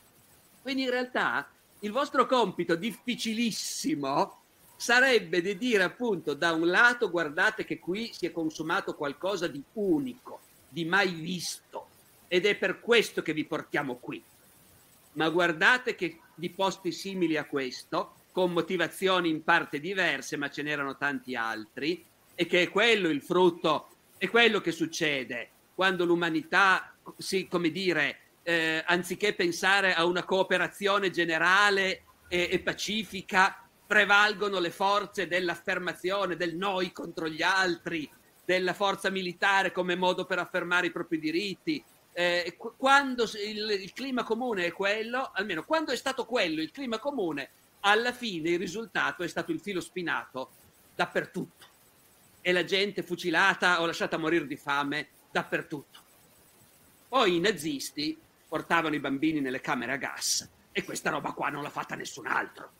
Quindi 0.61 0.83
in 0.83 0.91
realtà 0.91 1.49
il 1.83 1.91
vostro 1.91 2.25
compito 2.25 2.75
difficilissimo 2.75 4.41
sarebbe 4.75 5.41
di 5.41 5.57
dire 5.57 5.83
appunto 5.83 6.33
da 6.33 6.53
un 6.53 6.67
lato 6.67 7.09
guardate 7.09 7.65
che 7.65 7.77
qui 7.79 8.11
si 8.13 8.25
è 8.25 8.31
consumato 8.31 8.95
qualcosa 8.95 9.47
di 9.47 9.61
unico, 9.73 10.39
di 10.67 10.85
mai 10.85 11.11
visto 11.11 11.87
ed 12.29 12.45
è 12.45 12.55
per 12.55 12.79
questo 12.79 13.21
che 13.21 13.33
vi 13.33 13.43
portiamo 13.45 13.97
qui. 13.97 14.23
Ma 15.13 15.29
guardate 15.29 15.95
che 15.95 16.19
di 16.33 16.49
posti 16.49 16.91
simili 16.91 17.37
a 17.37 17.45
questo, 17.45 18.15
con 18.31 18.51
motivazioni 18.51 19.29
in 19.29 19.43
parte 19.43 19.79
diverse, 19.79 20.37
ma 20.37 20.49
ce 20.49 20.63
n'erano 20.63 20.97
tanti 20.97 21.35
altri, 21.35 22.03
e 22.33 22.47
che 22.47 22.63
è 22.63 22.69
quello 22.69 23.09
il 23.09 23.21
frutto, 23.21 23.89
è 24.17 24.29
quello 24.29 24.59
che 24.61 24.71
succede 24.71 25.49
quando 25.75 26.05
l'umanità, 26.05 26.95
si, 27.17 27.47
come 27.47 27.69
dire, 27.69 28.19
eh, 28.43 28.83
anziché 28.85 29.33
pensare 29.33 29.93
a 29.93 30.05
una 30.05 30.23
cooperazione 30.23 31.09
generale 31.09 32.03
e, 32.27 32.49
e 32.51 32.59
pacifica, 32.59 33.57
prevalgono 33.85 34.59
le 34.59 34.71
forze 34.71 35.27
dell'affermazione 35.27 36.35
del 36.35 36.55
noi 36.55 36.91
contro 36.91 37.27
gli 37.27 37.41
altri, 37.41 38.09
della 38.45 38.73
forza 38.73 39.09
militare 39.09 39.71
come 39.71 39.95
modo 39.95 40.25
per 40.25 40.39
affermare 40.39 40.87
i 40.87 40.91
propri 40.91 41.19
diritti. 41.19 41.83
Eh, 42.11 42.57
quando 42.77 43.23
il, 43.23 43.69
il, 43.81 43.93
clima 43.93 44.23
comune 44.23 44.65
è 44.65 44.71
quello, 44.71 45.31
almeno 45.33 45.63
quando 45.63 45.91
è 45.91 45.95
stato 45.95 46.25
quello 46.25 46.61
il 46.61 46.71
clima 46.71 46.99
comune, 46.99 47.49
alla 47.81 48.13
fine 48.13 48.51
il 48.51 48.59
risultato 48.59 49.23
è 49.23 49.27
stato 49.27 49.51
il 49.51 49.59
filo 49.59 49.81
spinato 49.81 50.51
dappertutto 50.95 51.65
e 52.41 52.51
la 52.51 52.63
gente 52.63 53.01
fucilata 53.03 53.81
o 53.81 53.85
lasciata 53.85 54.17
morire 54.17 54.45
di 54.45 54.57
fame 54.57 55.07
dappertutto. 55.31 55.99
Poi 57.07 57.35
i 57.35 57.39
nazisti 57.39 58.17
portavano 58.53 58.93
i 58.93 58.99
bambini 58.99 59.39
nelle 59.39 59.61
camere 59.61 59.93
a 59.93 59.95
gas 59.95 60.47
e 60.71 60.83
questa 60.83 61.09
roba 61.09 61.31
qua 61.31 61.49
non 61.49 61.63
l'ha 61.63 61.71
fatta 61.71 61.95
nessun 61.95 62.27
altro. 62.27 62.71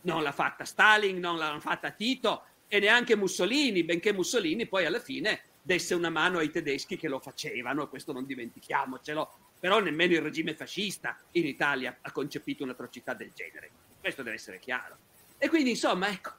Non 0.00 0.24
l'ha 0.24 0.32
fatta 0.32 0.64
Stalin, 0.64 1.20
non 1.20 1.38
l'ha 1.38 1.56
fatta 1.60 1.92
Tito 1.92 2.42
e 2.66 2.80
neanche 2.80 3.14
Mussolini, 3.14 3.84
benché 3.84 4.12
Mussolini 4.12 4.66
poi 4.66 4.86
alla 4.86 4.98
fine 4.98 5.42
desse 5.62 5.94
una 5.94 6.10
mano 6.10 6.38
ai 6.38 6.50
tedeschi 6.50 6.96
che 6.96 7.06
lo 7.06 7.20
facevano, 7.20 7.88
questo 7.88 8.12
non 8.12 8.26
dimentichiamocelo, 8.26 9.52
però 9.60 9.78
nemmeno 9.78 10.14
il 10.14 10.20
regime 10.20 10.56
fascista 10.56 11.16
in 11.32 11.46
Italia 11.46 11.96
ha 12.00 12.10
concepito 12.10 12.64
un'atrocità 12.64 13.14
del 13.14 13.30
genere. 13.32 13.70
Questo 14.00 14.24
deve 14.24 14.34
essere 14.34 14.58
chiaro. 14.58 14.96
E 15.38 15.48
quindi, 15.48 15.70
insomma, 15.70 16.08
ecco, 16.08 16.32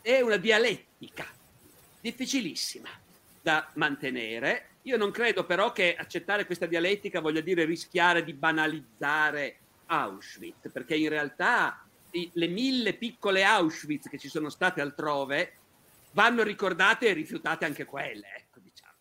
è 0.00 0.20
una 0.20 0.36
dialettica 0.36 1.26
difficilissima 2.00 2.90
da 3.42 3.68
mantenere 3.74 4.68
io 4.82 4.96
non 4.96 5.10
credo 5.10 5.44
però 5.44 5.72
che 5.72 5.94
accettare 5.94 6.46
questa 6.46 6.66
dialettica 6.66 7.20
voglia 7.20 7.40
dire 7.40 7.64
rischiare 7.64 8.24
di 8.24 8.32
banalizzare 8.32 9.56
Auschwitz, 9.86 10.70
perché 10.72 10.94
in 10.94 11.08
realtà 11.08 11.84
i, 12.12 12.30
le 12.34 12.46
mille 12.46 12.94
piccole 12.94 13.44
Auschwitz 13.44 14.08
che 14.08 14.18
ci 14.18 14.28
sono 14.28 14.48
state 14.48 14.80
altrove 14.80 15.52
vanno 16.12 16.42
ricordate 16.42 17.08
e 17.08 17.12
rifiutate 17.12 17.64
anche 17.64 17.84
quelle. 17.84 18.26
Ecco, 18.36 18.60
diciamo. 18.60 18.94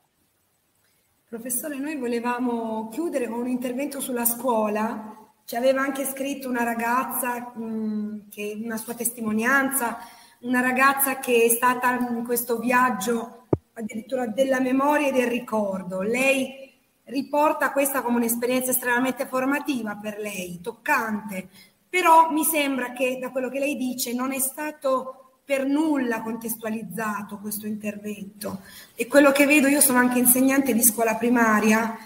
Professore, 1.28 1.78
noi 1.78 1.96
volevamo 1.96 2.90
chiudere 2.90 3.28
con 3.28 3.40
un 3.40 3.48
intervento 3.48 4.02
sulla 4.02 4.26
scuola. 4.26 5.16
Ci 5.46 5.56
aveva 5.56 5.82
anche 5.82 6.06
scritto 6.06 6.50
una 6.50 6.64
ragazza, 6.64 7.54
mh, 7.56 8.30
che, 8.30 8.60
una 8.62 8.78
sua 8.78 8.94
testimonianza, 8.94 9.98
una 10.42 10.62
ragazza 10.62 11.20
che 11.20 11.44
è 11.44 11.50
stata 11.50 11.98
in 11.98 12.24
questo 12.24 12.60
viaggio 12.60 13.39
addirittura 13.80 14.28
della 14.28 14.60
memoria 14.60 15.08
e 15.08 15.12
del 15.12 15.28
ricordo. 15.28 16.02
Lei 16.02 16.72
riporta 17.06 17.72
questa 17.72 18.02
come 18.02 18.18
un'esperienza 18.18 18.72
estremamente 18.72 19.26
formativa 19.26 19.96
per 19.96 20.20
lei, 20.20 20.60
toccante, 20.62 21.50
però 21.90 22.30
mi 22.32 22.44
sembra 22.44 22.94
che 22.94 23.18
da 23.20 23.32
quello 23.32 23.50
che 23.50 23.60
lei 23.60 23.76
dice 23.76 24.14
non 24.14 24.32
è 24.32 24.40
stato 24.40 25.16
per 25.44 25.66
nulla 25.66 26.22
contestualizzato 26.22 27.40
questo 27.40 27.66
intervento. 27.66 28.62
E 28.94 29.08
quello 29.08 29.32
che 29.32 29.48
vedo, 29.48 29.68
io 29.68 29.82
sono 29.82 29.98
anche 29.98 30.20
insegnante 30.20 30.74
di 30.74 30.84
scuola 30.84 31.16
primaria, 31.16 31.98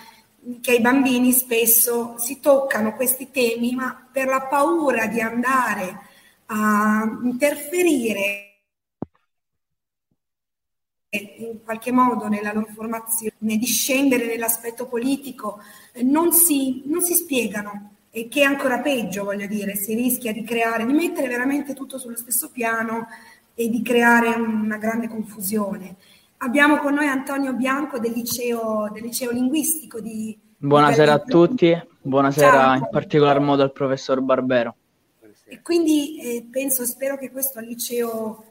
che 0.61 0.71
ai 0.71 0.81
bambini 0.81 1.33
spesso 1.33 2.15
si 2.17 2.39
toccano 2.39 2.95
questi 2.95 3.31
temi, 3.31 3.75
ma 3.75 4.07
per 4.09 4.27
la 4.27 4.43
paura 4.43 5.07
di 5.07 5.19
andare 5.19 5.99
a 6.47 7.19
interferire 7.23 8.52
in 11.17 11.63
qualche 11.63 11.91
modo 11.91 12.27
nella 12.27 12.51
loro 12.53 12.67
formazione, 12.73 13.57
di 13.57 13.65
scendere 13.65 14.25
nell'aspetto 14.25 14.87
politico, 14.87 15.59
eh, 15.91 16.01
non 16.01 16.31
si, 16.31 16.81
non 16.85 17.01
si 17.01 17.13
spiegano 17.13 17.91
e 18.09 18.27
che 18.27 18.41
è 18.41 18.45
ancora 18.45 18.79
peggio, 18.79 19.23
voglio 19.23 19.47
dire, 19.47 19.75
si 19.75 19.93
rischia 19.93 20.31
di 20.31 20.43
creare, 20.43 20.85
di 20.85 20.93
mettere 20.93 21.27
veramente 21.27 21.73
tutto 21.73 21.97
sullo 21.97 22.15
stesso 22.15 22.49
piano 22.51 23.07
e 23.53 23.69
di 23.69 23.81
creare 23.81 24.29
una 24.29 24.77
grande 24.77 25.07
confusione. 25.07 25.95
Abbiamo 26.37 26.77
con 26.77 26.93
noi 26.93 27.07
Antonio 27.07 27.53
Bianco 27.53 27.99
del 27.99 28.11
liceo, 28.11 28.89
del 28.91 29.03
liceo 29.03 29.31
linguistico 29.31 29.99
di... 29.99 30.37
Buonasera 30.57 31.15
di 31.15 31.21
a 31.21 31.23
tutti, 31.23 31.83
buonasera 32.01 32.51
Ciao. 32.51 32.75
in 32.75 32.87
particolar 32.91 33.39
modo 33.39 33.63
al 33.63 33.71
professor 33.71 34.21
Barbero. 34.21 34.75
E 35.45 35.61
quindi 35.61 36.19
eh, 36.19 36.47
penso, 36.49 36.85
spero 36.85 37.17
che 37.17 37.29
questo 37.31 37.59
al 37.59 37.65
liceo 37.65 38.45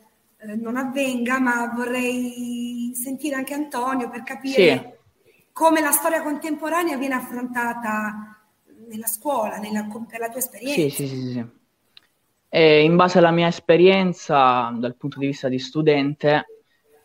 eh, 0.46 0.56
non 0.56 0.76
avvenga, 0.76 1.38
ma 1.38 1.72
vorrei 1.74 2.92
sentire 2.94 3.36
anche 3.36 3.54
Antonio 3.54 4.10
per 4.10 4.22
capire 4.22 4.98
sì. 5.24 5.40
come 5.52 5.80
la 5.80 5.92
storia 5.92 6.22
contemporanea 6.22 6.96
viene 6.96 7.14
affrontata 7.14 8.40
nella 8.88 9.06
scuola, 9.06 9.56
nella, 9.56 9.86
per 10.08 10.20
la 10.20 10.28
tua 10.28 10.40
esperienza. 10.40 10.80
Sì, 10.80 10.90
sì, 10.90 11.06
sì. 11.06 11.32
sì. 11.32 11.46
E 12.48 12.82
in 12.82 12.96
base 12.96 13.18
alla 13.18 13.30
mia 13.30 13.46
esperienza, 13.46 14.74
dal 14.76 14.96
punto 14.96 15.18
di 15.18 15.26
vista 15.26 15.48
di 15.48 15.58
studente, 15.58 16.46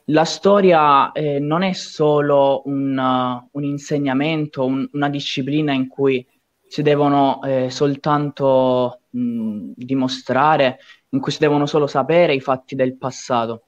la 0.06 0.26
storia 0.26 1.12
eh, 1.12 1.40
non 1.40 1.64
è 1.64 1.74
solo 1.74 2.64
un, 2.66 2.98
uh, 2.98 3.50
un 3.52 3.64
insegnamento, 3.64 4.66
un, 4.66 4.88
una 4.92 5.10
disciplina 5.10 5.74
in 5.74 5.88
cui 5.88 6.26
si 6.68 6.82
devono 6.82 7.42
eh, 7.44 7.70
soltanto 7.70 9.02
mh, 9.10 9.72
dimostrare 9.76 10.80
in 11.10 11.20
cui 11.20 11.32
si 11.32 11.40
devono 11.40 11.66
solo 11.66 11.88
sapere 11.88 12.34
i 12.34 12.42
fatti 12.42 12.76
del 12.76 12.98
passato, 12.98 13.64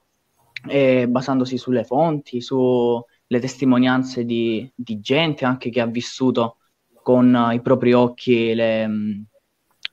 e 0.66 1.08
basandosi 1.08 1.56
sulle 1.56 1.84
fonti, 1.84 2.40
sulle 2.40 3.38
testimonianze 3.40 4.24
di, 4.24 4.70
di 4.74 5.00
gente 5.00 5.44
anche 5.44 5.70
che 5.70 5.80
ha 5.80 5.86
vissuto 5.86 6.58
con 7.02 7.32
uh, 7.32 7.52
i 7.52 7.62
propri 7.62 7.92
occhi 7.92 8.54
le, 8.54 8.86
mh, 8.86 9.26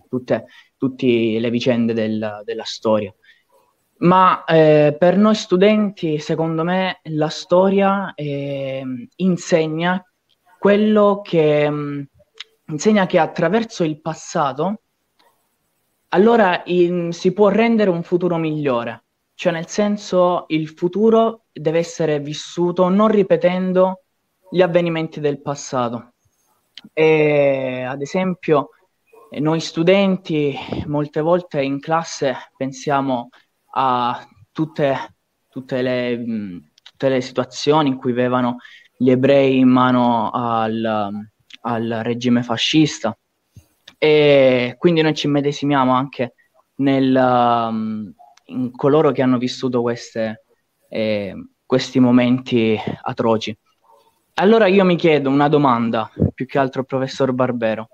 tutte, 0.09 0.45
tutte, 0.75 1.05
le 1.05 1.49
vicende 1.49 1.93
del, 1.93 2.41
della 2.43 2.63
storia. 2.65 3.13
Ma 3.99 4.43
eh, 4.43 4.95
per 4.97 5.17
noi 5.17 5.33
studenti, 5.33 6.19
secondo 6.19 6.63
me, 6.63 6.99
la 7.03 7.29
storia 7.29 8.13
eh, 8.13 8.83
insegna 9.15 10.03
quello 10.59 11.21
che 11.23 11.69
mh, 11.69 12.07
insegna 12.67 13.05
che 13.05 13.19
attraverso 13.19 13.83
il 13.83 14.01
passato 14.01 14.81
allora 16.09 16.61
in, 16.65 17.11
si 17.11 17.33
può 17.33 17.49
rendere 17.49 17.89
un 17.89 18.03
futuro 18.03 18.37
migliore. 18.37 19.03
Cioè, 19.33 19.51
nel 19.51 19.67
senso, 19.67 20.45
il 20.47 20.69
futuro 20.69 21.45
deve 21.51 21.79
essere 21.79 22.19
vissuto 22.19 22.89
non 22.89 23.07
ripetendo 23.07 24.03
gli 24.49 24.61
avvenimenti 24.61 25.19
del 25.19 25.41
passato. 25.41 26.13
E, 26.93 27.83
ad 27.83 28.01
esempio, 28.01 28.69
noi 29.39 29.59
studenti 29.59 30.55
molte 30.85 31.21
volte 31.21 31.61
in 31.61 31.79
classe 31.79 32.35
pensiamo 32.55 33.29
a 33.71 34.25
tutte, 34.51 35.15
tutte, 35.49 35.81
le, 35.81 36.23
tutte 36.81 37.09
le 37.09 37.21
situazioni 37.21 37.89
in 37.89 37.97
cui 37.97 38.11
avevano 38.11 38.57
gli 38.97 39.11
ebrei 39.11 39.59
in 39.59 39.67
mano 39.67 40.31
al, 40.31 41.11
al 41.61 41.99
regime 42.01 42.41
fascista 42.41 43.15
e 43.97 44.75
quindi 44.77 45.01
noi 45.01 45.13
ci 45.13 45.27
medesimiamo 45.27 45.91
anche 45.91 46.33
nel, 46.75 47.15
um, 47.15 48.13
in 48.45 48.71
coloro 48.71 49.11
che 49.11 49.21
hanno 49.21 49.37
vissuto 49.37 49.81
queste, 49.81 50.43
eh, 50.89 51.33
questi 51.65 51.99
momenti 51.99 52.79
atroci. 53.01 53.57
Allora 54.35 54.67
io 54.67 54.85
mi 54.85 54.95
chiedo 54.95 55.29
una 55.29 55.47
domanda, 55.47 56.11
più 56.33 56.45
che 56.45 56.59
altro 56.59 56.83
professor 56.83 57.31
Barbero. 57.33 57.89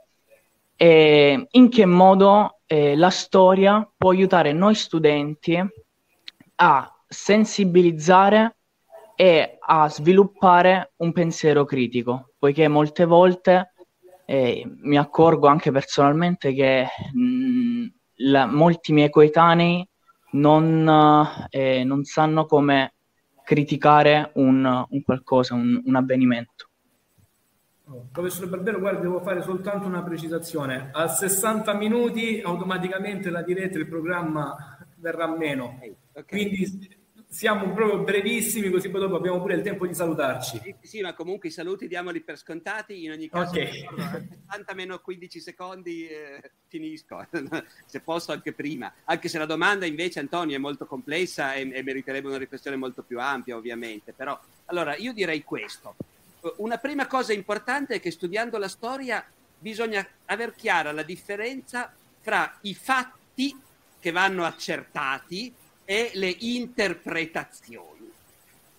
Eh, 0.75 1.47
in 1.49 1.69
che 1.69 1.85
modo 1.85 2.59
eh, 2.65 2.95
la 2.97 3.09
storia 3.09 3.89
può 3.95 4.09
aiutare 4.09 4.51
noi 4.51 4.75
studenti 4.75 5.57
a 6.55 7.03
sensibilizzare 7.07 8.57
e 9.15 9.57
a 9.59 9.87
sviluppare 9.87 10.93
un 10.97 11.13
pensiero 11.13 11.63
critico, 11.63 12.31
poiché 12.37 12.67
molte 12.67 13.05
volte 13.05 13.72
e 14.25 14.63
mi 14.81 14.97
accorgo 14.97 15.47
anche 15.47 15.71
personalmente 15.71 16.53
che 16.53 16.87
mh, 17.13 17.85
la, 18.15 18.45
molti 18.45 18.93
miei 18.93 19.09
coetanei 19.09 19.87
non, 20.31 21.47
eh, 21.49 21.83
non 21.83 22.03
sanno 22.03 22.45
come 22.45 22.93
criticare 23.43 24.31
un, 24.35 24.85
un 24.89 25.01
qualcosa, 25.03 25.53
un, 25.53 25.81
un, 25.85 25.95
avvenimento. 25.95 26.69
Oh, 27.85 28.07
professore 28.11 28.47
Barbero, 28.47 28.79
guarda, 28.79 29.01
devo 29.01 29.19
fare 29.19 29.41
soltanto 29.41 29.85
una 29.87 30.01
precisazione. 30.01 30.89
A 30.93 31.07
60 31.07 31.73
minuti 31.73 32.41
automaticamente 32.43 33.29
la 33.29 33.41
diretta 33.41 33.77
del 33.77 33.87
programma 33.87 34.77
verrà 34.95 35.27
meno. 35.27 35.79
Okay. 36.13 36.23
Quindi 36.25 37.02
siamo 37.33 37.73
proprio 37.73 38.03
brevissimi, 38.03 38.69
così 38.69 38.89
poi 38.89 39.01
dopo 39.01 39.15
abbiamo 39.15 39.41
pure 39.41 39.55
il 39.55 39.63
tempo 39.63 39.87
di 39.87 39.95
salutarci. 39.95 40.59
Sì, 40.61 40.75
sì 40.81 41.01
ma 41.01 41.15
comunque 41.15 41.49
i 41.49 41.51
saluti 41.51 41.87
diamoli 41.87 42.21
per 42.21 42.37
scontati. 42.37 43.03
In 43.03 43.11
ogni 43.11 43.27
caso, 43.27 43.49
okay. 43.49 43.87
60 44.47 44.73
meno 44.75 44.99
15 44.99 45.39
secondi 45.39 46.07
eh, 46.07 46.51
finisco, 46.67 47.25
se 47.87 48.01
posso 48.01 48.31
anche 48.31 48.53
prima. 48.53 48.93
Anche 49.05 49.29
se 49.29 49.39
la 49.39 49.47
domanda 49.47 49.87
invece, 49.87 50.19
Antonio, 50.19 50.55
è 50.55 50.59
molto 50.59 50.85
complessa 50.85 51.55
e, 51.55 51.67
e 51.73 51.81
meriterebbe 51.81 52.27
una 52.27 52.37
riflessione 52.37 52.77
molto 52.77 53.01
più 53.01 53.19
ampia, 53.19 53.55
ovviamente. 53.55 54.13
Però, 54.13 54.39
allora, 54.65 54.95
io 54.95 55.11
direi 55.11 55.43
questo 55.43 55.95
una 56.57 56.77
prima 56.77 57.07
cosa 57.07 57.31
importante 57.31 57.95
è 57.95 57.99
che 58.01 58.11
studiando 58.11 58.57
la 58.57 58.67
storia 58.67 59.25
bisogna 59.57 60.05
aver 60.25 60.53
chiara 60.53 60.91
la 60.91 61.03
differenza 61.03 61.93
fra 62.19 62.57
i 62.61 62.75
fatti 62.75 63.57
che 63.97 64.11
vanno 64.11 64.43
accertati 64.43 65.53
e 65.85 66.11
le 66.13 66.35
interpretazioni. 66.39 68.11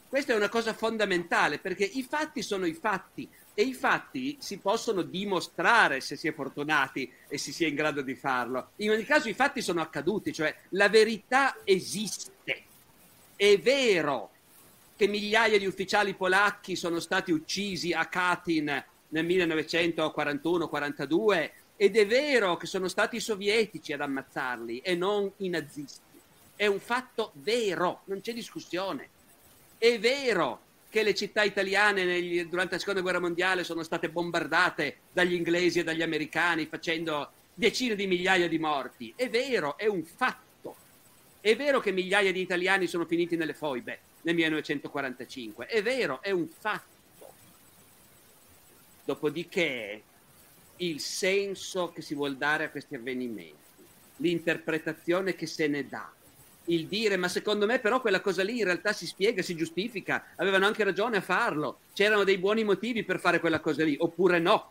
Questa 0.08 0.32
è 0.32 0.36
una 0.36 0.48
cosa 0.48 0.72
fondamentale 0.74 1.58
perché 1.58 1.84
i 1.84 2.02
fatti 2.02 2.42
sono 2.42 2.66
i 2.66 2.74
fatti 2.74 3.28
e 3.52 3.62
i 3.62 3.74
fatti 3.74 4.36
si 4.40 4.58
possono 4.58 5.02
dimostrare 5.02 6.00
se 6.00 6.16
si 6.16 6.28
è 6.28 6.32
fortunati 6.32 7.10
e 7.28 7.38
si 7.38 7.52
sia 7.52 7.68
in 7.68 7.74
grado 7.74 8.02
di 8.02 8.14
farlo. 8.14 8.70
In 8.76 8.90
ogni 8.90 9.04
caso 9.04 9.28
i 9.28 9.34
fatti 9.34 9.60
sono 9.60 9.80
accaduti, 9.80 10.32
cioè 10.32 10.54
la 10.70 10.88
verità 10.88 11.56
esiste. 11.64 12.62
È 13.36 13.58
vero 13.58 14.30
che 14.96 15.08
migliaia 15.08 15.58
di 15.58 15.66
ufficiali 15.66 16.14
polacchi 16.14 16.76
sono 16.76 17.00
stati 17.00 17.32
uccisi 17.32 17.92
a 17.92 18.06
Katyn 18.06 18.84
nel 19.08 19.26
1941-42 19.26 21.50
ed 21.76 21.96
è 21.96 22.06
vero 22.06 22.56
che 22.56 22.66
sono 22.66 22.86
stati 22.86 23.16
i 23.16 23.20
sovietici 23.20 23.92
ad 23.92 24.00
ammazzarli 24.00 24.78
e 24.78 24.94
non 24.94 25.28
i 25.38 25.48
nazisti. 25.48 26.03
È 26.64 26.66
un 26.66 26.80
fatto 26.80 27.32
vero, 27.34 28.04
non 28.06 28.22
c'è 28.22 28.32
discussione. 28.32 29.10
È 29.76 29.98
vero 29.98 30.62
che 30.88 31.02
le 31.02 31.14
città 31.14 31.42
italiane 31.42 32.04
negli, 32.04 32.42
durante 32.46 32.72
la 32.72 32.78
seconda 32.78 33.02
guerra 33.02 33.20
mondiale 33.20 33.64
sono 33.64 33.82
state 33.82 34.08
bombardate 34.08 35.00
dagli 35.12 35.34
inglesi 35.34 35.80
e 35.80 35.84
dagli 35.84 36.00
americani 36.00 36.64
facendo 36.64 37.32
decine 37.52 37.94
di 37.94 38.06
migliaia 38.06 38.48
di 38.48 38.58
morti. 38.58 39.12
È 39.14 39.28
vero, 39.28 39.76
è 39.76 39.84
un 39.88 40.04
fatto. 40.04 40.74
È 41.38 41.54
vero 41.54 41.80
che 41.80 41.92
migliaia 41.92 42.32
di 42.32 42.40
italiani 42.40 42.86
sono 42.86 43.04
finiti 43.04 43.36
nelle 43.36 43.52
foibe 43.52 43.98
nel 44.22 44.34
1945. 44.34 45.66
È 45.66 45.82
vero, 45.82 46.22
è 46.22 46.30
un 46.30 46.48
fatto. 46.48 47.32
Dopodiché 49.04 50.02
il 50.76 50.98
senso 50.98 51.92
che 51.92 52.00
si 52.00 52.14
vuol 52.14 52.38
dare 52.38 52.64
a 52.64 52.70
questi 52.70 52.94
avvenimenti, 52.94 53.84
l'interpretazione 54.16 55.34
che 55.34 55.44
se 55.44 55.66
ne 55.68 55.86
dà, 55.86 56.10
il 56.66 56.86
dire 56.86 57.16
ma 57.16 57.28
secondo 57.28 57.66
me 57.66 57.78
però 57.78 58.00
quella 58.00 58.20
cosa 58.20 58.42
lì 58.42 58.58
in 58.58 58.64
realtà 58.64 58.92
si 58.92 59.06
spiega, 59.06 59.42
si 59.42 59.54
giustifica, 59.54 60.26
avevano 60.36 60.66
anche 60.66 60.84
ragione 60.84 61.18
a 61.18 61.20
farlo, 61.20 61.78
c'erano 61.92 62.24
dei 62.24 62.38
buoni 62.38 62.64
motivi 62.64 63.04
per 63.04 63.20
fare 63.20 63.40
quella 63.40 63.60
cosa 63.60 63.84
lì, 63.84 63.96
oppure 63.98 64.38
no. 64.38 64.70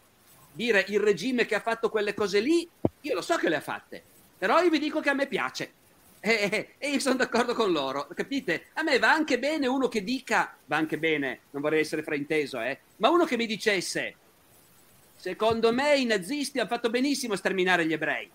Dire 0.52 0.86
il 0.90 1.00
regime 1.00 1.46
che 1.46 1.56
ha 1.56 1.62
fatto 1.62 1.90
quelle 1.90 2.14
cose 2.14 2.40
lì, 2.40 2.68
io 3.02 3.14
lo 3.14 3.22
so 3.22 3.36
che 3.38 3.50
le 3.50 3.56
ha 3.56 3.62
fatte, 3.62 4.04
però 4.38 4.62
io 4.62 4.70
vi 4.70 4.80
dico 4.80 5.00
che 5.00 5.10
a 5.10 5.14
me 5.14 5.28
piace 5.28 5.72
e, 6.26 6.76
e 6.80 6.90
io 6.90 7.00
sono 7.00 7.16
d'accordo 7.16 7.54
con 7.54 7.72
loro, 7.72 8.08
capite? 8.16 8.68
A 8.74 8.84
me 8.84 8.98
va 8.98 9.12
anche 9.12 9.38
bene 9.38 9.68
uno 9.68 9.90
che 9.90 10.04
dica, 10.04 10.56
va 10.66 10.78
anche 10.78 10.98
bene, 10.98 11.42
non 11.52 11.62
vorrei 11.62 11.82
essere 11.82 12.02
frainteso, 12.02 12.62
eh, 12.62 12.80
ma 12.98 13.10
uno 13.10 13.26
che 13.26 13.36
mi 13.36 13.46
dicesse, 13.46 14.16
secondo 15.18 15.74
me 15.74 15.98
i 15.98 16.06
nazisti 16.06 16.60
hanno 16.60 16.70
fatto 16.70 16.90
benissimo 16.90 17.34
a 17.34 17.38
sterminare 17.38 17.86
gli 17.86 17.94
ebrei. 17.94 18.30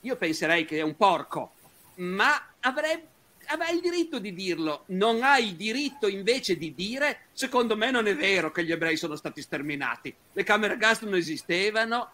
Io 0.00 0.16
penserei 0.16 0.64
che 0.64 0.78
è 0.78 0.82
un 0.82 0.96
porco, 0.96 1.52
ma 1.96 2.53
avrebbe 2.64 3.12
avrai 3.46 3.74
il 3.74 3.80
diritto 3.80 4.18
di 4.18 4.32
dirlo, 4.32 4.84
non 4.86 5.22
hai 5.22 5.48
il 5.48 5.54
diritto 5.54 6.08
invece 6.08 6.56
di 6.56 6.74
dire 6.74 7.26
secondo 7.32 7.76
me 7.76 7.90
non 7.90 8.06
è 8.06 8.16
vero 8.16 8.50
che 8.50 8.64
gli 8.64 8.72
ebrei 8.72 8.96
sono 8.96 9.16
stati 9.16 9.42
sterminati, 9.42 10.14
le 10.32 10.44
camere 10.44 10.74
a 10.74 10.76
gas 10.76 11.02
non 11.02 11.14
esistevano, 11.14 12.10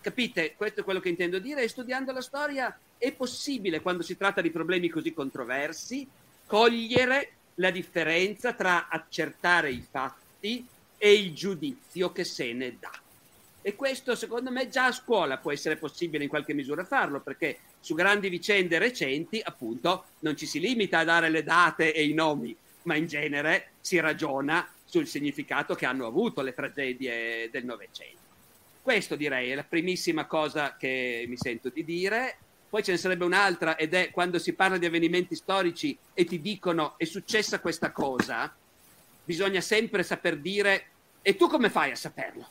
capite? 0.00 0.54
Questo 0.54 0.80
è 0.80 0.84
quello 0.84 1.00
che 1.00 1.08
intendo 1.08 1.40
dire 1.40 1.62
e 1.62 1.68
studiando 1.68 2.12
la 2.12 2.20
storia 2.20 2.78
è 2.96 3.10
possibile, 3.12 3.80
quando 3.80 4.02
si 4.02 4.16
tratta 4.16 4.40
di 4.40 4.50
problemi 4.50 4.88
così 4.88 5.12
controversi, 5.12 6.06
cogliere 6.46 7.32
la 7.56 7.70
differenza 7.70 8.52
tra 8.52 8.88
accertare 8.88 9.72
i 9.72 9.84
fatti 9.88 10.64
e 10.96 11.12
il 11.12 11.34
giudizio 11.34 12.12
che 12.12 12.22
se 12.22 12.52
ne 12.52 12.76
dà. 12.78 12.92
E 13.62 13.76
questo 13.76 14.16
secondo 14.16 14.50
me 14.50 14.68
già 14.68 14.86
a 14.86 14.92
scuola 14.92 15.38
può 15.38 15.52
essere 15.52 15.76
possibile 15.76 16.24
in 16.24 16.28
qualche 16.28 16.52
misura 16.52 16.84
farlo, 16.84 17.20
perché 17.20 17.58
su 17.80 17.94
grandi 17.94 18.28
vicende 18.28 18.78
recenti, 18.78 19.40
appunto, 19.42 20.04
non 20.20 20.36
ci 20.36 20.46
si 20.46 20.58
limita 20.58 20.98
a 20.98 21.04
dare 21.04 21.30
le 21.30 21.44
date 21.44 21.94
e 21.94 22.04
i 22.04 22.12
nomi, 22.12 22.54
ma 22.82 22.96
in 22.96 23.06
genere 23.06 23.70
si 23.80 24.00
ragiona 24.00 24.68
sul 24.84 25.06
significato 25.06 25.74
che 25.74 25.86
hanno 25.86 26.06
avuto 26.06 26.42
le 26.42 26.54
tragedie 26.54 27.48
del 27.50 27.64
Novecento. 27.64 28.20
Questo 28.82 29.14
direi 29.14 29.50
è 29.50 29.54
la 29.54 29.64
primissima 29.64 30.26
cosa 30.26 30.76
che 30.76 31.24
mi 31.28 31.36
sento 31.36 31.68
di 31.68 31.84
dire 31.84 32.36
poi 32.72 32.82
ce 32.82 32.92
ne 32.92 32.96
sarebbe 32.96 33.26
un'altra 33.26 33.76
ed 33.76 33.92
è 33.92 34.10
quando 34.10 34.38
si 34.38 34.54
parla 34.54 34.78
di 34.78 34.86
avvenimenti 34.86 35.34
storici 35.34 35.96
e 36.14 36.24
ti 36.24 36.40
dicono 36.40 36.94
è 36.96 37.04
successa 37.04 37.60
questa 37.60 37.92
cosa, 37.92 38.50
bisogna 39.22 39.60
sempre 39.60 40.02
saper 40.02 40.38
dire 40.38 40.86
e 41.20 41.36
tu 41.36 41.48
come 41.48 41.68
fai 41.68 41.90
a 41.90 41.96
saperlo? 41.96 42.48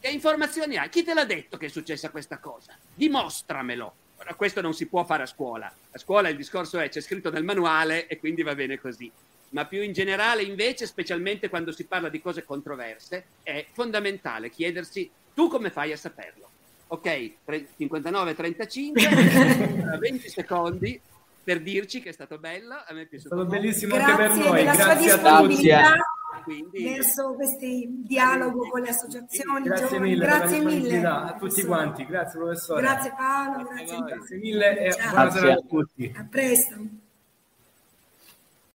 Che 0.00 0.08
informazioni 0.08 0.76
hai? 0.76 0.88
Chi 0.88 1.04
te 1.04 1.14
l'ha 1.14 1.24
detto 1.24 1.56
che 1.56 1.66
è 1.66 1.68
successa 1.68 2.10
questa 2.10 2.38
cosa? 2.38 2.76
Dimostramelo. 2.94 3.94
Ora, 4.16 4.34
questo 4.34 4.60
non 4.60 4.74
si 4.74 4.86
può 4.86 5.04
fare 5.04 5.24
a 5.24 5.26
scuola. 5.26 5.72
A 5.90 5.98
scuola 5.98 6.28
il 6.28 6.36
discorso 6.36 6.78
è 6.78 6.88
c'è 6.88 7.00
scritto 7.00 7.30
nel 7.30 7.44
manuale 7.44 8.06
e 8.06 8.18
quindi 8.18 8.42
va 8.42 8.54
bene 8.54 8.80
così. 8.80 9.10
Ma 9.50 9.66
più 9.66 9.82
in 9.82 9.92
generale, 9.92 10.42
invece, 10.42 10.86
specialmente 10.86 11.48
quando 11.48 11.72
si 11.72 11.84
parla 11.84 12.08
di 12.08 12.20
cose 12.20 12.44
controverse, 12.44 13.24
è 13.42 13.66
fondamentale 13.72 14.48
chiedersi 14.48 15.10
tu 15.34 15.48
come 15.48 15.70
fai 15.70 15.92
a 15.92 15.96
saperlo 15.96 16.48
ok, 16.92 17.34
59-35, 17.78 19.98
20 19.98 20.28
secondi 20.28 21.00
per 21.42 21.62
dirci 21.62 22.02
che 22.02 22.10
è 22.10 22.12
stato 22.12 22.36
bello, 22.38 22.74
a 22.74 22.92
me 22.92 23.00
è 23.02 23.06
piaciuto. 23.06 23.34
È 23.34 23.38
stato 23.38 23.50
bellissimo 23.50 23.94
grazie 23.94 24.12
anche 24.12 24.26
per 24.26 24.36
noi, 24.36 24.58
della 24.58 24.74
grazie 24.74 25.08
sua 25.08 25.16
disponibilità 25.16 25.94
Quindi... 26.42 26.84
verso 26.84 27.34
questo 27.34 27.66
dialogo 27.86 28.68
con 28.68 28.80
le 28.80 28.90
associazioni. 28.90 29.64
Grazie 29.64 29.86
giovani. 29.86 30.10
mille 30.10 30.24
grazie 30.24 30.64
mille 30.64 31.06
a 31.06 31.36
tutti 31.38 31.64
quanti, 31.64 32.06
grazie 32.06 32.38
professore. 32.38 32.80
Grazie 32.82 33.14
Paolo, 33.16 33.68
grazie, 33.68 33.98
grazie 33.98 34.36
mille 34.38 34.78
e 34.78 34.92
Ciao. 34.92 35.10
buonasera 35.10 35.52
a 35.52 35.62
tutti. 35.68 36.14
A 36.16 36.26
presto. 36.28 36.76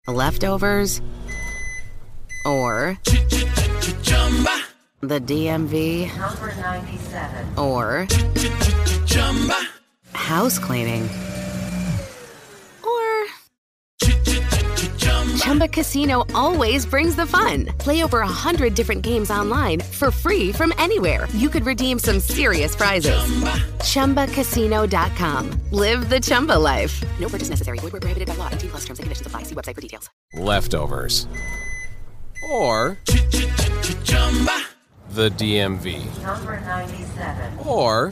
Leftovers 0.09 1.01
or 2.45 2.99
the 5.01 5.21
DMV 5.21 6.11
or 7.57 8.07
house 10.13 10.59
cleaning 10.59 11.09
Chumba 15.53 15.69
Casino 15.69 16.25
always 16.35 16.87
brings 16.87 17.15
the 17.15 17.27
fun. 17.27 17.67
Play 17.77 18.03
over 18.05 18.21
a 18.21 18.27
hundred 18.27 18.75
different 18.75 19.03
games 19.03 19.31
online 19.31 19.81
for 19.81 20.11
free 20.11 20.51
from 20.51 20.73
anywhere. 20.79 21.29
You 21.37 21.51
could 21.51 21.67
redeem 21.67 21.99
some 21.99 22.21
serious 22.21 22.75
prizes. 22.75 23.13
Chumba. 23.85 24.27
ChumbaCasino.com. 24.29 25.51
Live 25.71 26.09
the 26.09 26.21
Chumba 26.21 26.59
life. 26.59 27.05
No 27.21 27.29
purchase 27.29 27.51
necessary. 27.51 27.79
Void 27.81 27.93
where 27.93 28.01
prohibited 28.01 28.29
by 28.29 28.35
law. 28.37 28.49
18 28.49 28.71
plus 28.71 28.87
terms 28.87 28.99
and 28.99 29.05
conditions 29.05 29.27
apply. 29.27 29.43
See 29.43 29.55
website 29.55 29.75
for 29.75 29.83
details. 29.83 30.09
Leftovers. 30.33 31.27
Or 32.49 32.99
the 35.11 35.29
DMV. 35.37 36.23
Number 36.23 36.63
97. 36.63 37.59
Or 37.67 38.09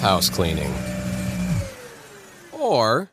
house 0.00 0.28
cleaning. 0.28 0.74
Or 2.52 3.12